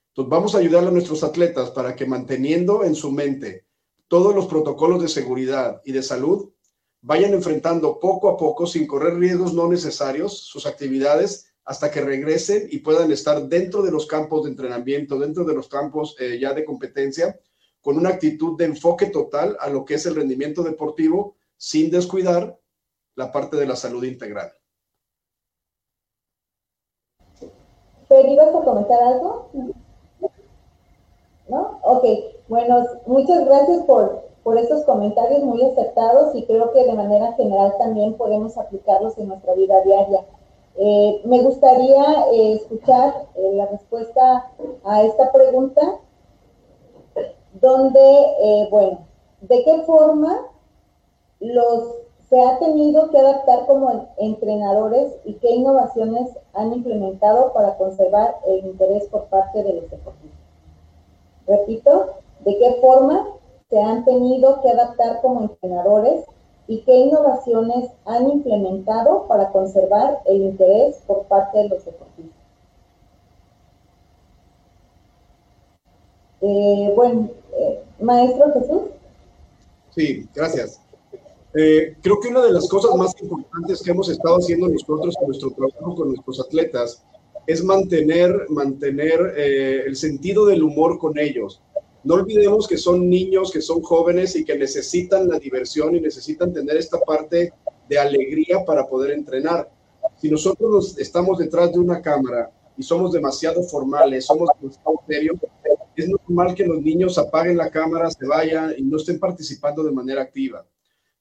Entonces 0.10 0.30
vamos 0.30 0.56
a 0.56 0.60
ayudar 0.60 0.86
a 0.86 0.92
nuestros 0.92 1.24
atletas 1.24 1.72
para 1.72 1.96
que 1.96 2.06
manteniendo 2.06 2.84
en 2.84 2.96
su 2.96 3.12
mente 3.12 3.66
todos 4.08 4.36
los 4.36 4.48
protocolos 4.48 5.02
de 5.02 5.08
seguridad 5.08 5.82
y 5.86 5.94
de 5.94 6.04
salud, 6.04 6.50
vayan 7.02 7.34
enfrentando 7.34 8.00
poco 8.00 8.30
a 8.30 8.38
poco, 8.38 8.68
sin 8.68 8.86
correr 8.86 9.16
riesgos 9.16 9.54
no 9.54 9.70
necesarios, 9.70 10.38
sus 10.38 10.66
actividades 10.66 11.54
hasta 11.64 11.89
que 11.92 12.02
regresen 12.02 12.68
y 12.70 12.80
puedan 12.80 13.12
estar 13.12 13.48
dentro 13.48 13.82
de 13.82 13.92
los 13.92 14.06
campos 14.06 14.44
de 14.44 14.50
entrenamiento, 14.50 15.18
dentro 15.18 15.46
de 15.46 15.54
los 15.54 15.70
campos 15.70 16.16
eh, 16.20 16.38
ya 16.39 16.54
de 16.54 16.66
competencia, 16.66 17.39
con 17.82 17.97
una 17.97 18.09
actitud 18.09 18.57
de 18.57 18.65
enfoque 18.65 19.07
total 19.07 19.57
a 19.59 19.69
lo 19.69 19.86
que 19.86 19.95
es 19.95 20.05
el 20.05 20.15
rendimiento 20.15 20.63
deportivo 20.63 21.36
sin 21.57 21.91
descuidar 21.91 22.57
la 23.15 23.32
parte 23.32 23.57
de 23.57 23.65
la 23.65 23.75
salud 23.75 24.03
integral. 24.03 24.51
Pero 28.07 28.29
ibas 28.29 28.49
a 28.49 28.63
comentar 28.63 29.01
algo? 29.01 29.49
¿No? 31.47 31.79
Ok, 31.84 32.05
bueno, 32.47 32.86
muchas 33.05 33.45
gracias 33.45 33.84
por, 33.86 34.23
por 34.43 34.57
estos 34.57 34.84
comentarios 34.86 35.43
muy 35.43 35.63
acertados 35.63 36.36
y 36.36 36.45
creo 36.45 36.71
que 36.73 36.84
de 36.84 36.93
manera 36.93 37.34
general 37.34 37.73
también 37.77 38.15
podemos 38.15 38.57
aplicarlos 38.57 39.17
en 39.17 39.29
nuestra 39.29 39.53
vida 39.53 39.82
diaria. 39.84 40.25
Eh, 40.75 41.21
me 41.25 41.41
gustaría 41.41 42.03
eh, 42.32 42.53
escuchar 42.53 43.27
eh, 43.36 43.51
la 43.53 43.65
respuesta 43.67 44.51
a 44.84 45.03
esta 45.03 45.32
pregunta 45.32 45.82
donde, 47.54 47.99
eh, 47.99 48.68
bueno, 48.70 48.99
¿de 49.41 49.64
qué 49.64 49.82
forma 49.84 50.47
los 51.39 51.95
se 52.30 52.41
ha 52.41 52.60
tenido 52.60 53.10
que 53.10 53.20
adaptar 53.20 53.66
como 53.66 54.10
entrenadores 54.18 55.14
y 55.26 55.34
qué 55.34 55.52
innovaciones 55.52 56.30
han 56.54 56.74
implementado 56.74 57.52
para 57.52 57.76
conservar 57.78 58.38
el 58.47 58.66
interés 58.66 59.06
por 59.10 59.26
parte 59.26 59.64
de 59.64 59.74
los 59.74 59.89
deportistas? 59.91 60.39
Repito, 61.45 62.12
¿de 62.45 62.58
qué 62.58 62.78
forma 62.80 63.28
se 63.70 63.82
han 63.82 64.06
tenido 64.06 64.62
que 64.62 64.70
adaptar 64.70 65.22
como 65.22 65.41
entrenadores 65.41 66.26
y 66.68 66.82
qué 66.84 66.95
innovaciones 66.95 67.91
han 68.06 68.30
implementado 68.30 69.28
para 69.28 69.52
conservar 69.52 70.22
el 70.26 70.41
interés 70.41 71.04
por 71.06 71.24
parte 71.24 71.58
de 71.58 71.70
los 71.70 71.84
deportistas? 71.84 72.41
Eh, 76.41 76.93
bueno, 76.95 77.30
maestro 78.02 78.52
Jesús. 78.54 78.82
Sí, 79.95 80.28
gracias. 80.34 80.80
Eh, 81.54 81.95
creo 82.02 82.20
que 82.20 82.30
una 82.30 82.43
de 82.43 82.54
las 82.54 82.68
cosas 82.70 82.95
más 82.95 83.14
importantes 83.22 83.82
que 83.82 83.91
hemos 83.91 84.10
estado 84.10 84.38
haciendo 84.38 84.70
nosotros 84.70 85.16
en 85.20 85.28
nuestro 85.28 85.52
trabajo 85.52 85.95
con 85.95 86.10
nuestros 86.10 86.39
atletas 86.39 87.04
es 87.45 87.64
mantener, 87.64 88.45
mantener 88.49 89.20
el 89.38 89.95
sentido 89.95 90.45
del 90.45 90.64
humor 90.64 90.99
con 90.99 91.18
ellos. 91.18 91.62
No 92.04 92.16
olvidemos 92.16 92.68
que 92.68 92.78
son 92.78 93.10
niños, 93.10 93.52
que 93.52 93.62
son 93.62 93.82
jóvenes 93.82 94.36
y 94.36 94.43
que 94.43 94.58
necesitan 94.58 95.28
la 95.28 95.38
diversión 95.38 95.95
y 95.95 96.02
necesitan 96.02 96.52
tener 96.52 96.78
esta 96.78 96.99
parte 96.99 97.54
de 97.88 97.99
alegría 97.99 98.64
para 98.66 98.88
poder 98.88 99.12
entrenar. 99.12 99.70
Si 100.18 100.30
nosotros 100.30 100.97
estamos 100.97 101.38
detrás 101.38 101.72
de 101.72 101.80
una 101.80 102.02
cámara 102.02 102.49
y 102.78 102.84
somos 102.84 103.12
demasiado 103.12 103.62
formales, 103.64 104.26
somos 104.26 104.49
demasiado 104.60 105.02
serios, 105.08 105.38
es 106.02 106.10
normal 106.10 106.56
que 106.56 106.66
los 106.66 106.82
niños 106.82 107.18
apaguen 107.18 107.58
la 107.58 107.72
cámara, 107.72 108.10
se 108.12 108.26
vayan 108.26 108.74
y 108.78 108.84
no 108.84 108.97
estén 108.97 109.20
participando 109.20 109.84
de 109.84 109.91
manera 109.91 110.22
activa. 110.22 110.68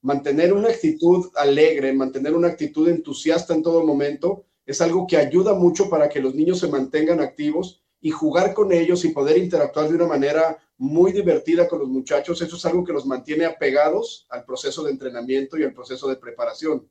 Mantener 0.02 0.52
una 0.52 0.68
actitud 0.68 1.30
alegre, 1.36 1.92
mantener 1.92 2.34
una 2.34 2.48
actitud 2.48 2.88
entusiasta 2.88 3.54
en 3.54 3.62
todo 3.62 3.84
momento, 3.84 4.44
es 4.64 4.80
algo 4.80 5.06
que 5.06 5.16
ayuda 5.16 5.54
mucho 5.54 5.90
para 5.90 6.08
que 6.08 6.20
los 6.20 6.34
niños 6.34 6.60
se 6.60 6.68
mantengan 6.68 7.20
activos 7.20 7.82
y 8.00 8.10
jugar 8.10 8.54
con 8.54 8.72
ellos 8.72 9.04
y 9.04 9.10
poder 9.10 9.36
interactuar 9.36 9.88
de 9.88 9.96
una 9.96 10.06
manera 10.06 10.56
muy 10.78 11.12
divertida 11.12 11.68
con 11.68 11.80
los 11.80 11.88
muchachos. 11.88 12.40
Eso 12.40 12.56
es 12.56 12.64
algo 12.64 12.84
que 12.84 12.92
los 12.92 13.04
mantiene 13.04 13.44
apegados 13.44 14.26
al 14.30 14.44
proceso 14.44 14.82
de 14.82 14.92
entrenamiento 14.92 15.58
y 15.58 15.64
al 15.64 15.74
proceso 15.74 16.08
de 16.08 16.16
preparación. 16.16 16.88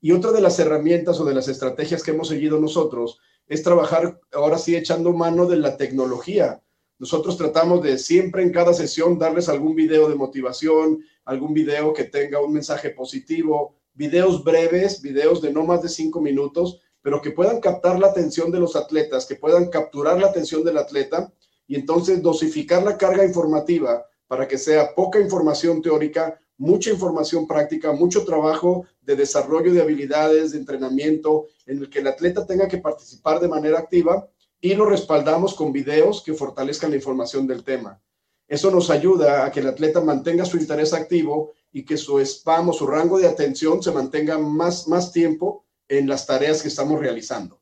Y 0.00 0.10
otra 0.10 0.32
de 0.32 0.40
las 0.40 0.58
herramientas 0.58 1.20
o 1.20 1.24
de 1.24 1.34
las 1.34 1.46
estrategias 1.46 2.02
que 2.02 2.10
hemos 2.10 2.28
seguido 2.28 2.58
nosotros 2.58 3.20
es 3.46 3.62
trabajar 3.62 4.20
ahora 4.32 4.58
sí 4.58 4.74
echando 4.74 5.12
mano 5.12 5.46
de 5.46 5.56
la 5.56 5.76
tecnología. 5.76 6.63
Nosotros 6.98 7.36
tratamos 7.36 7.82
de 7.82 7.98
siempre 7.98 8.42
en 8.42 8.52
cada 8.52 8.72
sesión 8.72 9.18
darles 9.18 9.48
algún 9.48 9.74
video 9.74 10.08
de 10.08 10.14
motivación, 10.14 11.04
algún 11.24 11.52
video 11.52 11.92
que 11.92 12.04
tenga 12.04 12.40
un 12.40 12.52
mensaje 12.52 12.90
positivo, 12.90 13.74
videos 13.94 14.44
breves, 14.44 15.02
videos 15.02 15.42
de 15.42 15.52
no 15.52 15.64
más 15.64 15.82
de 15.82 15.88
cinco 15.88 16.20
minutos, 16.20 16.80
pero 17.02 17.20
que 17.20 17.32
puedan 17.32 17.60
captar 17.60 17.98
la 17.98 18.08
atención 18.08 18.50
de 18.50 18.60
los 18.60 18.76
atletas, 18.76 19.26
que 19.26 19.34
puedan 19.34 19.70
capturar 19.70 20.20
la 20.20 20.28
atención 20.28 20.62
del 20.62 20.78
atleta 20.78 21.32
y 21.66 21.74
entonces 21.74 22.22
dosificar 22.22 22.82
la 22.82 22.96
carga 22.96 23.24
informativa 23.24 24.06
para 24.28 24.46
que 24.46 24.56
sea 24.56 24.94
poca 24.94 25.20
información 25.20 25.82
teórica, 25.82 26.40
mucha 26.56 26.90
información 26.90 27.46
práctica, 27.46 27.92
mucho 27.92 28.24
trabajo 28.24 28.86
de 29.02 29.16
desarrollo 29.16 29.72
de 29.72 29.82
habilidades, 29.82 30.52
de 30.52 30.58
entrenamiento, 30.58 31.46
en 31.66 31.78
el 31.78 31.90
que 31.90 31.98
el 31.98 32.06
atleta 32.06 32.46
tenga 32.46 32.68
que 32.68 32.78
participar 32.78 33.40
de 33.40 33.48
manera 33.48 33.80
activa 33.80 34.28
y 34.64 34.74
lo 34.74 34.86
respaldamos 34.86 35.52
con 35.52 35.72
videos 35.72 36.22
que 36.22 36.32
fortalezcan 36.32 36.88
la 36.88 36.96
información 36.96 37.46
del 37.46 37.64
tema. 37.64 38.00
Eso 38.48 38.70
nos 38.70 38.88
ayuda 38.88 39.44
a 39.44 39.52
que 39.52 39.60
el 39.60 39.66
atleta 39.66 40.00
mantenga 40.00 40.46
su 40.46 40.56
interés 40.56 40.94
activo 40.94 41.52
y 41.70 41.84
que 41.84 41.98
su 41.98 42.18
spam 42.20 42.70
o 42.70 42.72
su 42.72 42.86
rango 42.86 43.18
de 43.18 43.28
atención 43.28 43.82
se 43.82 43.92
mantenga 43.92 44.38
más, 44.38 44.88
más 44.88 45.12
tiempo 45.12 45.66
en 45.86 46.08
las 46.08 46.26
tareas 46.26 46.62
que 46.62 46.68
estamos 46.68 46.98
realizando. 46.98 47.60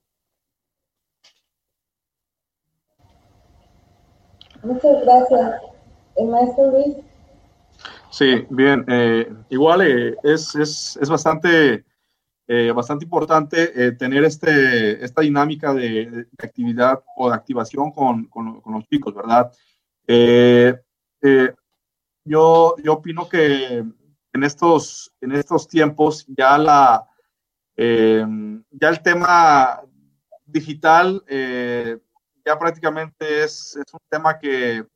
Muchas 4.63 5.03
gracias. 5.03 5.61
¿El 6.15 6.29
maestro 6.29 6.71
Luis? 6.71 6.97
Sí, 8.13 8.47
bien. 8.49 8.85
Eh, 8.87 9.29
igual 9.49 9.81
eh, 9.83 10.15
es, 10.23 10.55
es, 10.55 10.97
es, 11.03 11.11
bastante 11.11 11.85
eh, 12.55 12.71
bastante 12.71 13.07
importante 13.07 13.73
eh, 13.75 13.93
tener 13.93 14.25
este, 14.25 15.03
esta 15.03 15.23
dinámica 15.23 15.73
de, 15.73 16.27
actividad 16.37 17.03
o 17.17 17.31
de 17.31 17.35
activación 17.35 17.93
con, 17.93 18.27
con, 18.27 18.61
los 18.67 18.87
chicos, 18.89 19.15
¿verdad? 19.15 19.51
Eh, 20.07 20.79
yo, 22.27 22.77
yo 22.85 22.93
opino 22.93 23.27
que 23.27 23.79
en 24.35 24.45
estos, 24.45 25.15
en 25.23 25.33
estos 25.33 25.67
tiempos 25.67 26.27
ya, 26.29 26.59
la, 26.59 27.09
ya 27.75 28.89
el 28.91 29.03
tema 29.03 29.81
digital 30.45 31.25
ya 32.45 32.59
prácticamente 32.59 33.45
es, 33.45 33.79
un 33.95 34.01
tema 34.11 34.39
que 34.39 34.87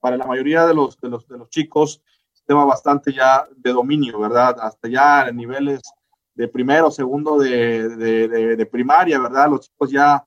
para 0.00 0.16
la 0.16 0.24
mayoría 0.24 0.64
de 0.64 0.72
los, 0.72 0.98
de 0.98 1.10
los, 1.10 1.28
de 1.28 1.36
los 1.36 1.50
chicos 1.50 2.00
es 2.32 2.40
un 2.40 2.46
tema 2.46 2.64
bastante 2.64 3.12
ya 3.12 3.46
de 3.54 3.70
dominio, 3.70 4.18
¿verdad? 4.18 4.56
Hasta 4.60 4.88
ya 4.88 5.28
en 5.28 5.36
niveles 5.36 5.82
de 6.34 6.48
primero, 6.48 6.90
segundo 6.90 7.38
de, 7.38 8.68
primaria, 8.70 9.20
¿verdad? 9.20 9.50
Los 9.50 9.60
chicos 9.68 9.90
ya, 9.90 10.24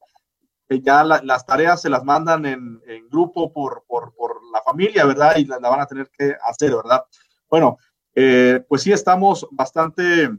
ya 0.70 1.04
las 1.04 1.46
tareas 1.46 1.82
se 1.82 1.90
las 1.90 2.04
mandan 2.04 2.46
en, 2.46 2.82
grupo 3.10 3.52
por, 3.52 3.84
por, 3.88 4.14
la 4.54 4.62
familia, 4.62 5.06
¿verdad? 5.06 5.36
Y 5.38 5.46
la, 5.46 5.60
van 5.60 5.82
a 5.82 5.86
tener 5.86 6.10
que 6.18 6.34
hacer, 6.44 6.74
¿verdad? 6.76 7.04
Bueno, 7.50 7.78
eh, 8.14 8.64
pues 8.70 8.84
sí 8.84 8.92
estamos 8.92 9.48
bastante 9.52 10.30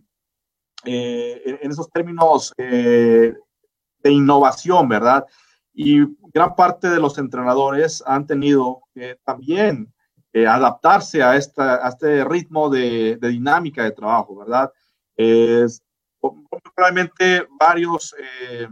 eh, 0.84 1.58
en, 1.60 1.70
esos 1.70 1.90
términos 1.90 2.52
de 2.56 3.34
innovación, 4.04 4.88
¿verdad? 4.88 5.24
Y 5.74 6.00
gran 6.32 6.54
parte 6.54 6.88
de 6.88 7.00
los 7.00 7.18
entrenadores 7.18 8.02
han 8.06 8.26
tenido 8.26 8.82
que 8.94 9.18
también 9.24 9.92
adaptarse 10.32 11.22
a, 11.22 11.34
esta, 11.36 11.86
a 11.86 11.88
este 11.88 12.22
ritmo 12.24 12.68
de, 12.68 13.16
de 13.16 13.28
dinámica 13.28 13.82
de 13.82 13.92
trabajo, 13.92 14.36
¿verdad? 14.36 14.70
Es, 15.16 15.82
probablemente 16.74 17.46
varios 17.58 18.14
eh, 18.18 18.68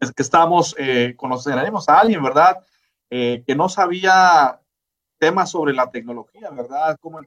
que 0.00 0.22
estamos, 0.22 0.74
eh, 0.78 1.14
conoceremos 1.16 1.88
a 1.88 2.00
alguien, 2.00 2.22
¿verdad? 2.22 2.58
Eh, 3.10 3.42
que 3.46 3.54
no 3.54 3.68
sabía 3.68 4.60
temas 5.18 5.50
sobre 5.50 5.72
la 5.72 5.90
tecnología, 5.90 6.50
¿verdad? 6.50 6.96
Cómo, 7.00 7.20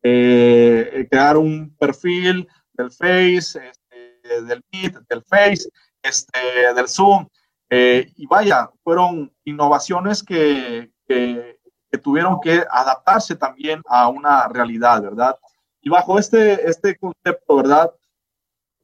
crear 0.00 1.36
un 1.36 1.74
perfil 1.76 2.48
del 2.72 2.90
Face, 2.90 3.58
este, 3.58 4.42
del 4.42 4.62
Meet, 4.72 4.96
del 5.08 5.22
Face, 5.24 5.68
este, 6.02 6.72
del 6.74 6.88
Zoom. 6.88 7.26
y 7.70 8.26
vaya, 8.26 8.70
fueron 8.82 9.32
innovaciones 9.44 10.22
que, 10.22 10.90
que, 11.06 11.58
tuvieron 12.02 12.40
que 12.40 12.64
adaptarse 12.70 13.34
también 13.34 13.82
a 13.86 14.08
una 14.08 14.46
realidad, 14.48 15.02
¿verdad? 15.02 15.36
Y 15.80 15.90
bajo 15.90 16.18
este, 16.18 16.68
este 16.68 16.96
concepto, 16.96 17.56
¿verdad? 17.56 17.92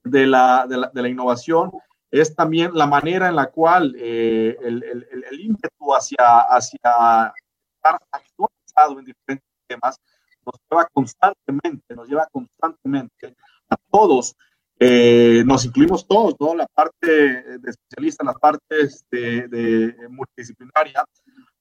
de 0.05 0.27
la, 0.27 0.67
de 0.69 0.77
la, 0.77 0.91
de 0.93 1.03
la 1.03 1.09
innovación 1.09 1.73
es 2.11 2.35
también 2.37 2.73
la 2.75 2.87
manera 2.87 3.29
en 3.29 3.37
la 3.37 3.51
cual 3.51 3.97
eh, 3.99 4.57
el, 4.63 4.85
el, 4.85 5.25
el, 5.31 5.41
ímpetu 5.41 5.95
hacia, 5.95 6.41
hacia 6.49 7.35
estar 7.77 7.99
actualizado 8.13 8.99
en 8.99 9.07
diferentes 9.07 9.49
temas 9.67 9.99
nos 10.47 10.55
lleva 10.71 10.87
constantemente, 10.93 11.95
nos 11.97 12.07
lleva 12.07 12.29
constantemente 12.31 13.35
a 13.71 13.77
todos, 13.91 14.37
eh, 14.79 15.43
nos 15.47 15.65
incluimos 15.65 16.07
todos, 16.07 16.37
toda 16.37 16.55
la 16.55 16.67
parte 16.67 17.09
de 17.09 17.71
especialistas, 17.71 18.27
las 18.27 18.39
partes 18.39 19.05
de, 19.11 19.49
de 19.49 20.09
multidisciplinaria, 20.11 21.03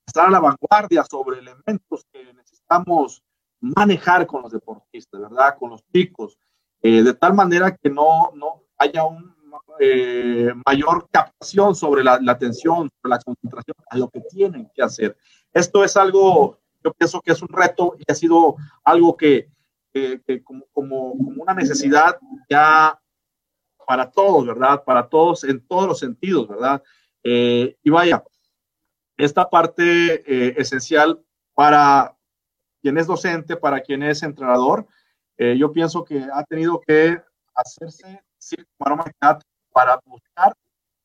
estar 0.05 0.27
a 0.27 0.31
la 0.31 0.41
vanguardia 0.41 1.03
sobre 1.05 1.39
elementos 1.39 2.05
que 2.11 2.33
necesitamos 2.33 3.23
manejar 3.63 4.27
con 4.27 4.41
los 4.41 4.51
deportistas, 4.51 5.21
¿verdad? 5.21 5.55
Con 5.57 5.69
los 5.69 5.81
chicos, 5.93 6.37
eh, 6.81 7.01
de 7.01 7.13
tal 7.13 7.33
manera 7.33 7.73
que 7.73 7.89
no, 7.89 8.31
no 8.35 8.63
haya 8.77 9.05
un 9.05 9.33
eh, 9.79 10.51
mayor 10.65 11.07
captación 11.09 11.73
sobre 11.73 12.03
la, 12.03 12.19
atención, 12.27 12.89
sobre 12.89 13.09
la 13.09 13.19
concentración 13.19 13.77
a 13.89 13.97
lo 13.97 14.09
que 14.09 14.19
tienen 14.19 14.69
que 14.75 14.83
hacer. 14.83 15.15
Esto 15.53 15.81
es 15.85 15.95
algo, 15.95 16.59
yo 16.83 16.91
pienso 16.91 17.21
que 17.21 17.31
es 17.31 17.41
un 17.41 17.47
reto 17.47 17.95
y 17.97 18.11
ha 18.11 18.15
sido 18.15 18.57
algo 18.83 19.15
que, 19.15 19.47
como, 20.43 20.65
como, 20.73 21.11
una 21.13 21.53
necesidad 21.53 22.17
ya 22.49 22.99
para 23.87 24.11
todos, 24.11 24.45
¿verdad? 24.45 24.83
Para 24.83 25.07
todos 25.07 25.45
en 25.45 25.65
todos 25.65 25.87
los 25.87 25.99
sentidos, 25.99 26.49
¿verdad? 26.49 26.83
Eh, 27.23 27.77
y 27.81 27.89
vaya, 27.89 28.21
esta 29.15 29.49
parte 29.49 30.59
esencial 30.59 31.23
para 31.53 32.17
quien 32.83 32.97
es 32.97 33.07
docente, 33.07 33.55
para 33.55 33.79
quien 33.79 34.03
es 34.03 34.21
entrenador, 34.23 34.85
eh, 35.37 35.55
yo 35.57 35.71
pienso 35.71 36.03
que 36.03 36.27
ha 36.31 36.43
tenido 36.43 36.81
que 36.85 37.19
hacerse 37.55 38.21
para 39.71 39.99
buscar 40.05 40.53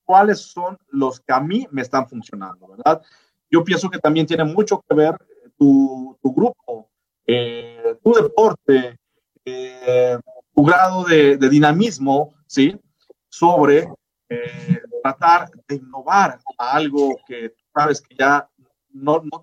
cuáles 0.04 0.40
son 0.40 0.76
los 0.88 1.20
que 1.20 1.32
a 1.32 1.40
mí 1.40 1.68
me 1.70 1.82
están 1.82 2.08
funcionando, 2.08 2.66
¿verdad? 2.66 3.00
Yo 3.48 3.62
pienso 3.62 3.88
que 3.88 4.00
también 4.00 4.26
tiene 4.26 4.42
mucho 4.42 4.82
que 4.86 4.94
ver 4.94 5.16
tu, 5.56 6.18
tu 6.20 6.34
grupo, 6.34 6.90
eh, 7.24 7.96
tu 8.02 8.12
deporte, 8.12 8.98
eh, 9.44 10.18
tu 10.52 10.64
grado 10.64 11.04
de, 11.04 11.36
de, 11.36 11.48
dinamismo, 11.48 12.34
¿sí? 12.46 12.76
Sobre 13.28 13.88
tratar 15.02 15.48
de 15.68 15.76
innovar 15.76 16.40
a 16.58 16.72
algo 16.72 17.16
que 17.26 17.54
sabes 17.72 18.00
que 18.00 18.16
ya 18.16 18.48
no, 18.90 19.22
no, 19.22 19.42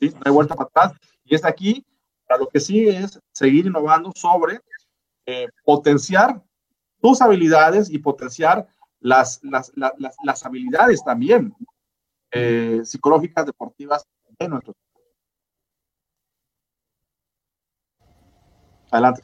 ¿sí? 0.00 0.10
no 0.10 0.20
hay 0.24 0.32
vuelta 0.32 0.54
para 0.54 0.68
atrás. 0.68 0.92
Y 1.28 1.34
es 1.34 1.44
aquí 1.44 1.84
para 2.26 2.40
lo 2.40 2.48
que 2.48 2.60
sigue 2.60 2.96
es 2.98 3.18
seguir 3.32 3.66
innovando 3.66 4.12
sobre 4.14 4.60
eh, 5.26 5.48
potenciar 5.64 6.42
tus 7.00 7.20
habilidades 7.20 7.90
y 7.90 7.98
potenciar 7.98 8.66
las, 9.00 9.40
las, 9.42 9.72
las, 9.76 10.44
habilidades 10.44 11.04
también 11.04 11.54
eh, 12.32 12.80
psicológicas, 12.82 13.46
deportivas 13.46 14.04
de 14.38 14.48
nuestros. 14.48 14.76
Adelante, 18.90 19.22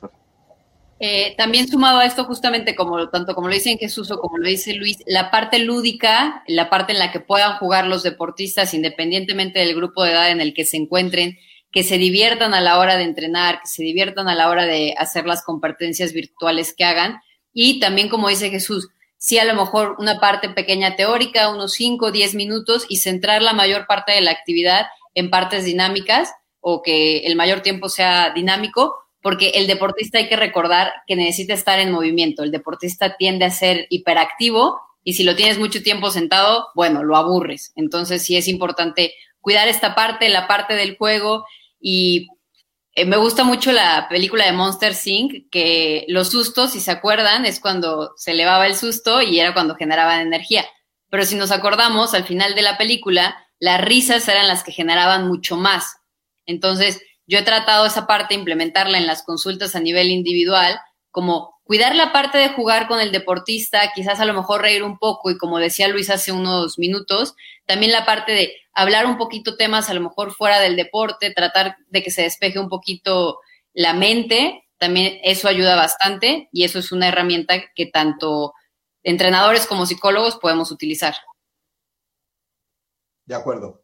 eh, 1.01 1.35
también 1.37 1.67
sumado 1.67 1.99
a 1.99 2.07
esto, 2.07 2.25
justamente 2.25 2.77
como 2.77 3.11
tanto 3.11 3.35
como 3.35 3.49
lo 3.49 3.55
dicen 3.55 3.79
Jesús 3.79 4.11
o 4.11 4.21
como 4.21 4.39
lo 4.39 4.49
dice 4.49 4.75
Luis, 4.75 4.99
la 5.07 5.31
parte 5.31 5.59
lúdica, 5.59 6.45
la 6.47 6.71
parte 6.71 6.93
en 6.93 6.99
la 6.99 7.11
que 7.11 7.21
puedan 7.21 7.59
jugar 7.59 7.87
los 7.87 8.05
deportistas 8.05 8.75
independientemente 8.75 9.59
del 9.59 9.75
grupo 9.75 10.05
de 10.05 10.13
edad 10.13 10.31
en 10.31 10.41
el 10.41 10.55
que 10.55 10.65
se 10.65 10.77
encuentren, 10.77 11.37
que 11.75 11.83
se 11.83 11.99
diviertan 11.99 12.55
a 12.55 12.61
la 12.61 12.79
hora 12.79 12.97
de 12.97 13.03
entrenar, 13.03 13.61
que 13.61 13.67
se 13.67 13.83
diviertan 13.83 14.29
a 14.29 14.37
la 14.37 14.49
hora 14.49 14.65
de 14.65 14.95
hacer 14.97 15.27
las 15.27 15.43
competencias 15.43 16.13
virtuales 16.13 16.73
que 16.73 16.85
hagan. 16.85 17.21
Y 17.53 17.81
también, 17.81 18.09
como 18.09 18.29
dice 18.29 18.49
Jesús, 18.49 18.91
sí 19.19 19.41
a 19.41 19.45
lo 19.45 19.55
mejor 19.55 19.97
una 19.99 20.21
parte 20.21 20.49
pequeña 20.49 20.95
teórica, 20.95 21.49
unos 21.49 21.73
5 21.73 22.07
o 22.07 22.13
10 22.13 22.37
minutos 22.37 22.87
y 22.89 22.99
centrar 22.99 23.43
la 23.43 23.55
mayor 23.55 23.89
parte 23.89 24.13
de 24.13 24.21
la 24.21 24.31
actividad 24.31 24.87
en 25.15 25.31
partes 25.31 25.65
dinámicas 25.65 26.33
o 26.61 26.81
que 26.81 27.27
el 27.27 27.35
mayor 27.35 27.61
tiempo 27.61 27.89
sea 27.89 28.31
dinámico, 28.31 28.95
porque 29.21 29.49
el 29.57 29.67
deportista 29.67 30.19
hay 30.19 30.29
que 30.29 30.37
recordar 30.37 30.93
que 31.09 31.17
necesita 31.17 31.55
estar 31.55 31.81
en 31.81 31.91
movimiento. 31.91 32.45
El 32.45 32.53
deportista 32.53 33.17
tiende 33.17 33.47
a 33.47 33.51
ser 33.51 33.89
hiperactivo 33.91 34.79
y 35.03 35.15
si 35.15 35.25
lo 35.25 35.35
tienes 35.35 35.59
mucho 35.59 35.83
tiempo 35.83 36.13
sentado, 36.13 36.69
bueno, 36.77 37.03
lo 37.03 37.17
aburres. 37.17 37.73
Entonces 37.75 38.23
sí 38.23 38.37
es 38.37 38.47
importante 38.47 39.13
cuidar 39.41 39.67
esta 39.67 39.97
parte, 39.97 40.29
la 40.29 40.47
parte 40.47 40.75
del 40.75 40.97
juego 40.97 41.45
y 41.87 42.29
eh, 42.95 43.05
me 43.05 43.19
gusta 43.19 43.45
mucho 43.45 43.71
la 43.71 44.09
película 44.09 44.47
de 44.47 44.53
Monster 44.53 44.95
Inc., 45.05 45.51
que 45.51 46.07
los 46.09 46.31
sustos, 46.31 46.73
si 46.73 46.81
se 46.81 46.91
acuerdan, 46.91 47.45
es 47.45 47.61
cuando 47.61 48.15
se 48.17 48.31
elevaba 48.31 48.67
el 48.67 48.75
susto 48.75 49.21
y 49.21 49.39
era 49.39 49.53
cuando 49.53 49.75
generaban 49.75 50.21
energía. 50.21 50.65
Pero 51.11 51.27
si 51.27 51.37
nos 51.37 51.51
acordamos, 51.51 52.15
al 52.15 52.25
final 52.25 52.55
de 52.55 52.63
la 52.63 52.79
película, 52.79 53.37
las 53.59 53.83
risas 53.83 54.27
eran 54.29 54.49
las 54.49 54.65
que 54.65 54.73
generaban 54.73 55.29
mucho 55.29 55.59
más. 55.59 55.99
Entonces, 56.47 57.03
yo 57.27 57.39
he 57.39 57.43
tratado 57.43 57.85
esa 57.85 58.07
parte, 58.07 58.33
implementarla 58.35 58.97
en 58.97 59.07
las 59.07 59.23
consultas 59.23 59.77
a 59.77 59.81
nivel 59.81 60.09
individual, 60.09 60.81
como 61.11 61.61
cuidar 61.65 61.95
la 61.95 62.13
parte 62.13 62.39
de 62.39 62.49
jugar 62.49 62.89
con 62.89 62.99
el 62.99 63.13
deportista, 63.13 63.93
quizás 63.95 64.21
a 64.21 64.25
lo 64.25 64.33
mejor 64.33 64.63
reír 64.63 64.83
un 64.83 64.99
poco 64.99 65.31
y 65.31 65.37
como 65.37 65.59
decía 65.59 65.89
Luis 65.89 66.09
hace 66.09 66.33
unos 66.33 66.79
minutos, 66.79 67.35
también 67.67 67.93
la 67.93 68.05
parte 68.05 68.33
de 68.33 68.55
hablar 68.73 69.07
un 69.07 69.17
poquito 69.17 69.57
temas 69.57 69.89
a 69.89 69.95
lo 69.95 70.01
mejor 70.01 70.33
fuera 70.33 70.61
del 70.61 70.77
deporte, 70.77 71.33
tratar 71.33 71.77
de 71.89 72.03
que 72.03 72.11
se 72.11 72.23
despeje 72.23 72.59
un 72.59 72.69
poquito 72.69 73.39
la 73.73 73.95
mente, 73.95 74.65
también 74.79 75.19
eso 75.23 75.49
ayuda 75.49 75.77
bastante 75.77 76.49
y 76.53 76.65
eso 76.65 76.79
es 76.79 76.93
una 76.93 77.09
herramienta 77.09 77.55
que 77.75 77.87
tanto 77.87 78.53
entrenadores 79.03 79.67
como 79.67 79.87
psicólogos 79.87 80.37
podemos 80.37 80.71
utilizar. 80.71 81.15
De 83.27 83.35
acuerdo. 83.35 83.81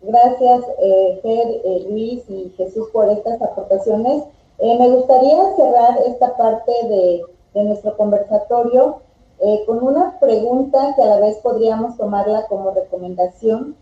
Gracias, 0.00 0.64
eh, 0.80 1.20
Fer, 1.22 1.48
eh, 1.64 1.86
Luis 1.90 2.22
y 2.28 2.54
Jesús 2.56 2.88
por 2.92 3.10
estas 3.10 3.42
aportaciones. 3.42 4.22
Eh, 4.58 4.78
me 4.78 4.88
gustaría 4.88 5.56
cerrar 5.56 5.98
esta 6.06 6.36
parte 6.36 6.72
de, 6.84 7.22
de 7.54 7.64
nuestro 7.64 7.96
conversatorio 7.96 9.02
eh, 9.40 9.64
con 9.66 9.82
una 9.82 10.18
pregunta 10.18 10.94
que 10.96 11.02
a 11.02 11.06
la 11.06 11.20
vez 11.20 11.36
podríamos 11.38 11.96
tomarla 11.96 12.46
como 12.46 12.72
recomendación, 12.72 13.76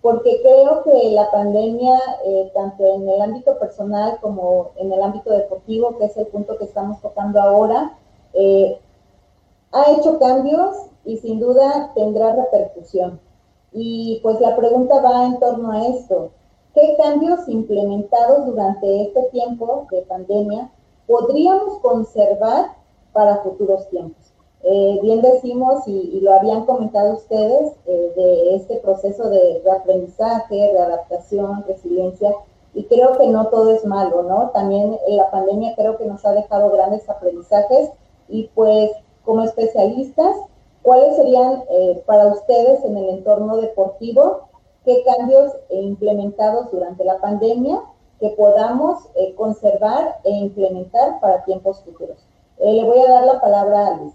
porque 0.00 0.40
creo 0.42 0.82
que 0.82 1.10
la 1.10 1.30
pandemia, 1.30 1.98
eh, 2.24 2.50
tanto 2.54 2.86
en 2.86 3.08
el 3.08 3.20
ámbito 3.20 3.58
personal 3.58 4.18
como 4.20 4.70
en 4.76 4.92
el 4.92 5.02
ámbito 5.02 5.30
deportivo, 5.30 5.98
que 5.98 6.06
es 6.06 6.16
el 6.16 6.26
punto 6.28 6.56
que 6.56 6.64
estamos 6.64 7.00
tocando 7.02 7.40
ahora, 7.40 7.98
eh, 8.32 8.80
ha 9.72 9.92
hecho 9.92 10.18
cambios 10.18 10.86
y 11.04 11.18
sin 11.18 11.38
duda 11.38 11.92
tendrá 11.94 12.34
repercusión. 12.34 13.20
Y 13.72 14.20
pues 14.22 14.40
la 14.40 14.56
pregunta 14.56 15.00
va 15.00 15.26
en 15.26 15.38
torno 15.38 15.72
a 15.72 15.86
esto. 15.88 16.30
¿Qué 16.74 16.96
cambios 16.96 17.48
implementados 17.48 18.46
durante 18.46 19.02
este 19.02 19.22
tiempo 19.24 19.86
de 19.90 20.02
pandemia 20.02 20.70
podríamos 21.06 21.78
conservar 21.80 22.72
para 23.12 23.42
futuros 23.42 23.88
tiempos? 23.90 24.19
Eh, 24.62 24.98
bien 25.02 25.22
decimos, 25.22 25.86
y, 25.86 26.20
lo 26.20 26.34
habían 26.34 26.66
comentado 26.66 27.14
ustedes, 27.14 27.72
eh, 27.86 28.12
de 28.14 28.54
este 28.56 28.76
proceso 28.76 29.30
de 29.30 29.62
reaprendizaje, 29.64 30.72
readaptación, 30.72 31.64
resiliencia, 31.66 32.34
y 32.74 32.84
creo 32.84 33.16
que 33.18 33.26
no 33.26 33.48
todo 33.48 33.70
es 33.70 33.84
malo, 33.84 34.22
¿no? 34.22 34.50
También 34.50 34.96
la 35.08 35.30
pandemia 35.30 35.74
creo 35.74 35.96
que 35.96 36.04
nos 36.04 36.24
ha 36.24 36.32
dejado 36.32 36.70
grandes 36.70 37.08
aprendizajes 37.08 37.90
y 38.28 38.48
pues 38.54 38.92
como 39.24 39.42
especialistas, 39.42 40.36
¿cuáles 40.82 41.16
serían 41.16 41.64
eh, 41.68 42.02
para 42.06 42.26
ustedes 42.26 42.84
en 42.84 42.96
el 42.96 43.08
entorno 43.08 43.56
deportivo 43.56 44.42
qué 44.84 45.02
cambios 45.04 45.52
implementados 45.70 46.70
durante 46.70 47.04
la 47.04 47.18
pandemia 47.18 47.82
que 48.20 48.28
podamos 48.30 49.08
eh, 49.14 49.34
conservar 49.34 50.18
e 50.24 50.30
implementar 50.30 51.20
para 51.20 51.42
tiempos 51.44 51.80
futuros. 51.82 52.18
Eh, 52.58 52.74
le 52.74 52.84
voy 52.84 52.98
a 53.00 53.08
dar 53.08 53.24
la 53.24 53.40
palabra 53.40 53.86
a 53.86 53.96
Luis. 53.96 54.12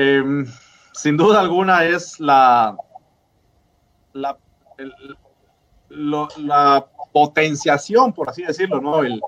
Em, 0.00 0.46
sin 0.92 1.16
duda 1.16 1.40
alguna 1.40 1.84
es 1.84 2.20
la, 2.20 2.76
la, 4.12 4.38
la 5.88 6.86
potenciación, 7.12 8.12
por 8.12 8.30
así 8.30 8.44
decirlo, 8.44 8.80
¿no? 8.80 9.02
El, 9.02 9.20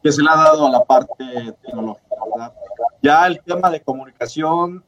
que 0.00 0.12
se 0.12 0.22
le 0.22 0.30
ha 0.30 0.36
dado 0.36 0.68
a 0.68 0.70
la 0.70 0.84
parte 0.84 1.24
tecnológica, 1.62 2.14
¿verdad? 2.32 2.52
Ya 3.02 3.26
el 3.26 3.42
tema 3.42 3.68
de 3.68 3.82
comunicación 3.82 4.84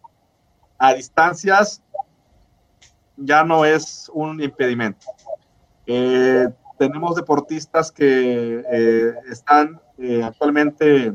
a 0.78 0.95
distancias 0.95 1.82
ya 3.16 3.43
no 3.43 3.64
es 3.64 4.09
un 4.14 4.41
impedimento. 4.41 5.09
Eh, 5.87 6.49
tenemos 6.78 7.16
deportistas 7.16 7.91
que 7.91 8.64
eh, 8.70 9.14
están 9.32 9.80
eh, 9.99 10.22
actualmente 10.22 11.12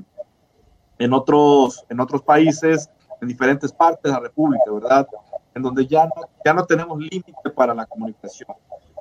en 0.97 1.13
otros, 1.13 1.85
en 1.87 2.01
otros 2.01 2.21
países, 2.21 2.89
en 3.21 3.27
diferentes 3.27 3.71
partes 3.71 4.03
de 4.03 4.11
la 4.11 4.19
República, 4.19 4.71
¿verdad? 4.71 5.07
En 5.53 5.61
donde 5.61 5.85
ya 5.87 6.05
no, 6.05 6.29
ya 6.45 6.53
no 6.53 6.65
tenemos 6.65 6.99
límite 6.99 7.49
para 7.55 7.73
la 7.73 7.85
comunicación. 7.85 8.49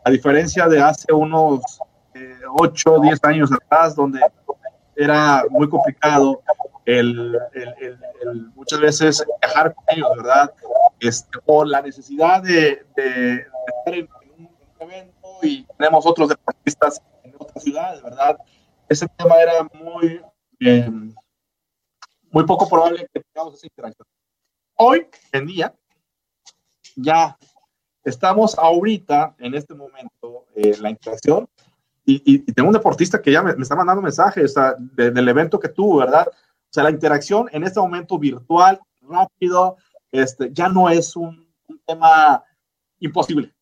A 0.04 0.10
diferencia 0.10 0.66
de 0.68 0.80
hace 0.80 1.12
unos 1.12 1.80
8 2.58 2.92
o 2.92 3.00
10 3.00 3.24
años 3.24 3.50
atrás, 3.52 3.94
donde 3.94 4.20
era 4.96 5.44
muy 5.50 5.68
complicado 5.68 6.42
el, 6.84 7.38
muchas 8.54 8.80
veces 8.80 9.24
viajar 9.42 9.74
con 9.74 9.84
ellos, 9.88 10.08
¿verdad? 10.16 10.52
Este, 11.00 11.38
o 11.46 11.64
la 11.64 11.82
necesidad 11.82 12.42
de, 12.42 12.84
estar 12.96 13.94
en, 13.94 14.08
un 14.38 14.48
evento 14.80 15.28
y 15.42 15.66
tenemos 15.76 16.06
otros 16.06 16.30
deportistas 16.30 17.00
en 17.22 17.34
otras 17.38 17.62
ciudades, 17.62 18.02
¿verdad? 18.02 18.38
Ese 18.88 19.06
tema 19.16 19.36
era 19.36 19.68
muy, 19.74 20.22
eh, 20.60 20.90
muy 22.30 22.44
poco 22.44 22.68
probable 22.68 23.08
que 23.12 23.20
tengamos 23.20 23.54
esa 23.54 23.66
interacción. 23.66 24.06
Hoy 24.74 25.06
en 25.32 25.46
día, 25.46 25.74
ya 26.96 27.36
estamos 28.04 28.56
ahorita, 28.58 29.34
en 29.38 29.54
este 29.54 29.74
momento, 29.74 30.46
eh, 30.54 30.76
la 30.80 30.90
interacción 30.90 31.48
y, 32.10 32.40
tengo 32.52 32.68
un 32.68 32.74
deportista 32.74 33.20
que 33.20 33.30
ya 33.30 33.42
me, 33.42 33.50
está 33.50 33.76
mandando 33.76 34.00
mensajes 34.00 34.54
del 34.94 35.28
evento 35.28 35.60
que 35.60 35.68
tuvo, 35.68 35.98
¿verdad? 35.98 36.26
O 36.26 36.70
sea, 36.70 36.84
la 36.84 36.90
interacción 36.90 37.50
en 37.52 37.64
este 37.64 37.80
momento 37.80 38.18
virtual, 38.18 38.80
rápido, 39.02 39.76
este, 40.10 40.50
ya 40.50 40.70
no 40.70 40.88
es 40.88 41.14
un, 41.16 41.46
tema 41.86 42.42
imposible, 42.98 43.52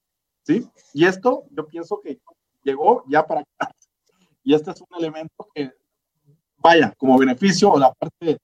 ¿sí? 0.45 0.65
Y 0.95 1.07
esto 1.07 1.45
yo 1.51 1.67
pienso 1.67 2.01
que 2.01 2.21
llegó 2.63 3.03
ya 3.09 3.27
para 3.27 3.41
acá. 3.41 3.73
Y 4.45 4.55
este 4.55 4.71
es 4.71 4.81
un 4.81 4.97
elemento 4.97 5.49
que, 5.53 5.73
vaya, 6.59 6.95
como 6.97 7.19
beneficio 7.19 7.73
o 7.73 7.79
la 7.81 7.93
parte 7.93 8.39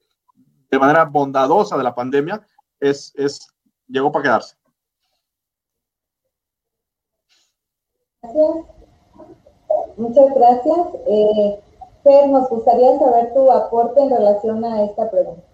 de 0.73 0.79
manera 0.79 1.05
bondadosa 1.05 1.77
de 1.77 1.85
la 1.85 1.95
pandemia, 1.95 2.45
es, 2.81 3.13
es 3.15 3.47
llegó 3.87 4.11
para 4.11 4.23
quedarse. 4.23 4.57
Gracias. 8.23 8.57
Muchas 9.99 10.35
gracias. 10.35 10.79
Eh, 11.07 11.61
Fer, 12.03 12.29
nos 12.29 12.49
gustaría 12.49 12.99
saber 12.99 13.35
tu 13.35 13.53
aporte 13.53 14.01
en 14.01 14.11
relación 14.11 14.65
a 14.65 14.85
esta 14.85 15.11
pregunta. 15.11 15.47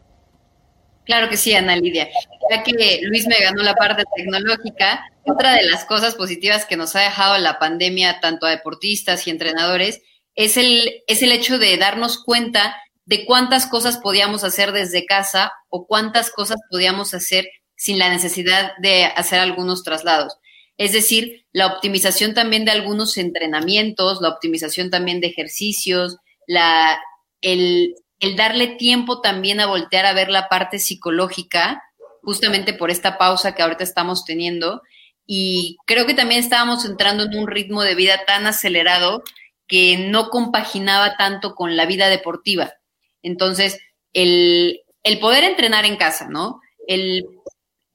Claro 1.05 1.29
que 1.29 1.37
sí, 1.37 1.53
Ana 1.55 1.75
Lidia. 1.75 2.09
Ya 2.51 2.63
que 2.63 3.01
Luis 3.03 3.27
me 3.27 3.41
ganó 3.41 3.63
la 3.63 3.75
parte 3.75 4.05
tecnológica, 4.15 5.01
otra 5.25 5.55
de 5.55 5.65
las 5.65 5.85
cosas 5.85 6.15
positivas 6.15 6.65
que 6.65 6.77
nos 6.77 6.95
ha 6.95 7.01
dejado 7.01 7.37
la 7.39 7.59
pandemia, 7.59 8.21
tanto 8.21 8.47
a 8.47 8.51
deportistas 8.51 9.27
y 9.27 9.31
entrenadores, 9.31 10.03
es 10.35 10.57
el, 10.57 11.03
es 11.07 11.23
el 11.23 11.33
hecho 11.33 11.59
de 11.59 11.77
darnos 11.79 12.23
cuenta 12.23 12.77
de 13.09 13.25
cuántas 13.25 13.67
cosas 13.67 13.97
podíamos 13.97 14.45
hacer 14.45 14.73
desde 14.73 15.07
casa 15.07 15.51
o 15.71 15.87
cuántas 15.87 16.31
cosas 16.31 16.59
podíamos 16.71 17.15
hacer 17.15 17.49
sin 17.75 17.99
la 17.99 18.11
necesidad 18.11 18.73
de 18.83 19.07
hacer 19.07 19.41
algunos 19.41 19.83
traslados. 19.83 20.37
Es 20.77 20.93
decir, 20.93 21.47
la 21.51 21.69
optimización 21.69 22.35
también 22.35 22.67
de 22.67 22.71
algunos 22.71 23.17
entrenamientos, 23.17 24.21
la 24.21 24.29
optimización 24.29 24.91
también 24.91 25.23
de 25.23 25.29
ejercicios, 25.29 26.19
la, 26.47 27.01
el, 27.41 27.95
darle 28.37 28.77
tiempo 28.77 29.23
también 29.23 29.61
a 29.61 29.67
voltear 29.67 30.05
a 30.05 30.13
ver 30.13 30.29
la 30.29 30.51
parte 30.51 30.79
psicológica, 30.79 31.83
justamente 32.23 32.75
por 32.75 32.91
esta 32.91 33.17
pausa 33.17 33.55
que 33.55 33.63
ahorita 33.63 33.85
estamos 33.85 34.27
teniendo. 34.27 34.83
Y 35.27 35.79
creo 35.87 36.05
que 36.05 36.13
también 36.13 36.41
estábamos 36.41 36.85
entrando 36.85 37.23
en 37.23 37.39
un 37.39 37.47
ritmo 37.47 37.83
de 37.83 37.95
vida 37.95 38.27
tan 38.27 38.47
acelerado 38.47 39.23
que 39.67 39.97
no 39.97 40.29
compaginaba 40.29 41.17
tanto 41.17 41.55
con 41.55 41.75
la 41.75 41.87
vida 41.87 42.09
deportiva. 42.11 42.75
Entonces, 43.23 43.79
el, 44.13 44.81
el 45.03 45.19
poder 45.19 45.45
entrenar 45.45 45.85
en 45.85 45.97
casa, 45.97 46.29
¿no? 46.29 46.61
El 46.87 47.25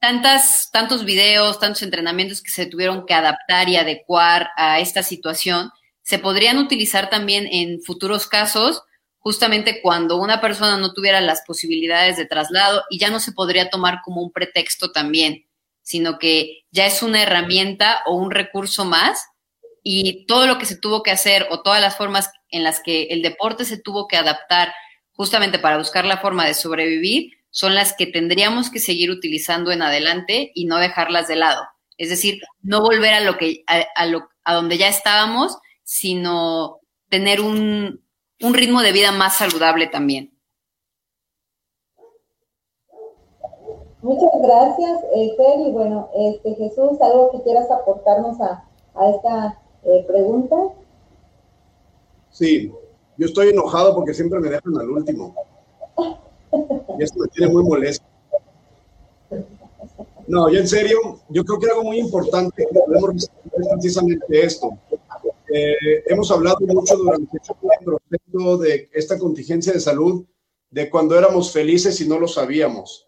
tantas, 0.04 0.68
tantos 0.70 1.06
videos, 1.06 1.58
tantos 1.58 1.82
entrenamientos 1.82 2.42
que 2.42 2.50
se 2.50 2.66
tuvieron 2.66 3.06
que 3.06 3.14
adaptar 3.14 3.70
y 3.70 3.76
adecuar 3.76 4.50
a 4.54 4.78
esta 4.78 5.02
situación, 5.02 5.70
se 6.02 6.18
podrían 6.18 6.58
utilizar 6.58 7.08
también 7.08 7.46
en 7.50 7.80
futuros 7.80 8.26
casos, 8.26 8.82
justamente 9.18 9.80
cuando 9.80 10.18
una 10.18 10.42
persona 10.42 10.76
no 10.76 10.92
tuviera 10.92 11.22
las 11.22 11.42
posibilidades 11.46 12.18
de 12.18 12.26
traslado 12.26 12.82
y 12.90 12.98
ya 12.98 13.08
no 13.08 13.18
se 13.18 13.32
podría 13.32 13.70
tomar 13.70 14.00
como 14.04 14.20
un 14.20 14.30
pretexto 14.30 14.92
también, 14.92 15.46
sino 15.80 16.18
que 16.18 16.64
ya 16.70 16.84
es 16.84 17.02
una 17.02 17.22
herramienta 17.22 18.02
o 18.04 18.14
un 18.14 18.30
recurso 18.30 18.84
más 18.84 19.24
y 19.82 20.26
todo 20.26 20.46
lo 20.46 20.58
que 20.58 20.66
se 20.66 20.76
tuvo 20.76 21.02
que 21.02 21.12
hacer 21.12 21.46
o 21.48 21.62
todas 21.62 21.80
las 21.80 21.96
formas 21.96 22.30
en 22.50 22.62
las 22.62 22.80
que 22.80 23.04
el 23.04 23.22
deporte 23.22 23.64
se 23.64 23.78
tuvo 23.78 24.06
que 24.06 24.18
adaptar 24.18 24.74
justamente 25.14 25.58
para 25.58 25.78
buscar 25.78 26.04
la 26.04 26.18
forma 26.18 26.46
de 26.46 26.54
sobrevivir, 26.54 27.32
son 27.50 27.74
las 27.74 27.94
que 27.94 28.06
tendríamos 28.06 28.70
que 28.70 28.80
seguir 28.80 29.10
utilizando 29.10 29.70
en 29.70 29.82
adelante 29.82 30.50
y 30.54 30.66
no 30.66 30.78
dejarlas 30.78 31.28
de 31.28 31.36
lado. 31.36 31.62
Es 31.96 32.08
decir, 32.08 32.42
no 32.62 32.80
volver 32.80 33.14
a 33.14 33.20
lo 33.20 33.38
que 33.38 33.64
a, 33.66 34.06
lo, 34.06 34.28
a 34.44 34.54
donde 34.54 34.76
ya 34.76 34.88
estábamos, 34.88 35.56
sino 35.84 36.80
tener 37.08 37.40
un, 37.40 38.02
ritmo 38.40 38.82
de 38.82 38.92
vida 38.92 39.12
más 39.12 39.36
saludable 39.36 39.86
también. 39.86 40.36
Muchas 44.02 44.30
gracias, 44.42 45.00
Fer. 45.36 45.60
Y 45.60 45.70
bueno, 45.70 46.10
este, 46.14 46.54
Jesús, 46.56 47.00
¿algo 47.00 47.30
que 47.30 47.42
quieras 47.42 47.70
aportarnos 47.70 48.38
a, 48.40 48.68
esta 49.14 49.58
eh, 49.84 50.04
pregunta? 50.06 50.56
Sí, 52.30 52.72
yo 53.16 53.26
estoy 53.26 53.48
enojado 53.48 53.94
porque 53.94 54.14
siempre 54.14 54.40
me 54.40 54.48
dejan 54.48 54.76
al 54.78 54.90
último. 54.90 55.34
Y 56.98 57.02
esto 57.02 57.20
me 57.20 57.28
tiene 57.28 57.52
muy 57.52 57.64
molesto. 57.64 58.04
No, 60.26 60.50
yo 60.50 60.58
en 60.58 60.68
serio, 60.68 61.20
yo 61.28 61.44
creo 61.44 61.58
que 61.58 61.66
algo 61.66 61.84
muy 61.84 61.98
importante 61.98 62.66
que 62.66 62.78
podemos 62.78 63.24
es 63.24 63.30
precisamente 63.72 64.44
esto. 64.44 64.70
Eh, 65.48 66.02
hemos 66.06 66.30
hablado 66.30 66.58
mucho 66.60 66.96
durante 66.96 67.36
este 67.36 67.54
proceso 67.84 68.58
de 68.58 68.88
esta 68.92 69.18
contingencia 69.18 69.72
de 69.72 69.80
salud 69.80 70.24
de 70.70 70.90
cuando 70.90 71.16
éramos 71.16 71.52
felices 71.52 72.00
y 72.00 72.08
no 72.08 72.18
lo 72.18 72.26
sabíamos. 72.26 73.06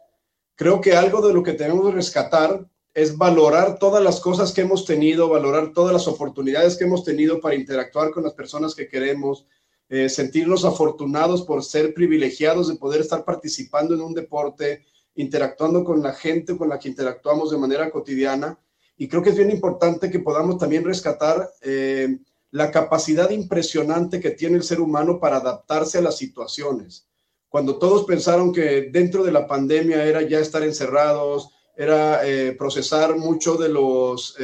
Creo 0.55 0.81
que 0.81 0.95
algo 0.95 1.27
de 1.27 1.35
lo 1.35 1.43
que 1.43 1.55
tenemos 1.55 1.87
que 1.87 1.97
rescatar 1.97 2.67
es 2.95 3.17
valorar 3.17 3.79
todas 3.79 4.03
las 4.03 4.21
cosas 4.21 4.53
que 4.53 4.63
hemos 4.63 4.85
tenido, 4.85 5.29
valorar 5.29 5.73
todas 5.73 5.93
las 5.93 6.09
oportunidades 6.09 6.77
que 6.77 6.85
hemos 6.85 7.05
tenido 7.05 7.41
para 7.41 7.55
interactuar 7.55 8.11
con 8.11 8.23
las 8.23 8.33
personas 8.33 8.75
que 8.75 8.89
queremos, 8.89 9.47
eh, 9.89 10.09
sentirnos 10.09 10.65
afortunados 10.65 11.43
por 11.43 11.63
ser 11.63 11.95
privilegiados 11.95 12.69
de 12.69 12.75
poder 12.75 13.01
estar 13.01 13.25
participando 13.25 13.95
en 13.95 14.01
un 14.01 14.15
deporte, 14.15 14.85
interactuando 15.15 15.85
con 15.85 16.03
la 16.03 16.13
gente 16.13 16.57
con 16.57 16.69
la 16.69 16.79
que 16.79 16.89
interactuamos 16.89 17.53
de 17.53 17.59
manera 17.59 17.91
cotidiana. 17.91 18.59
Y 18.97 19.07
creo 19.07 19.23
que 19.23 19.31
es 19.31 19.37
bien 19.37 19.51
importante 19.51 20.11
que 20.11 20.19
podamos 20.19 20.59
también 20.59 20.85
rescatar 20.85 21.49
eh, 21.63 22.19
la 22.51 22.73
capacidad 22.73 23.31
impresionante 23.31 24.19
que 24.19 24.31
tiene 24.31 24.57
el 24.57 24.65
ser 24.65 24.81
humano 24.81 25.21
para 25.21 25.37
adaptarse 25.37 25.99
a 25.99 26.03
las 26.03 26.17
situaciones. 26.17 27.07
Cuando 27.49 27.79
todos 27.79 28.05
pensaron 28.07 28.53
que 28.53 28.89
dentro 28.91 29.23
de 29.23 29.33
la 29.33 29.47
pandemia 29.47 30.05
era 30.05 30.23
ya 30.23 30.41
estar 30.41 30.65
encerrados, 30.65 31.51
era 31.77 32.27
eh, 32.27 32.57
procesar 32.59 33.17
mucho 33.17 33.57
de 33.57 33.69
los 33.69 34.35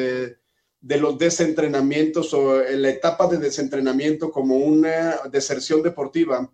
de 0.83 0.97
los 0.97 1.16
desentrenamientos 1.16 2.35
o 2.35 2.61
en 2.61 2.83
la 2.83 2.91
etapa 2.91 3.28
de 3.28 3.39
desentrenamiento 3.39 4.33
como 4.33 4.57
una 4.57 5.20
deserción 5.30 5.80
deportiva, 5.80 6.53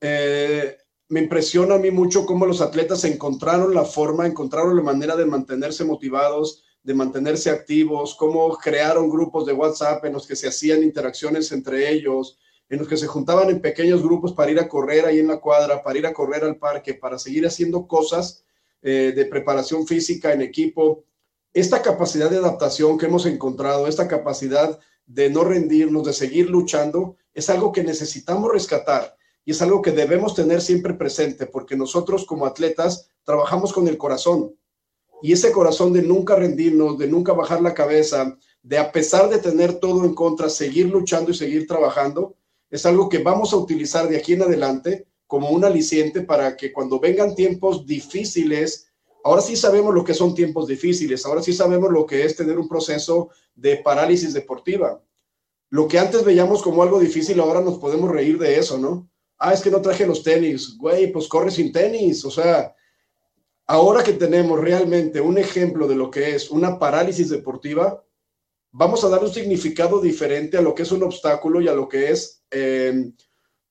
eh, 0.00 0.76
me 1.08 1.20
impresiona 1.20 1.74
a 1.74 1.78
mí 1.78 1.90
mucho 1.90 2.24
cómo 2.24 2.46
los 2.46 2.60
atletas 2.60 3.04
encontraron 3.04 3.74
la 3.74 3.84
forma, 3.84 4.26
encontraron 4.26 4.76
la 4.76 4.82
manera 4.82 5.16
de 5.16 5.26
mantenerse 5.26 5.84
motivados, 5.84 6.62
de 6.84 6.94
mantenerse 6.94 7.50
activos, 7.50 8.14
cómo 8.14 8.56
crearon 8.56 9.10
grupos 9.10 9.44
de 9.44 9.54
WhatsApp 9.54 10.04
en 10.04 10.12
los 10.12 10.26
que 10.26 10.36
se 10.36 10.46
hacían 10.46 10.84
interacciones 10.84 11.50
entre 11.50 11.90
ellos, 11.90 12.38
en 12.68 12.78
los 12.78 12.86
que 12.86 12.96
se 12.96 13.08
juntaban 13.08 13.50
en 13.50 13.60
pequeños 13.60 14.02
grupos 14.02 14.34
para 14.34 14.52
ir 14.52 14.60
a 14.60 14.68
correr 14.68 15.04
ahí 15.04 15.18
en 15.18 15.28
la 15.28 15.40
cuadra, 15.40 15.82
para 15.82 15.98
ir 15.98 16.06
a 16.06 16.12
correr 16.12 16.44
al 16.44 16.58
parque, 16.58 16.94
para 16.94 17.18
seguir 17.18 17.44
haciendo 17.44 17.88
cosas 17.88 18.44
eh, 18.82 19.12
de 19.16 19.24
preparación 19.24 19.84
física 19.84 20.32
en 20.32 20.42
equipo, 20.42 21.04
esta 21.60 21.82
capacidad 21.82 22.30
de 22.30 22.38
adaptación 22.38 22.98
que 22.98 23.06
hemos 23.06 23.26
encontrado, 23.26 23.86
esta 23.86 24.06
capacidad 24.06 24.78
de 25.06 25.30
no 25.30 25.44
rendirnos, 25.44 26.04
de 26.04 26.12
seguir 26.12 26.50
luchando, 26.50 27.16
es 27.34 27.50
algo 27.50 27.72
que 27.72 27.82
necesitamos 27.82 28.52
rescatar 28.52 29.16
y 29.44 29.52
es 29.52 29.62
algo 29.62 29.82
que 29.82 29.90
debemos 29.90 30.34
tener 30.34 30.60
siempre 30.60 30.94
presente 30.94 31.46
porque 31.46 31.76
nosotros 31.76 32.26
como 32.26 32.46
atletas 32.46 33.10
trabajamos 33.24 33.72
con 33.72 33.88
el 33.88 33.98
corazón 33.98 34.54
y 35.22 35.32
ese 35.32 35.50
corazón 35.50 35.92
de 35.92 36.02
nunca 36.02 36.36
rendirnos, 36.36 36.98
de 36.98 37.08
nunca 37.08 37.32
bajar 37.32 37.60
la 37.60 37.74
cabeza, 37.74 38.38
de 38.62 38.78
a 38.78 38.92
pesar 38.92 39.28
de 39.28 39.38
tener 39.38 39.80
todo 39.80 40.04
en 40.04 40.14
contra, 40.14 40.48
seguir 40.48 40.86
luchando 40.90 41.30
y 41.30 41.34
seguir 41.34 41.66
trabajando, 41.66 42.36
es 42.70 42.86
algo 42.86 43.08
que 43.08 43.18
vamos 43.18 43.52
a 43.52 43.56
utilizar 43.56 44.08
de 44.08 44.16
aquí 44.16 44.34
en 44.34 44.42
adelante 44.42 45.06
como 45.26 45.50
un 45.50 45.64
aliciente 45.64 46.20
para 46.20 46.56
que 46.56 46.72
cuando 46.72 47.00
vengan 47.00 47.34
tiempos 47.34 47.84
difíciles, 47.86 48.87
ahora 49.24 49.42
sí 49.42 49.56
sabemos 49.56 49.94
lo 49.94 50.04
que 50.04 50.14
son 50.14 50.34
tiempos 50.34 50.66
difíciles, 50.66 51.24
ahora 51.26 51.42
sí 51.42 51.52
sabemos 51.52 51.90
lo 51.90 52.06
que 52.06 52.24
es 52.24 52.36
tener 52.36 52.58
un 52.58 52.68
proceso 52.68 53.30
de 53.54 53.76
parálisis 53.76 54.32
deportiva. 54.32 55.02
Lo 55.70 55.86
que 55.86 55.98
antes 55.98 56.24
veíamos 56.24 56.62
como 56.62 56.82
algo 56.82 56.98
difícil, 56.98 57.40
ahora 57.40 57.60
nos 57.60 57.78
podemos 57.78 58.10
reír 58.10 58.38
de 58.38 58.58
eso, 58.58 58.78
¿no? 58.78 59.10
Ah, 59.38 59.52
es 59.52 59.60
que 59.60 59.70
no 59.70 59.82
traje 59.82 60.06
los 60.06 60.22
tenis, 60.22 60.76
güey, 60.76 61.12
pues 61.12 61.28
corre 61.28 61.50
sin 61.50 61.72
tenis, 61.72 62.24
o 62.24 62.30
sea, 62.30 62.74
ahora 63.66 64.02
que 64.02 64.14
tenemos 64.14 64.58
realmente 64.58 65.20
un 65.20 65.38
ejemplo 65.38 65.86
de 65.86 65.94
lo 65.94 66.10
que 66.10 66.34
es 66.34 66.50
una 66.50 66.78
parálisis 66.78 67.28
deportiva, 67.28 68.02
vamos 68.72 69.04
a 69.04 69.08
dar 69.08 69.22
un 69.22 69.32
significado 69.32 70.00
diferente 70.00 70.56
a 70.56 70.62
lo 70.62 70.74
que 70.74 70.82
es 70.82 70.92
un 70.92 71.02
obstáculo 71.02 71.60
y 71.60 71.68
a 71.68 71.74
lo 71.74 71.88
que 71.88 72.10
es 72.10 72.42
eh, 72.50 73.12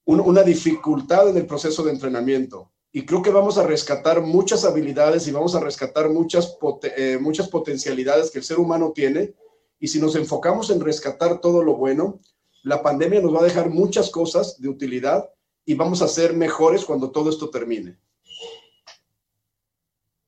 una 0.06 0.44
dificultad 0.44 1.30
en 1.30 1.38
el 1.38 1.46
proceso 1.46 1.84
de 1.84 1.92
entrenamiento. 1.92 2.72
Y 2.98 3.06
creo 3.06 3.22
que 3.22 3.30
vamos 3.30 3.60
a 3.60 3.64
rescatar 3.64 4.22
muchas 4.22 4.66
habilidades 4.66 5.28
y 5.28 5.32
vamos 5.32 5.54
a 5.54 5.60
rescatar 5.60 6.10
muchas, 6.10 6.58
eh, 6.98 7.20
muchas 7.22 7.48
potencialidades 7.48 8.32
que 8.32 8.40
el 8.40 8.44
ser 8.44 8.58
humano 8.58 8.92
tiene. 8.92 9.36
Y 9.80 9.88
si 9.88 10.02
nos 10.02 10.16
enfocamos 10.16 10.72
en 10.72 10.82
rescatar 10.82 11.40
todo 11.40 11.62
lo 11.62 11.76
bueno, 11.76 12.18
la 12.64 12.82
pandemia 12.82 13.22
nos 13.22 13.36
va 13.36 13.42
a 13.42 13.44
dejar 13.44 13.70
muchas 13.70 14.10
cosas 14.10 14.60
de 14.60 14.70
utilidad 14.70 15.30
y 15.64 15.76
vamos 15.76 16.02
a 16.02 16.08
ser 16.08 16.34
mejores 16.34 16.86
cuando 16.86 17.12
todo 17.12 17.30
esto 17.30 17.52
termine. 17.52 18.00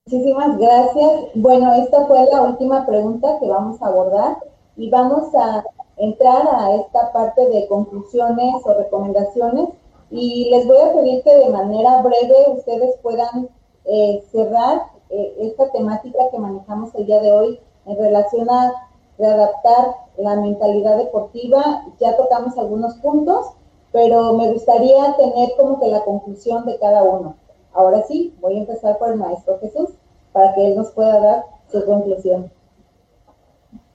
Muchísimas 0.05 0.55
gracias. 0.59 1.11
Bueno, 1.33 1.73
esta 1.73 2.05
fue 2.05 2.23
la 2.31 2.43
última 2.43 2.85
pregunta 2.85 3.39
que 3.39 3.47
vamos 3.47 3.81
a 3.81 3.87
abordar 3.87 4.37
y 4.77 4.91
vamos 4.91 5.33
a 5.33 5.63
entrar 5.97 6.47
a 6.47 6.75
esta 6.75 7.11
parte 7.13 7.49
de 7.49 7.67
conclusiones 7.67 8.61
o 8.63 8.75
recomendaciones 8.75 9.69
y 10.11 10.49
les 10.49 10.65
voy 10.65 10.77
a 10.77 10.93
pedir 10.93 11.23
que 11.23 11.35
de 11.35 11.49
manera 11.49 12.01
breve 12.01 12.51
ustedes 12.55 12.95
puedan 13.01 13.49
eh, 13.85 14.23
cerrar 14.31 14.83
eh, 15.09 15.35
esta 15.41 15.71
temática 15.71 16.19
que 16.31 16.39
manejamos 16.39 16.93
el 16.95 17.05
día 17.05 17.19
de 17.19 17.31
hoy 17.31 17.59
en 17.85 17.97
relación 17.97 18.49
a 18.49 18.73
readaptar 19.17 19.95
la 20.17 20.35
mentalidad 20.35 20.97
deportiva. 20.97 21.85
Ya 21.99 22.17
tocamos 22.17 22.57
algunos 22.57 22.95
puntos, 22.95 23.47
pero 23.91 24.33
me 24.33 24.51
gustaría 24.51 25.15
tener 25.17 25.49
como 25.57 25.79
que 25.79 25.87
la 25.87 26.03
conclusión 26.03 26.65
de 26.65 26.77
cada 26.79 27.03
uno. 27.03 27.35
Ahora 27.73 28.03
sí, 28.07 28.35
voy 28.39 28.57
a 28.57 28.59
empezar 28.61 28.97
por 28.97 29.09
el 29.09 29.17
maestro 29.17 29.59
Jesús 29.59 29.89
para 30.31 30.53
que 30.55 30.67
él 30.67 30.75
nos 30.75 30.91
pueda 30.91 31.19
dar 31.19 31.45
su 31.71 31.85
conclusión. 31.85 32.51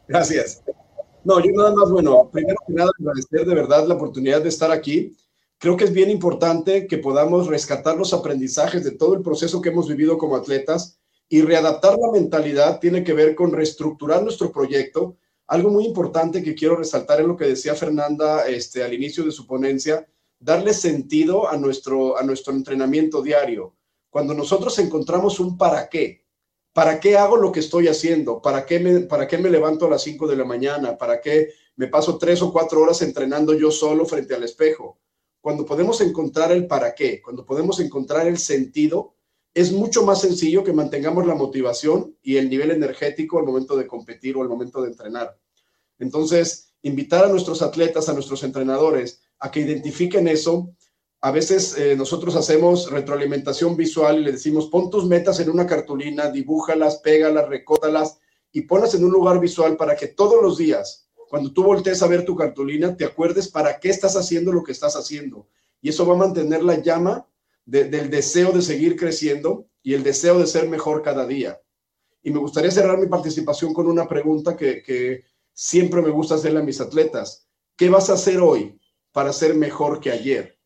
Gracias. 0.07 0.63
No, 1.25 1.41
yo 1.41 1.51
nada 1.53 1.73
más, 1.73 1.91
bueno, 1.91 2.29
primero 2.31 2.59
que 2.67 2.75
nada 2.75 2.91
agradecer 3.01 3.47
de 3.47 3.55
verdad 3.55 3.87
la 3.87 3.95
oportunidad 3.95 4.43
de 4.43 4.51
estar 4.51 4.71
aquí. 4.71 5.17
Creo 5.65 5.79
que 5.79 5.85
es 5.85 5.95
bien 5.95 6.11
importante 6.11 6.87
que 6.87 6.99
podamos 6.99 7.47
rescatar 7.47 7.97
los 7.97 8.13
aprendizajes 8.13 8.85
de 8.85 8.91
todo 8.91 9.15
el 9.15 9.23
proceso 9.23 9.63
que 9.63 9.71
hemos 9.71 9.89
vivido 9.89 10.19
como 10.19 10.37
atletas 10.37 10.99
y 11.27 11.41
readaptar 11.41 11.97
la 11.99 12.13
mentalidad 12.13 12.81
tiene 12.81 13.03
que 13.03 13.15
ver 13.15 13.35
con 13.35 13.51
reestructurar 13.51 14.23
nuestro 14.23 14.53
proyecto. 14.53 15.17
Algo 15.47 15.71
muy 15.71 15.87
importante 15.87 16.43
que 16.43 16.55
quiero 16.55 16.77
resaltar 16.77 17.23
es 17.23 17.27
lo 17.27 17.39
que 17.39 17.47
decía 17.47 17.75
Fernanda 17.75 18.47
este, 18.47 18.83
al 18.83 18.93
inicio 18.93 19.25
de 19.25 19.31
su 19.31 19.47
ponencia, 19.47 20.07
darle 20.39 20.75
sentido 20.75 21.49
a 21.49 21.57
nuestro, 21.57 22.19
a 22.19 22.23
nuestro 22.23 22.53
entrenamiento 22.53 23.23
diario. 23.23 23.75
Cuando 24.11 24.35
nosotros 24.35 24.79
encontramos 24.79 25.41
un 25.41 25.57
para 25.57 25.89
qué, 25.89 26.27
¿Para 26.75 27.01
qué 27.01 27.17
hago 27.17 27.39
lo 27.39 27.53
que 27.53 27.61
estoy 27.61 27.89
haciendo? 27.89 28.43
¿Para 28.43 28.67
qué 28.67 28.81
me, 28.81 29.01
para 29.01 29.27
qué 29.27 29.39
me 29.39 29.49
levanto 29.49 29.87
a 29.87 29.91
las 29.91 30.03
5 30.03 30.27
de 30.27 30.37
la 30.37 30.45
mañana? 30.45 30.99
¿Para 30.99 31.23
qué 31.23 31.55
me 31.77 31.87
paso 31.87 32.19
tres 32.19 32.43
o 32.43 32.53
cuatro 32.53 32.83
horas 32.83 33.01
entrenando 33.01 33.55
yo 33.55 33.71
solo 33.71 34.05
frente 34.05 34.35
al 34.35 34.43
espejo? 34.43 34.99
Cuando 35.45 35.67
podemos 35.67 36.01
encontrar 36.01 36.53
el 36.53 36.67
para 36.67 36.95
qué, 36.95 37.21
cuando 37.21 37.45
podemos 37.45 37.79
encontrar 37.79 38.27
el 38.27 38.39
sentido, 38.39 39.15
es 39.53 39.73
mucho 39.73 40.03
más 40.03 40.23
sencillo 40.23 40.65
que 40.65 40.73
mantengamos 40.73 41.27
la 41.27 41.35
motivación 41.35 42.17
y 42.23 42.39
el 42.39 42.49
nivel 42.49 42.71
energético 42.71 43.39
al 43.39 43.45
momento 43.45 43.77
de 43.77 43.87
competir 43.87 44.39
o 44.39 44.41
al 44.41 44.49
momento 44.49 44.81
de 44.81 44.89
entrenar. 44.89 45.39
Entonces, 45.99 46.73
invitar 46.81 47.27
a 47.27 47.29
nuestros 47.29 47.61
atletas, 47.61 48.09
a 48.09 48.15
nuestros 48.15 48.43
entrenadores, 48.43 49.21
a 49.39 49.51
que 49.51 49.61
identifiquen 49.61 50.29
eso 50.29 50.75
a 51.21 51.31
veces 51.31 51.77
eh, 51.77 51.95
nosotros 51.95 52.37
hacemos 52.37 52.91
retroalimentación 52.91 53.77
visual 53.77 54.21
y 54.21 54.25
le 54.25 54.33
decimos, 54.33 54.69
pon 54.69 54.89
tus 54.89 55.05
metas 55.05 55.41
en 55.41 55.51
una 55.51 55.67
cartulina, 55.67 56.31
dibújalas, 56.31 57.01
pégalas, 57.01 57.49
recótalas 57.51 58.19
y 58.51 58.63
ponlas 58.63 58.95
en 58.95 59.05
un 59.05 59.13
lugar 59.13 59.41
visual 59.41 59.77
para 59.77 59.95
que 59.95 60.07
todos 60.09 60.43
los 60.43 60.57
días, 60.57 61.04
cuando 61.29 61.53
tú 61.53 61.65
voltees 61.65 62.03
a 62.03 62.07
ver 62.07 62.25
tu 62.25 62.37
cartulina, 62.37 62.97
te 62.97 63.05
acuerdes 63.05 63.49
para 63.49 63.81
qué 63.81 63.91
estás 63.91 64.17
haciendo 64.17 64.53
lo 64.53 64.63
que 64.63 64.73
estás 64.73 64.97
haciendo. 64.97 65.49
Y 65.81 65.89
eso 65.91 66.07
va 66.07 66.15
a 66.15 66.19
mantener 66.19 66.63
la 66.63 66.81
llama 66.81 67.27
del 67.67 68.11
deseo 68.11 68.53
de 68.53 68.63
seguir 68.63 68.97
creciendo 68.97 69.67
y 69.83 69.95
el 69.95 70.03
deseo 70.03 70.39
de 70.39 70.47
ser 70.47 70.69
mejor 70.69 71.03
cada 71.03 71.27
día. 71.27 71.61
Y 72.23 72.31
me 72.31 72.39
gustaría 72.39 72.71
cerrar 72.71 72.99
mi 72.99 73.07
participación 73.07 73.75
con 73.75 73.87
una 73.87 74.09
pregunta 74.09 74.57
que, 74.57 75.25
siempre 75.57 76.03
me 76.03 76.11
gusta 76.11 76.35
hacerle 76.35 76.61
a 76.61 76.65
mis 76.65 76.81
atletas. 76.81 77.47
¿Qué 77.77 77.89
vas 77.89 78.11
a 78.11 78.15
hacer 78.15 78.41
hoy 78.41 78.77
para 79.13 79.33
ser 79.33 79.55
mejor 79.55 80.01
que 80.01 80.11
ayer? 80.11 80.59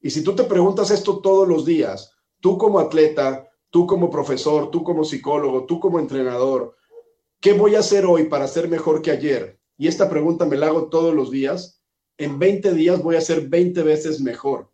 Y 0.00 0.10
si 0.10 0.22
tú 0.22 0.34
te 0.34 0.44
preguntas 0.44 0.90
esto 0.90 1.18
todos 1.18 1.46
los 1.46 1.66
días, 1.66 2.12
tú 2.40 2.56
como 2.56 2.78
atleta, 2.78 3.50
tú 3.68 3.86
como 3.86 4.08
profesor, 4.08 4.70
tú 4.70 4.82
como 4.82 5.04
psicólogo, 5.04 5.66
tú 5.66 5.80
como 5.80 5.98
entrenador, 5.98 6.76
¿qué 7.40 7.52
voy 7.52 7.74
a 7.74 7.80
hacer 7.80 8.06
hoy 8.06 8.24
para 8.24 8.48
ser 8.48 8.68
mejor 8.68 9.02
que 9.02 9.10
ayer? 9.10 9.58
Y 9.76 9.88
esta 9.88 10.08
pregunta 10.08 10.46
me 10.46 10.56
la 10.56 10.68
hago 10.68 10.88
todos 10.88 11.14
los 11.14 11.30
días. 11.30 11.82
En 12.18 12.38
20 12.38 12.72
días 12.72 13.02
voy 13.02 13.16
a 13.16 13.20
ser 13.20 13.48
20 13.48 13.82
veces 13.82 14.20
mejor. 14.20 14.70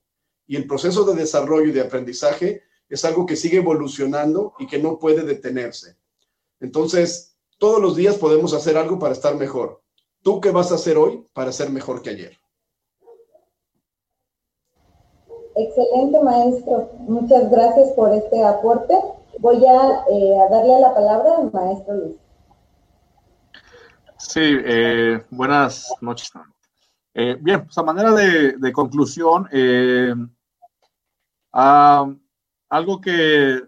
Y 0.47 0.57
el 0.57 0.67
proceso 0.67 1.05
de 1.05 1.15
desarrollo 1.15 1.69
y 1.69 1.73
de 1.73 1.81
aprendizaje 1.81 2.63
es 2.89 3.05
algo 3.05 3.27
que 3.27 3.37
sigue 3.37 3.59
evolucionando 3.59 4.55
y 4.59 4.67
que 4.67 4.79
no 4.79 4.99
puede 4.99 5.23
detenerse. 5.23 5.97
Entonces, 6.61 7.37
todos 7.59 7.81
los 7.81 7.97
días 7.97 8.17
podemos 8.17 8.53
hacer 8.55 8.77
algo 8.77 8.99
para 8.99 9.15
estar 9.15 9.37
mejor. 9.37 9.83
¿Tú 10.23 10.41
qué 10.41 10.51
vas 10.51 10.71
a 10.71 10.77
hacer 10.77 10.97
hoy 10.97 11.27
para 11.33 11.53
ser 11.53 11.71
mejor 11.71 12.03
que 12.03 12.11
ayer? 12.11 12.33
Excelente, 15.55 16.21
maestro. 16.23 16.91
Muchas 17.01 17.51
gracias 17.51 17.91
por 17.93 18.13
este 18.13 18.43
aporte. 18.43 18.95
Voy 19.39 19.65
a, 19.65 20.05
eh, 20.11 20.39
darle 20.51 20.81
la 20.81 20.95
palabra 20.95 21.37
al 21.39 21.53
maestro 21.53 21.95
Luis. 21.95 22.22
Sí, 24.29 24.41
eh, 24.41 25.25
buenas 25.31 25.93
noches. 26.01 26.31
Eh, 27.13 27.37
bien, 27.41 27.65
pues 27.65 27.77
a 27.77 27.83
manera 27.83 28.13
de, 28.13 28.73
conclusión, 28.73 29.49
algo 31.53 33.01
que 33.01 33.63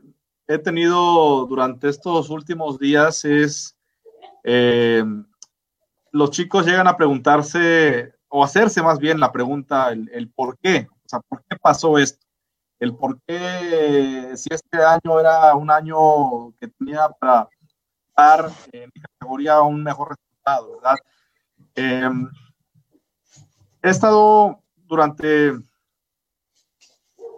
he 0.46 0.58
tenido 0.58 1.44
durante 1.46 1.88
estos 1.88 2.30
últimos 2.30 2.78
días 2.78 3.24
es 3.24 3.76
los 6.12 6.30
chicos 6.30 6.64
llegan 6.64 6.86
a 6.86 6.96
preguntarse 6.96 8.14
o 8.28 8.44
hacerse 8.44 8.80
más 8.80 8.98
bien 8.98 9.18
la 9.18 9.32
pregunta, 9.32 9.90
el 9.90 10.30
por 10.34 10.56
qué, 10.58 10.86
o 10.90 11.08
sea, 11.08 11.20
¿por 11.28 11.42
qué 11.44 11.56
pasó 11.60 11.98
esto? 11.98 12.24
El 12.78 12.94
por 12.94 13.20
qué, 13.26 14.32
si 14.36 14.48
este 14.50 14.82
año 14.82 15.18
era 15.20 15.54
un 15.56 15.70
año 15.70 16.52
que 16.60 16.68
tenía 16.68 17.08
para 17.18 17.48
dar 18.16 18.50
en 18.72 18.90
mi 18.94 19.00
categoría 19.02 19.60
un 19.60 19.82
mejor 19.82 20.16
Em, 21.74 22.28
he 23.82 23.90
estado 23.90 24.62
durante, 24.76 25.52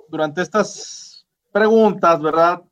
durante 0.09 0.43
estas 0.43 1.27
preguntas, 1.53 2.21
¿verdad? 2.21 2.63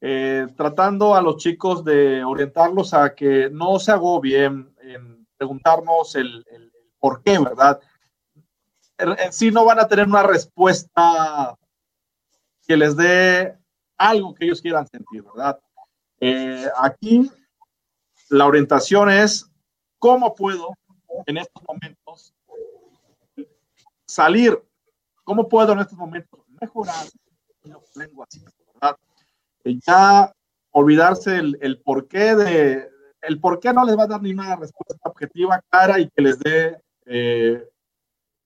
Eh, 0.00 0.46
tratando 0.56 1.14
a 1.14 1.22
los 1.22 1.36
chicos 1.36 1.84
de 1.84 2.24
orientarlos 2.24 2.92
a 2.92 3.14
que 3.14 3.48
no 3.50 3.78
se 3.78 3.92
agobien 3.92 4.74
en 4.80 5.26
preguntarnos 5.36 6.16
el, 6.16 6.44
el 6.50 6.72
por 6.98 7.22
qué, 7.22 7.38
¿verdad? 7.38 7.80
en 8.98 9.32
sí 9.32 9.50
no 9.50 9.64
van 9.64 9.80
a 9.80 9.88
tener 9.88 10.06
una 10.06 10.22
respuesta 10.22 11.56
que 12.66 12.76
les 12.76 12.96
dé 12.96 13.58
algo 13.96 14.34
que 14.34 14.44
ellos 14.44 14.60
quieran 14.60 14.86
sentir, 14.86 15.22
¿verdad? 15.22 15.58
Eh, 16.20 16.68
aquí 16.78 17.30
la 18.28 18.46
orientación 18.46 19.10
es 19.10 19.51
cómo 20.02 20.34
puedo 20.34 20.76
en 21.26 21.36
estos 21.36 21.62
momentos 21.62 22.34
salir, 24.04 24.60
cómo 25.22 25.48
puedo 25.48 25.72
en 25.74 25.78
estos 25.78 25.96
momentos 25.96 26.40
mejorar 26.60 27.06
lo 27.62 27.80
así, 28.24 28.44
¿verdad? 28.74 28.96
Eh, 29.62 29.78
ya 29.86 30.32
olvidarse 30.72 31.36
el, 31.36 31.56
el 31.62 31.80
porqué 31.80 32.34
de, 32.34 32.90
el 33.20 33.38
por 33.38 33.60
qué 33.60 33.72
no 33.72 33.84
les 33.84 33.96
va 33.96 34.02
a 34.02 34.06
dar 34.08 34.20
ni 34.20 34.32
una 34.32 34.56
respuesta 34.56 34.96
objetiva, 35.04 35.62
clara 35.70 36.00
y 36.00 36.08
que 36.08 36.22
les 36.22 36.36
dé 36.40 36.82
eh, 37.06 37.64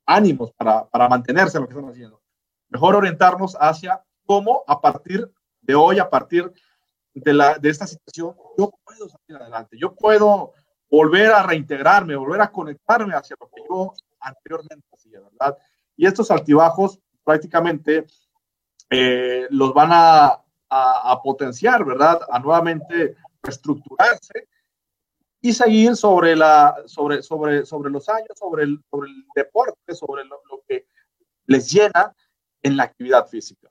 ánimos 0.04 0.52
para, 0.52 0.86
para 0.86 1.08
mantenerse 1.08 1.56
en 1.56 1.62
lo 1.62 1.68
que 1.68 1.74
están 1.74 1.90
haciendo. 1.90 2.20
Mejor 2.68 2.96
orientarnos 2.96 3.56
hacia 3.58 4.04
cómo 4.26 4.62
a 4.66 4.78
partir 4.78 5.32
de 5.62 5.74
hoy, 5.74 6.00
a 6.00 6.10
partir 6.10 6.52
de, 7.14 7.32
la, 7.32 7.54
de 7.54 7.70
esta 7.70 7.86
situación, 7.86 8.36
yo 8.58 8.74
puedo 8.84 9.08
salir 9.08 9.40
adelante, 9.40 9.78
yo 9.80 9.94
puedo 9.94 10.52
volver 10.90 11.32
a 11.32 11.42
reintegrarme, 11.42 12.16
volver 12.16 12.40
a 12.40 12.50
conectarme 12.50 13.14
hacia 13.14 13.36
lo 13.40 13.48
que 13.48 13.62
yo 13.68 13.92
anteriormente 14.20 14.86
hacía, 14.92 15.20
¿verdad? 15.20 15.58
Y 15.96 16.06
estos 16.06 16.30
altibajos 16.30 16.98
prácticamente 17.24 18.06
eh, 18.90 19.46
los 19.50 19.74
van 19.74 19.90
a, 19.92 20.42
a, 20.68 21.20
potenciar, 21.22 21.84
¿verdad? 21.84 22.20
A 22.30 22.38
nuevamente 22.38 23.16
reestructurarse 23.42 24.48
y 25.40 25.52
seguir 25.52 25.96
sobre, 25.96 26.36
la, 26.36 26.76
sobre, 26.86 27.22
sobre, 27.22 27.64
sobre 27.64 27.90
los 27.90 28.08
años, 28.08 28.30
sobre 28.36 28.64
el, 28.64 28.80
sobre 28.90 29.10
el 29.10 29.24
deporte, 29.34 29.94
sobre 29.94 30.24
lo, 30.24 30.40
lo 30.50 30.62
que 30.66 30.86
les 31.46 31.70
llena 31.70 32.14
en 32.62 32.76
la 32.76 32.84
actividad 32.84 33.26
física. 33.26 33.70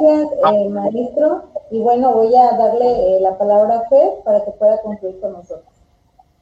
Gracias, 0.00 0.28
eh, 0.54 0.68
maestro. 0.68 1.52
Y 1.70 1.78
bueno, 1.78 2.12
voy 2.12 2.34
a 2.34 2.56
darle 2.56 2.86
eh, 2.86 3.20
la 3.20 3.36
palabra 3.36 3.78
a 3.78 3.88
Fer 3.88 4.08
para 4.24 4.44
que 4.44 4.50
pueda 4.52 4.80
concluir 4.82 5.20
con 5.20 5.32
nosotros. 5.32 5.68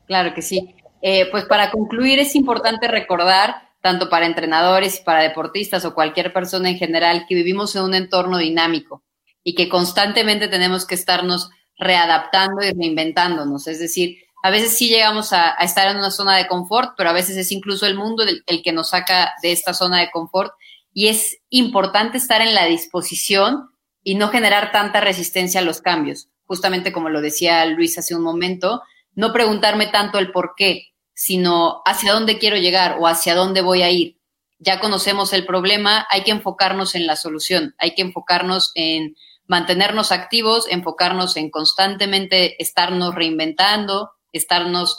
Claro 0.06 0.34
que 0.34 0.42
sí. 0.42 0.74
Eh, 1.02 1.30
pues 1.30 1.44
para 1.44 1.70
concluir 1.70 2.18
es 2.18 2.34
importante 2.34 2.88
recordar, 2.88 3.56
tanto 3.82 4.08
para 4.08 4.26
entrenadores 4.26 5.00
y 5.00 5.04
para 5.04 5.22
deportistas 5.22 5.84
o 5.84 5.94
cualquier 5.94 6.32
persona 6.32 6.70
en 6.70 6.78
general, 6.78 7.26
que 7.28 7.34
vivimos 7.34 7.74
en 7.76 7.82
un 7.82 7.94
entorno 7.94 8.38
dinámico 8.38 9.02
y 9.42 9.54
que 9.54 9.68
constantemente 9.68 10.48
tenemos 10.48 10.86
que 10.86 10.94
estarnos 10.94 11.50
readaptando 11.78 12.62
y 12.62 12.72
reinventándonos. 12.72 13.66
Es 13.68 13.78
decir, 13.78 14.18
a 14.42 14.50
veces 14.50 14.76
sí 14.76 14.88
llegamos 14.88 15.32
a, 15.32 15.50
estar 15.60 15.88
en 15.88 15.98
una 15.98 16.10
zona 16.10 16.36
de 16.36 16.46
confort, 16.46 16.94
pero 16.96 17.10
a 17.10 17.12
veces 17.12 17.36
es 17.36 17.52
incluso 17.52 17.86
el 17.86 17.96
mundo 17.96 18.24
el 18.24 18.62
que 18.62 18.72
nos 18.72 18.90
saca 18.90 19.34
de 19.42 19.52
esta 19.52 19.74
zona 19.74 20.00
de 20.00 20.10
confort 20.10 20.52
y 20.96 21.08
es 21.08 21.42
importante 21.50 22.16
estar 22.16 22.40
en 22.40 22.54
la 22.54 22.64
disposición 22.64 23.68
y 24.02 24.14
no 24.14 24.30
generar 24.30 24.72
tanta 24.72 25.02
resistencia 25.02 25.60
a 25.60 25.62
los 25.62 25.82
cambios. 25.82 26.30
Justamente 26.46 26.90
como 26.90 27.10
lo 27.10 27.20
decía 27.20 27.66
Luis 27.66 27.98
hace 27.98 28.14
un 28.14 28.22
momento, 28.22 28.80
no 29.14 29.30
preguntarme 29.30 29.88
tanto 29.88 30.18
el 30.18 30.32
por 30.32 30.54
qué, 30.56 30.94
sino 31.12 31.82
hacia 31.84 32.14
dónde 32.14 32.38
quiero 32.38 32.56
llegar 32.56 32.96
o 32.98 33.06
hacia 33.06 33.34
dónde 33.34 33.60
voy 33.60 33.82
a 33.82 33.90
ir. 33.90 34.16
Ya 34.58 34.80
conocemos 34.80 35.34
el 35.34 35.44
problema, 35.44 36.06
hay 36.08 36.22
que 36.22 36.30
enfocarnos 36.30 36.94
en 36.94 37.06
la 37.06 37.16
solución, 37.16 37.74
hay 37.76 37.94
que 37.94 38.00
enfocarnos 38.00 38.72
en 38.74 39.16
mantenernos 39.46 40.12
activos, 40.12 40.66
enfocarnos 40.70 41.36
en 41.36 41.50
constantemente 41.50 42.60
estarnos 42.62 43.14
reinventando, 43.14 44.12
estarnos 44.32 44.98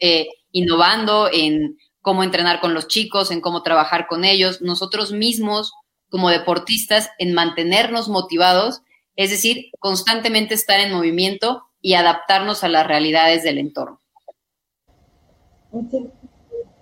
eh, 0.00 0.26
innovando 0.50 1.30
en 1.32 1.78
cómo 2.06 2.22
entrenar 2.22 2.60
con 2.60 2.72
los 2.72 2.86
chicos, 2.86 3.32
en 3.32 3.40
cómo 3.40 3.64
trabajar 3.64 4.06
con 4.06 4.24
ellos, 4.24 4.62
nosotros 4.62 5.10
mismos 5.10 5.72
como 6.08 6.30
deportistas 6.30 7.10
en 7.18 7.34
mantenernos 7.34 8.08
motivados, 8.08 8.82
es 9.16 9.30
decir, 9.30 9.72
constantemente 9.80 10.54
estar 10.54 10.78
en 10.78 10.92
movimiento 10.92 11.64
y 11.80 11.94
adaptarnos 11.94 12.62
a 12.62 12.68
las 12.68 12.86
realidades 12.86 13.42
del 13.42 13.58
entorno. 13.58 13.98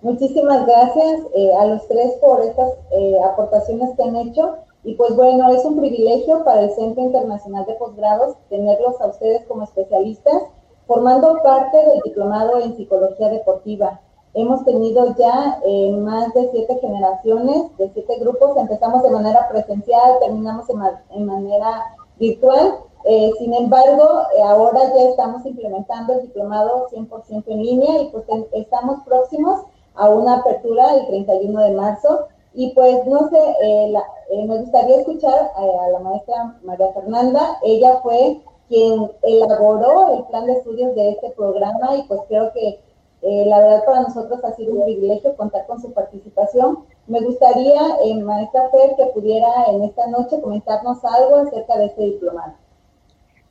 Muchísimas 0.03 0.67
gracias 0.67 1.21
eh, 1.33 1.49
a 1.59 1.65
los 1.65 1.87
tres 1.87 2.11
por 2.21 2.43
estas 2.43 2.73
eh, 2.91 3.15
aportaciones 3.25 3.97
que 3.97 4.03
han 4.03 4.15
hecho. 4.17 4.57
Y 4.83 4.93
pues 4.93 5.15
bueno, 5.15 5.51
es 5.55 5.65
un 5.65 5.79
privilegio 5.79 6.43
para 6.43 6.61
el 6.61 6.69
Centro 6.75 7.01
Internacional 7.01 7.65
de 7.65 7.73
Posgrados 7.73 8.37
tenerlos 8.49 9.01
a 9.01 9.07
ustedes 9.07 9.43
como 9.47 9.63
especialistas, 9.63 10.39
formando 10.85 11.41
parte 11.41 11.77
del 11.77 12.01
diplomado 12.03 12.59
en 12.59 12.77
psicología 12.77 13.29
deportiva. 13.29 14.01
Hemos 14.37 14.65
tenido 14.65 15.15
ya 15.17 15.61
eh, 15.65 15.91
más 15.93 16.33
de 16.33 16.49
siete 16.51 16.77
generaciones, 16.81 17.77
de 17.77 17.89
siete 17.93 18.17
grupos. 18.19 18.57
Empezamos 18.57 19.01
de 19.01 19.09
manera 19.09 19.47
presencial, 19.47 20.19
terminamos 20.19 20.65
en, 20.69 21.25
manera 21.25 21.95
virtual. 22.19 22.79
Eh, 23.05 23.31
sin 23.39 23.53
embargo, 23.53 24.23
eh, 24.37 24.43
ahora 24.43 24.93
ya 24.93 25.09
estamos 25.09 25.45
implementando 25.45 26.15
el 26.15 26.23
diplomado 26.23 26.89
100% 26.89 27.43
en 27.47 27.63
línea 27.63 28.01
y 28.01 28.09
pues 28.09 28.25
estamos 28.51 29.03
próximos 29.05 29.61
a 29.93 30.09
una 30.09 30.39
apertura 30.39 30.95
el 30.95 31.07
31 31.07 31.61
de 31.61 31.71
marzo. 31.71 32.27
Y 32.53 32.73
pues 32.73 33.05
no 33.07 33.29
sé, 33.29 33.95
me 34.31 34.57
gustaría 34.57 34.97
escuchar 34.97 35.51
a 35.55 35.89
la 35.89 35.99
maestra 35.99 36.57
María 36.63 36.91
Fernanda. 36.91 37.57
Ella 37.63 37.99
fue 38.03 38.41
quien 38.67 39.11
elaboró 39.21 40.13
el 40.13 40.23
plan 40.25 40.45
de 40.45 40.53
estudios 40.53 40.93
de 40.95 41.11
este 41.11 41.29
programa 41.31 41.95
y 41.97 42.03
pues 42.03 42.21
creo 42.27 42.51
que 42.53 42.79
eh, 43.27 43.43
la 43.47 43.59
verdad 43.59 43.85
para 43.85 44.01
nosotros 44.01 44.39
ha 44.43 44.55
sido 44.55 44.73
un 44.73 44.85
privilegio 44.85 45.35
contar 45.35 45.65
con 45.65 45.81
su 45.81 45.91
participación. 45.93 46.85
Me 47.07 47.21
gustaría, 47.21 47.81
eh, 48.03 48.13
maestra 48.21 48.69
Fer, 48.69 48.91
que 48.95 49.05
pudiera 49.15 49.47
en 49.67 49.83
esta 49.83 50.05
noche 50.07 50.39
comentarnos 50.39 51.03
algo 51.03 51.37
acerca 51.37 51.75
de 51.79 51.85
este 51.87 52.03
diplomado. 52.03 52.53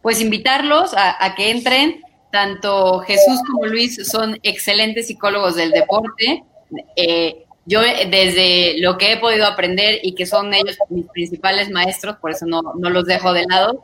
Pues 0.01 0.21
invitarlos 0.21 0.95
a, 0.97 1.35
que 1.35 1.51
entren. 1.51 2.03
Tanto 2.31 3.01
Jesús 3.01 3.41
como 3.51 3.67
Luis 3.67 4.09
son 4.09 4.39
excelentes 4.45 5.09
psicólogos 5.09 5.57
del 5.57 5.73
deporte. 5.73 6.45
Eh, 6.95 7.45
yo 7.65 7.81
desde 7.81 8.81
lo 8.81 8.97
que 8.97 9.13
he 9.13 9.17
podido 9.17 9.47
aprender 9.47 9.99
y 10.03 10.15
que 10.15 10.27
son 10.27 10.55
ellos 10.55 10.77
mis 10.89 11.07
principales 11.07 11.71
maestros, 11.71 12.17
por 12.17 12.31
eso 12.31 12.47
no, 12.47 12.61
no 12.77 12.91
los 12.91 13.07
dejo 13.07 13.33
de 13.33 13.45
lado, 13.49 13.81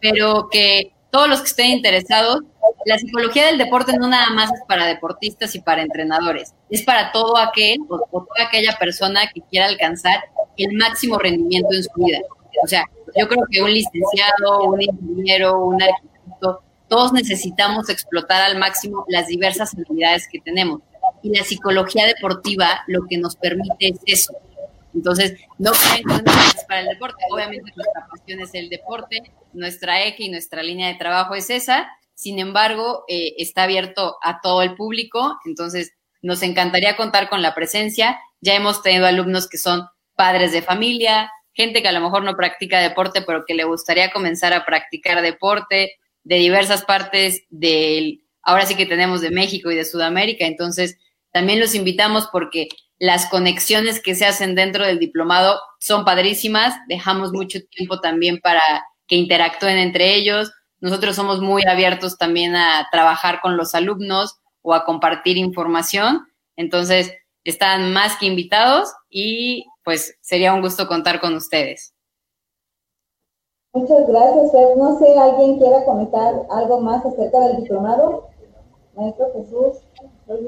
pero 0.00 0.48
que 0.50 0.92
todos 1.10 1.28
los 1.28 1.40
que 1.40 1.46
estén 1.46 1.70
interesados 1.70 2.40
la 2.84 2.98
psicología 2.98 3.46
del 3.46 3.58
deporte 3.58 3.96
no 3.96 4.08
nada 4.08 4.30
más 4.30 4.52
es 4.52 4.60
para 4.66 4.86
deportistas 4.86 5.54
y 5.54 5.60
para 5.60 5.82
entrenadores, 5.82 6.54
es 6.70 6.82
para 6.82 7.12
todo 7.12 7.36
aquel 7.36 7.78
o, 7.88 8.06
toda 8.10 8.46
aquella 8.46 8.76
persona 8.78 9.22
que 9.32 9.40
quiera 9.42 9.66
alcanzar 9.66 10.24
el 10.56 10.76
máximo 10.76 11.18
rendimiento 11.18 11.72
en 11.72 11.82
su 11.82 11.90
vida. 11.96 12.18
O 12.62 12.68
sea, 12.68 12.84
yo 13.16 13.28
creo 13.28 13.44
que 13.50 13.62
un 13.62 13.72
licenciado, 13.72 14.64
un 14.64 14.82
ingeniero, 14.82 15.58
un 15.64 15.82
arquitecto, 15.82 16.62
todos 16.88 17.12
necesitamos 17.12 17.88
explotar 17.88 18.42
al 18.42 18.58
máximo 18.58 19.04
las 19.08 19.26
diversas 19.26 19.74
habilidades 19.74 20.28
que 20.30 20.40
tenemos. 20.40 20.80
Y 21.22 21.36
la 21.36 21.42
psicología 21.42 22.06
deportiva 22.06 22.84
lo 22.86 23.06
que 23.06 23.18
nos 23.18 23.36
permite 23.36 23.88
es 23.88 23.98
eso. 24.06 24.34
Entonces, 24.94 25.34
no 25.58 25.72
es 25.72 26.64
para 26.68 26.80
el 26.80 26.88
deporte. 26.88 27.24
Obviamente 27.30 27.72
nuestra 27.74 28.06
pasión 28.06 28.40
es 28.40 28.54
el 28.54 28.68
deporte, 28.68 29.22
nuestra 29.52 30.02
eje 30.02 30.24
y 30.24 30.28
nuestra 30.30 30.62
línea 30.62 30.88
de 30.88 30.94
trabajo 30.94 31.34
es 31.34 31.50
esa, 31.50 31.88
sin 32.14 32.38
embargo, 32.38 33.04
eh, 33.08 33.34
está 33.38 33.64
abierto 33.64 34.16
a 34.22 34.40
todo 34.40 34.62
el 34.62 34.74
público, 34.74 35.36
entonces 35.44 35.92
nos 36.22 36.42
encantaría 36.42 36.96
contar 36.96 37.28
con 37.28 37.42
la 37.42 37.54
presencia. 37.54 38.18
Ya 38.40 38.54
hemos 38.54 38.82
tenido 38.82 39.06
alumnos 39.06 39.48
que 39.48 39.58
son 39.58 39.86
padres 40.16 40.52
de 40.52 40.62
familia, 40.62 41.30
gente 41.52 41.82
que 41.82 41.88
a 41.88 41.92
lo 41.92 42.00
mejor 42.00 42.24
no 42.24 42.36
practica 42.36 42.80
deporte, 42.80 43.22
pero 43.22 43.44
que 43.46 43.54
le 43.54 43.64
gustaría 43.64 44.10
comenzar 44.10 44.52
a 44.52 44.64
practicar 44.64 45.22
deporte 45.22 45.92
de 46.22 46.36
diversas 46.36 46.84
partes 46.84 47.44
del, 47.50 48.24
ahora 48.42 48.66
sí 48.66 48.74
que 48.74 48.86
tenemos 48.86 49.20
de 49.20 49.30
México 49.30 49.70
y 49.70 49.76
de 49.76 49.84
Sudamérica, 49.84 50.46
entonces 50.46 50.98
también 51.32 51.60
los 51.60 51.74
invitamos 51.74 52.28
porque 52.32 52.68
las 52.98 53.26
conexiones 53.26 54.00
que 54.00 54.14
se 54.14 54.24
hacen 54.24 54.54
dentro 54.54 54.86
del 54.86 54.98
diplomado 54.98 55.60
son 55.80 56.04
padrísimas, 56.04 56.74
dejamos 56.88 57.32
mucho 57.32 57.58
tiempo 57.70 58.00
también 58.00 58.38
para 58.40 58.62
que 59.06 59.16
interactúen 59.16 59.76
entre 59.78 60.14
ellos, 60.14 60.52
nosotros 60.84 61.16
somos 61.16 61.40
muy 61.40 61.62
abiertos 61.64 62.18
también 62.18 62.54
a 62.54 62.86
trabajar 62.92 63.40
con 63.40 63.56
los 63.56 63.74
alumnos 63.74 64.38
o 64.60 64.74
a 64.74 64.84
compartir 64.84 65.38
información. 65.38 66.26
Entonces, 66.56 67.10
están 67.42 67.94
más 67.94 68.18
que 68.18 68.26
invitados 68.26 68.92
y 69.08 69.64
pues 69.82 70.18
sería 70.20 70.52
un 70.52 70.60
gusto 70.60 70.86
contar 70.86 71.22
con 71.22 71.34
ustedes. 71.36 71.94
Muchas 73.72 74.06
gracias, 74.06 74.52
No 74.76 74.98
sé, 74.98 75.18
¿alguien 75.18 75.56
quiera 75.58 75.86
comentar 75.86 76.34
algo 76.50 76.80
más 76.82 77.02
acerca 77.06 77.40
del 77.40 77.62
diplomado? 77.62 78.28
Maestro 78.94 79.32
Jesús, 79.32 79.78
pues 80.26 80.40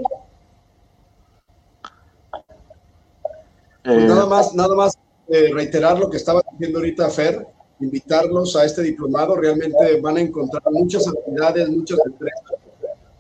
nada 3.85 4.27
más, 4.27 4.55
nada 4.55 4.75
más 4.75 4.99
eh, 5.29 5.49
reiterar 5.55 5.99
lo 5.99 6.11
que 6.11 6.19
estaba 6.19 6.43
diciendo 6.53 6.81
ahorita 6.81 7.09
Fer 7.09 7.56
invitarlos 7.81 8.57
a 8.57 8.65
este 8.65 8.83
diplomado. 8.83 9.37
Realmente 9.37 10.01
van 10.01 10.17
a 10.17 10.21
encontrar 10.21 10.63
muchas 10.71 11.07
actividades, 11.09 11.69
muchas 11.69 11.99
empresas. 12.05 12.53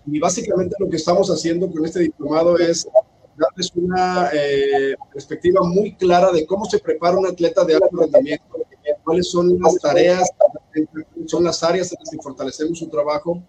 Y 0.07 0.18
básicamente 0.18 0.76
lo 0.78 0.88
que 0.88 0.96
estamos 0.96 1.28
haciendo 1.30 1.70
con 1.70 1.84
este 1.84 2.00
diplomado 2.00 2.59
es 2.59 2.86
darles 3.36 3.70
una 3.74 4.30
eh, 4.32 4.94
perspectiva 5.12 5.61
muy 5.62 5.94
clara 5.96 6.32
de 6.32 6.46
cómo 6.46 6.64
se 6.64 6.78
prepara 6.78 7.18
un 7.18 7.26
atleta 7.26 7.64
de 7.64 7.74
alto 7.74 7.88
rendimiento, 7.92 8.44
cuáles 9.04 9.30
son 9.30 9.59
las 9.61 9.76
tareas, 9.76 10.28
son 11.26 11.44
las 11.44 11.62
áreas 11.62 11.92
en 11.92 11.98
las 12.00 12.11
que 12.11 12.22
fortalecemos 12.22 12.78
su 12.78 12.88
trabajo, 12.88 13.42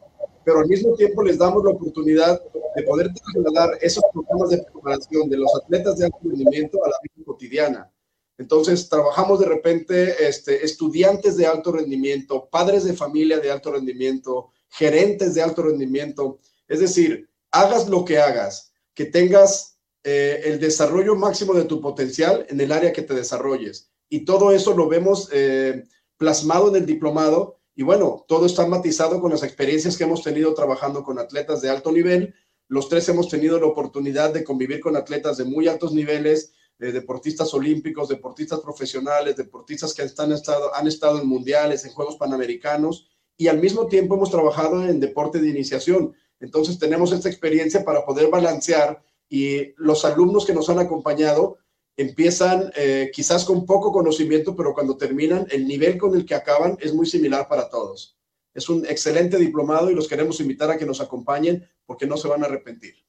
pero 0.44 0.60
al 0.60 0.68
mismo 0.68 0.94
tiempo 0.96 1.24
les 1.24 1.38
damos 1.38 1.64
la 1.64 1.72
oportunidad 1.72 2.42
de 2.76 2.84
poder 2.84 3.12
trasladar 3.14 3.78
esos 3.82 4.04
programas 4.14 4.50
de 4.50 4.64
preparación 4.64 5.30
de 5.30 5.38
los 5.38 5.56
atletas 5.56 5.98
de 5.98 6.06
alto 6.06 6.18
rendimiento 6.24 6.84
a 6.84 6.90
la 6.90 6.96
vida 7.04 7.26
cotidiana 7.26 7.92
Entonces, 8.38 8.88
trabajamos 8.88 9.40
de 9.40 9.48
repente 9.48 10.28
este, 10.28 10.64
estudiantes 10.64 11.38
de 11.38 11.48
alto 11.48 11.72
rendimiento, 11.72 12.48
padres 12.52 12.84
de 12.84 12.94
familia 12.94 13.40
de 13.40 13.52
alto 13.52 13.72
rendimiento, 13.72 14.52
gerentes 14.70 15.34
de 15.34 15.42
alto 15.42 15.64
rendimiento. 15.64 16.40
Es 16.68 16.80
decir, 16.80 17.30
hagas 17.52 17.90
lo 17.90 18.06
que 18.06 18.20
hagas, 18.20 18.72
que 18.94 19.06
tengas 19.06 19.78
eh, 20.04 20.42
el 20.46 20.60
desarrollo 20.60 21.16
máximo 21.16 21.54
de 21.54 21.66
tu 21.66 21.82
potencial 21.82 22.46
en 22.50 22.62
el 22.62 22.72
área 22.72 22.94
que 22.94 23.02
te 23.02 23.14
desarrolles. 23.14 23.92
Y 24.10 24.24
todo 24.24 24.52
eso 24.52 24.74
lo 24.74 24.88
vemos 24.88 25.30
eh, 25.32 25.84
plasmado 26.18 26.70
en 26.70 26.76
el 26.78 26.86
diplomado. 26.86 27.60
Y 27.76 27.84
bueno, 27.84 28.26
todo 28.28 28.46
está 28.46 28.66
matizado 28.66 29.20
con 29.20 29.32
las 29.32 29.44
experiencias 29.44 29.98
que 29.98 30.04
hemos 30.04 30.24
tenido 30.24 30.54
trabajando 30.54 31.04
con 31.04 31.20
atletas 31.20 31.62
de 31.62 31.70
alto 31.70 31.92
nivel. 31.92 32.34
Los 32.68 32.90
tres 32.90 33.08
hemos 33.10 33.30
tenido 33.30 33.60
la 33.60 33.68
oportunidad 33.68 34.34
de 34.34 34.44
convivir 34.44 34.80
con 34.80 34.96
atletas 34.96 35.38
de 35.38 35.46
muy 35.46 35.68
altos 35.68 35.94
niveles, 35.94 36.54
deportistas 36.80 37.54
olímpicos, 37.54 38.10
deportistas 38.10 38.60
profesionales, 38.60 39.36
deportistas 39.36 39.94
que 39.94 40.04
estado, 40.04 40.74
han 40.76 40.88
estado 40.88 41.20
en 41.20 41.28
mundiales, 41.28 41.86
en 41.86 41.92
Juegos 41.92 42.18
Panamericanos, 42.18 43.10
y 43.36 43.48
al 43.48 43.60
mismo 43.60 43.88
tiempo 43.88 44.16
hemos 44.16 44.32
trabajado 44.32 44.84
en 44.88 45.00
deporte 45.00 45.40
de 45.40 45.50
iniciación. 45.50 46.14
Entonces 46.40 46.78
tenemos 46.80 47.12
esta 47.12 47.30
experiencia 47.30 47.84
para 47.84 48.06
poder 48.06 48.30
balancear 48.30 49.04
y 49.30 49.74
los 49.78 50.06
alumnos 50.06 50.46
que 50.46 50.54
nos 50.54 50.70
han 50.70 50.80
acompañado 50.80 51.58
empiezan 51.98 52.72
eh, 52.76 53.10
quizás 53.12 53.44
con 53.44 53.66
poco 53.66 53.92
conocimiento, 53.92 54.56
pero 54.56 54.74
cuando 54.74 54.98
terminan, 54.98 55.48
el 55.50 55.68
nivel 55.68 55.98
con 55.98 56.16
el 56.16 56.26
que 56.26 56.36
acaban 56.36 56.78
es 56.80 56.94
muy 56.94 57.08
similar 57.08 57.48
para 57.48 57.70
todos. 57.70 58.18
Es 58.54 58.70
un 58.70 58.86
excelente 58.86 59.38
diplomado 59.38 59.90
y 59.90 59.96
los 59.96 60.08
queremos 60.08 60.40
invitar 60.40 60.70
a 60.70 60.78
que 60.78 60.86
nos 60.86 61.02
acompañen 61.02 61.68
porque 61.86 62.06
no 62.06 62.18
se 62.18 62.28
van 62.28 62.44
a 62.44 62.46
arrepentir. 62.46 63.07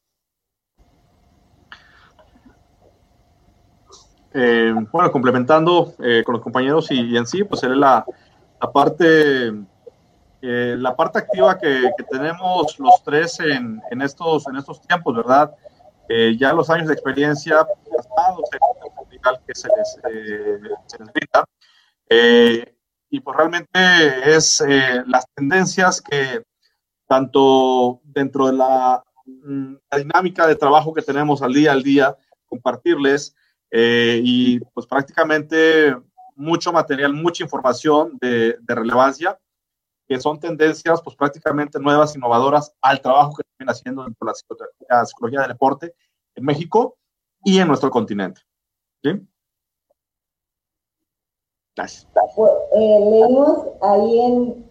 Eh, 4.33 4.75
bueno, 4.93 5.11
complementando 5.11 5.95
eh, 6.03 6.23
con 6.25 6.35
los 6.35 6.43
compañeros 6.43 6.91
y, 6.91 7.17
en 7.17 7.27
sí, 7.27 7.45
pues 7.45 7.63
es 7.63 7.71
la, 7.71 8.05
la 8.61 8.73
parte, 8.73 9.49
eh, 10.43 10.77
la 10.79 10.95
parte 10.95 11.19
activa 11.19 11.59
que, 11.59 11.91
tenemos 12.11 12.79
los 12.79 13.03
tres 13.05 13.41
en, 13.41 13.81
en, 13.91 14.03
estos, 14.03 14.47
en 14.49 14.57
estos 14.57 14.81
tiempos, 14.83 15.17
¿verdad? 15.17 15.55
ya 16.39 16.55
los 16.55 16.71
años 16.71 16.89
de 16.89 16.95
experiencia 16.95 17.67
pasados, 17.95 18.49
el 18.53 19.39
que 19.47 19.55
se 19.55 19.69
les, 19.77 19.99
se 20.87 20.99
les 20.99 21.13
brinda. 21.13 21.45
y 23.11 23.21
pues 23.21 23.37
realmente 23.37 23.79
es 24.35 24.65
las 25.07 25.27
tendencias 25.35 26.01
que 26.01 26.43
tanto 27.07 28.01
dentro 28.05 28.47
de 28.47 28.55
la, 28.55 29.05
mm, 29.27 29.75
la 29.91 29.99
dinámica 29.99 30.47
de 30.47 30.57
trabajo 30.57 30.95
que 30.95 31.03
tenemos 31.03 31.43
al 31.43 31.53
día 31.53 31.73
al 31.73 31.83
día, 31.83 32.17
compartirles, 32.47 33.35
eh, 33.71 34.21
y 34.23 34.61
pues 34.61 34.87
prácticamente 34.87 35.95
mucho 36.35 36.73
material, 36.73 37.13
mucha 37.13 37.43
información 37.43 38.17
de, 38.21 38.57
relevancia, 38.67 39.39
que 40.07 40.21
son 40.21 40.39
tendencias 40.39 41.03
pues 41.03 41.17
prácticamente 41.17 41.79
nuevas, 41.79 42.17
innovadoras 42.17 42.75
al 42.81 43.01
trabajo 43.01 43.35
que 43.35 43.43
están 43.43 43.69
haciendo 43.69 44.05
dentro 44.05 44.27
de 44.27 44.67
la 44.89 45.05
psicología, 45.05 45.41
del 45.41 45.51
deporte 45.51 45.95
en 46.35 46.45
México 46.45 46.97
y 47.45 47.59
en 47.59 47.69
nuestro 47.69 47.91
continente. 47.91 48.41
¿Sí? 49.03 49.11
Gracias. 51.77 52.07
Eh, 52.75 53.01
leemos 53.11 53.67
ahí 53.83 54.21
en, 54.21 54.71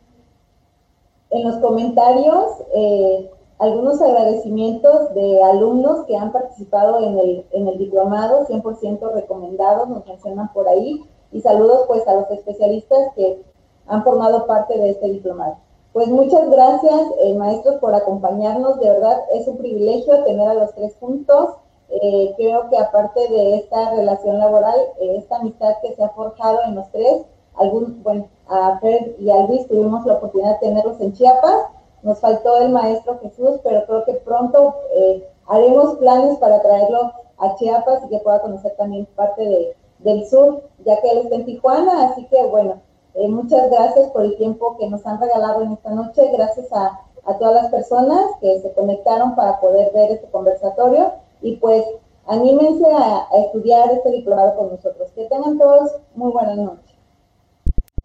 en 1.32 1.44
los 1.44 1.58
comentarios 1.60 2.52
eh, 2.74 3.32
algunos 3.60 4.02
agradecimientos 4.02 5.14
de 5.16 5.44
alumnos 5.44 6.06
que 6.06 6.16
han 6.16 6.32
participado 6.32 7.00
en 7.00 7.18
el, 7.18 7.46
en 7.52 7.68
el 7.68 7.78
diplomado, 7.78 8.46
100% 8.46 9.14
recomendados, 9.14 9.90
nos 9.90 10.06
mencionan 10.06 10.54
por 10.54 10.68
ahí, 10.68 11.04
y 11.32 11.42
saludos 11.42 11.86
pues 11.88 12.08
a 12.08 12.14
los 12.14 12.30
especialistas 12.30 13.00
que 13.16 13.42
han 13.88 14.04
formado 14.04 14.46
parte 14.46 14.78
de 14.78 14.92
este 14.92 15.10
diplomado. 15.10 15.58
Pues 15.92 16.10
muchas 16.10 16.48
gracias, 16.50 17.02
eh, 17.22 17.34
maestros, 17.34 17.78
por 17.78 17.96
acompañarnos. 17.96 18.80
De 18.80 18.90
verdad, 18.90 19.20
es 19.34 19.48
un 19.48 19.58
privilegio 19.58 20.24
tener 20.24 20.48
a 20.48 20.54
los 20.54 20.74
tres 20.76 20.96
juntos. 21.00 21.56
Eh, 21.90 22.34
creo 22.38 22.70
que 22.70 22.78
aparte 22.78 23.28
de 23.30 23.56
esta 23.56 23.92
relación 23.96 24.38
laboral, 24.38 24.78
eh, 25.00 25.16
esta 25.18 25.38
amistad 25.38 25.74
que 25.82 25.96
se 25.96 26.04
ha 26.04 26.10
forjado 26.10 26.60
en 26.68 26.76
los 26.76 26.92
tres, 26.92 27.24
algún, 27.56 28.04
bueno, 28.04 28.28
a 28.48 28.78
Fred 28.80 29.16
y 29.20 29.32
a 29.32 29.48
Luis 29.48 29.68
tuvimos 29.68 30.06
la 30.06 30.14
oportunidad 30.14 30.60
de 30.60 30.68
tenerlos 30.68 31.02
en 31.02 31.14
Chiapas 31.14 31.77
nos 32.04 32.20
faltó 32.20 32.58
el 32.58 32.70
maestro 32.70 33.20
Jesús, 33.20 33.60
pero 33.64 33.86
creo 33.86 34.06
que 34.06 34.14
pronto 34.14 34.76
eh, 34.94 35.28
haremos 35.48 35.96
planes 35.98 36.38
para 36.38 36.62
traerlo 36.62 37.12
a 37.38 37.56
Chiapas 37.56 38.04
y 38.06 38.10
que 38.10 38.20
pueda 38.20 38.42
conocer 38.42 38.76
también 38.78 39.08
parte 39.16 39.44
de, 39.44 39.76
del 40.00 40.28
sur, 40.28 40.64
ya 40.86 41.00
que 41.02 41.10
él 41.10 41.20
está 41.20 41.36
en 41.36 41.46
Tijuana. 41.46 42.10
Así 42.10 42.26
que 42.28 42.44
bueno, 42.46 42.82
eh, 43.16 43.28
muchas 43.28 43.70
gracias 43.70 44.10
por 44.12 44.24
el 44.24 44.38
tiempo 44.38 44.78
que 44.78 44.90
nos 44.90 45.06
han 45.06 45.20
regalado 45.20 45.62
en 45.62 45.74
esta 45.74 45.92
noche. 45.92 46.30
Gracias 46.32 46.72
a, 46.72 47.00
a 47.26 47.38
todas 47.38 47.64
las 47.64 47.72
personas 47.72 48.26
que 48.42 48.60
se 48.62 48.72
conectaron 48.74 49.36
para 49.36 49.60
poder 49.60 49.92
ver 49.94 50.12
este 50.12 50.30
conversatorio. 50.30 51.14
Y 51.42 51.58
pues 51.58 51.84
anímense 52.26 52.86
a, 52.92 53.28
a 53.32 53.38
estudiar 53.46 53.92
este 53.92 54.10
diplomado 54.12 54.56
con 54.58 54.70
nosotros. 54.70 55.12
Que 55.12 55.26
tengan 55.26 55.58
todos 55.58 55.96
muy 56.16 56.32
buenas 56.32 56.58
noches. 56.58 56.97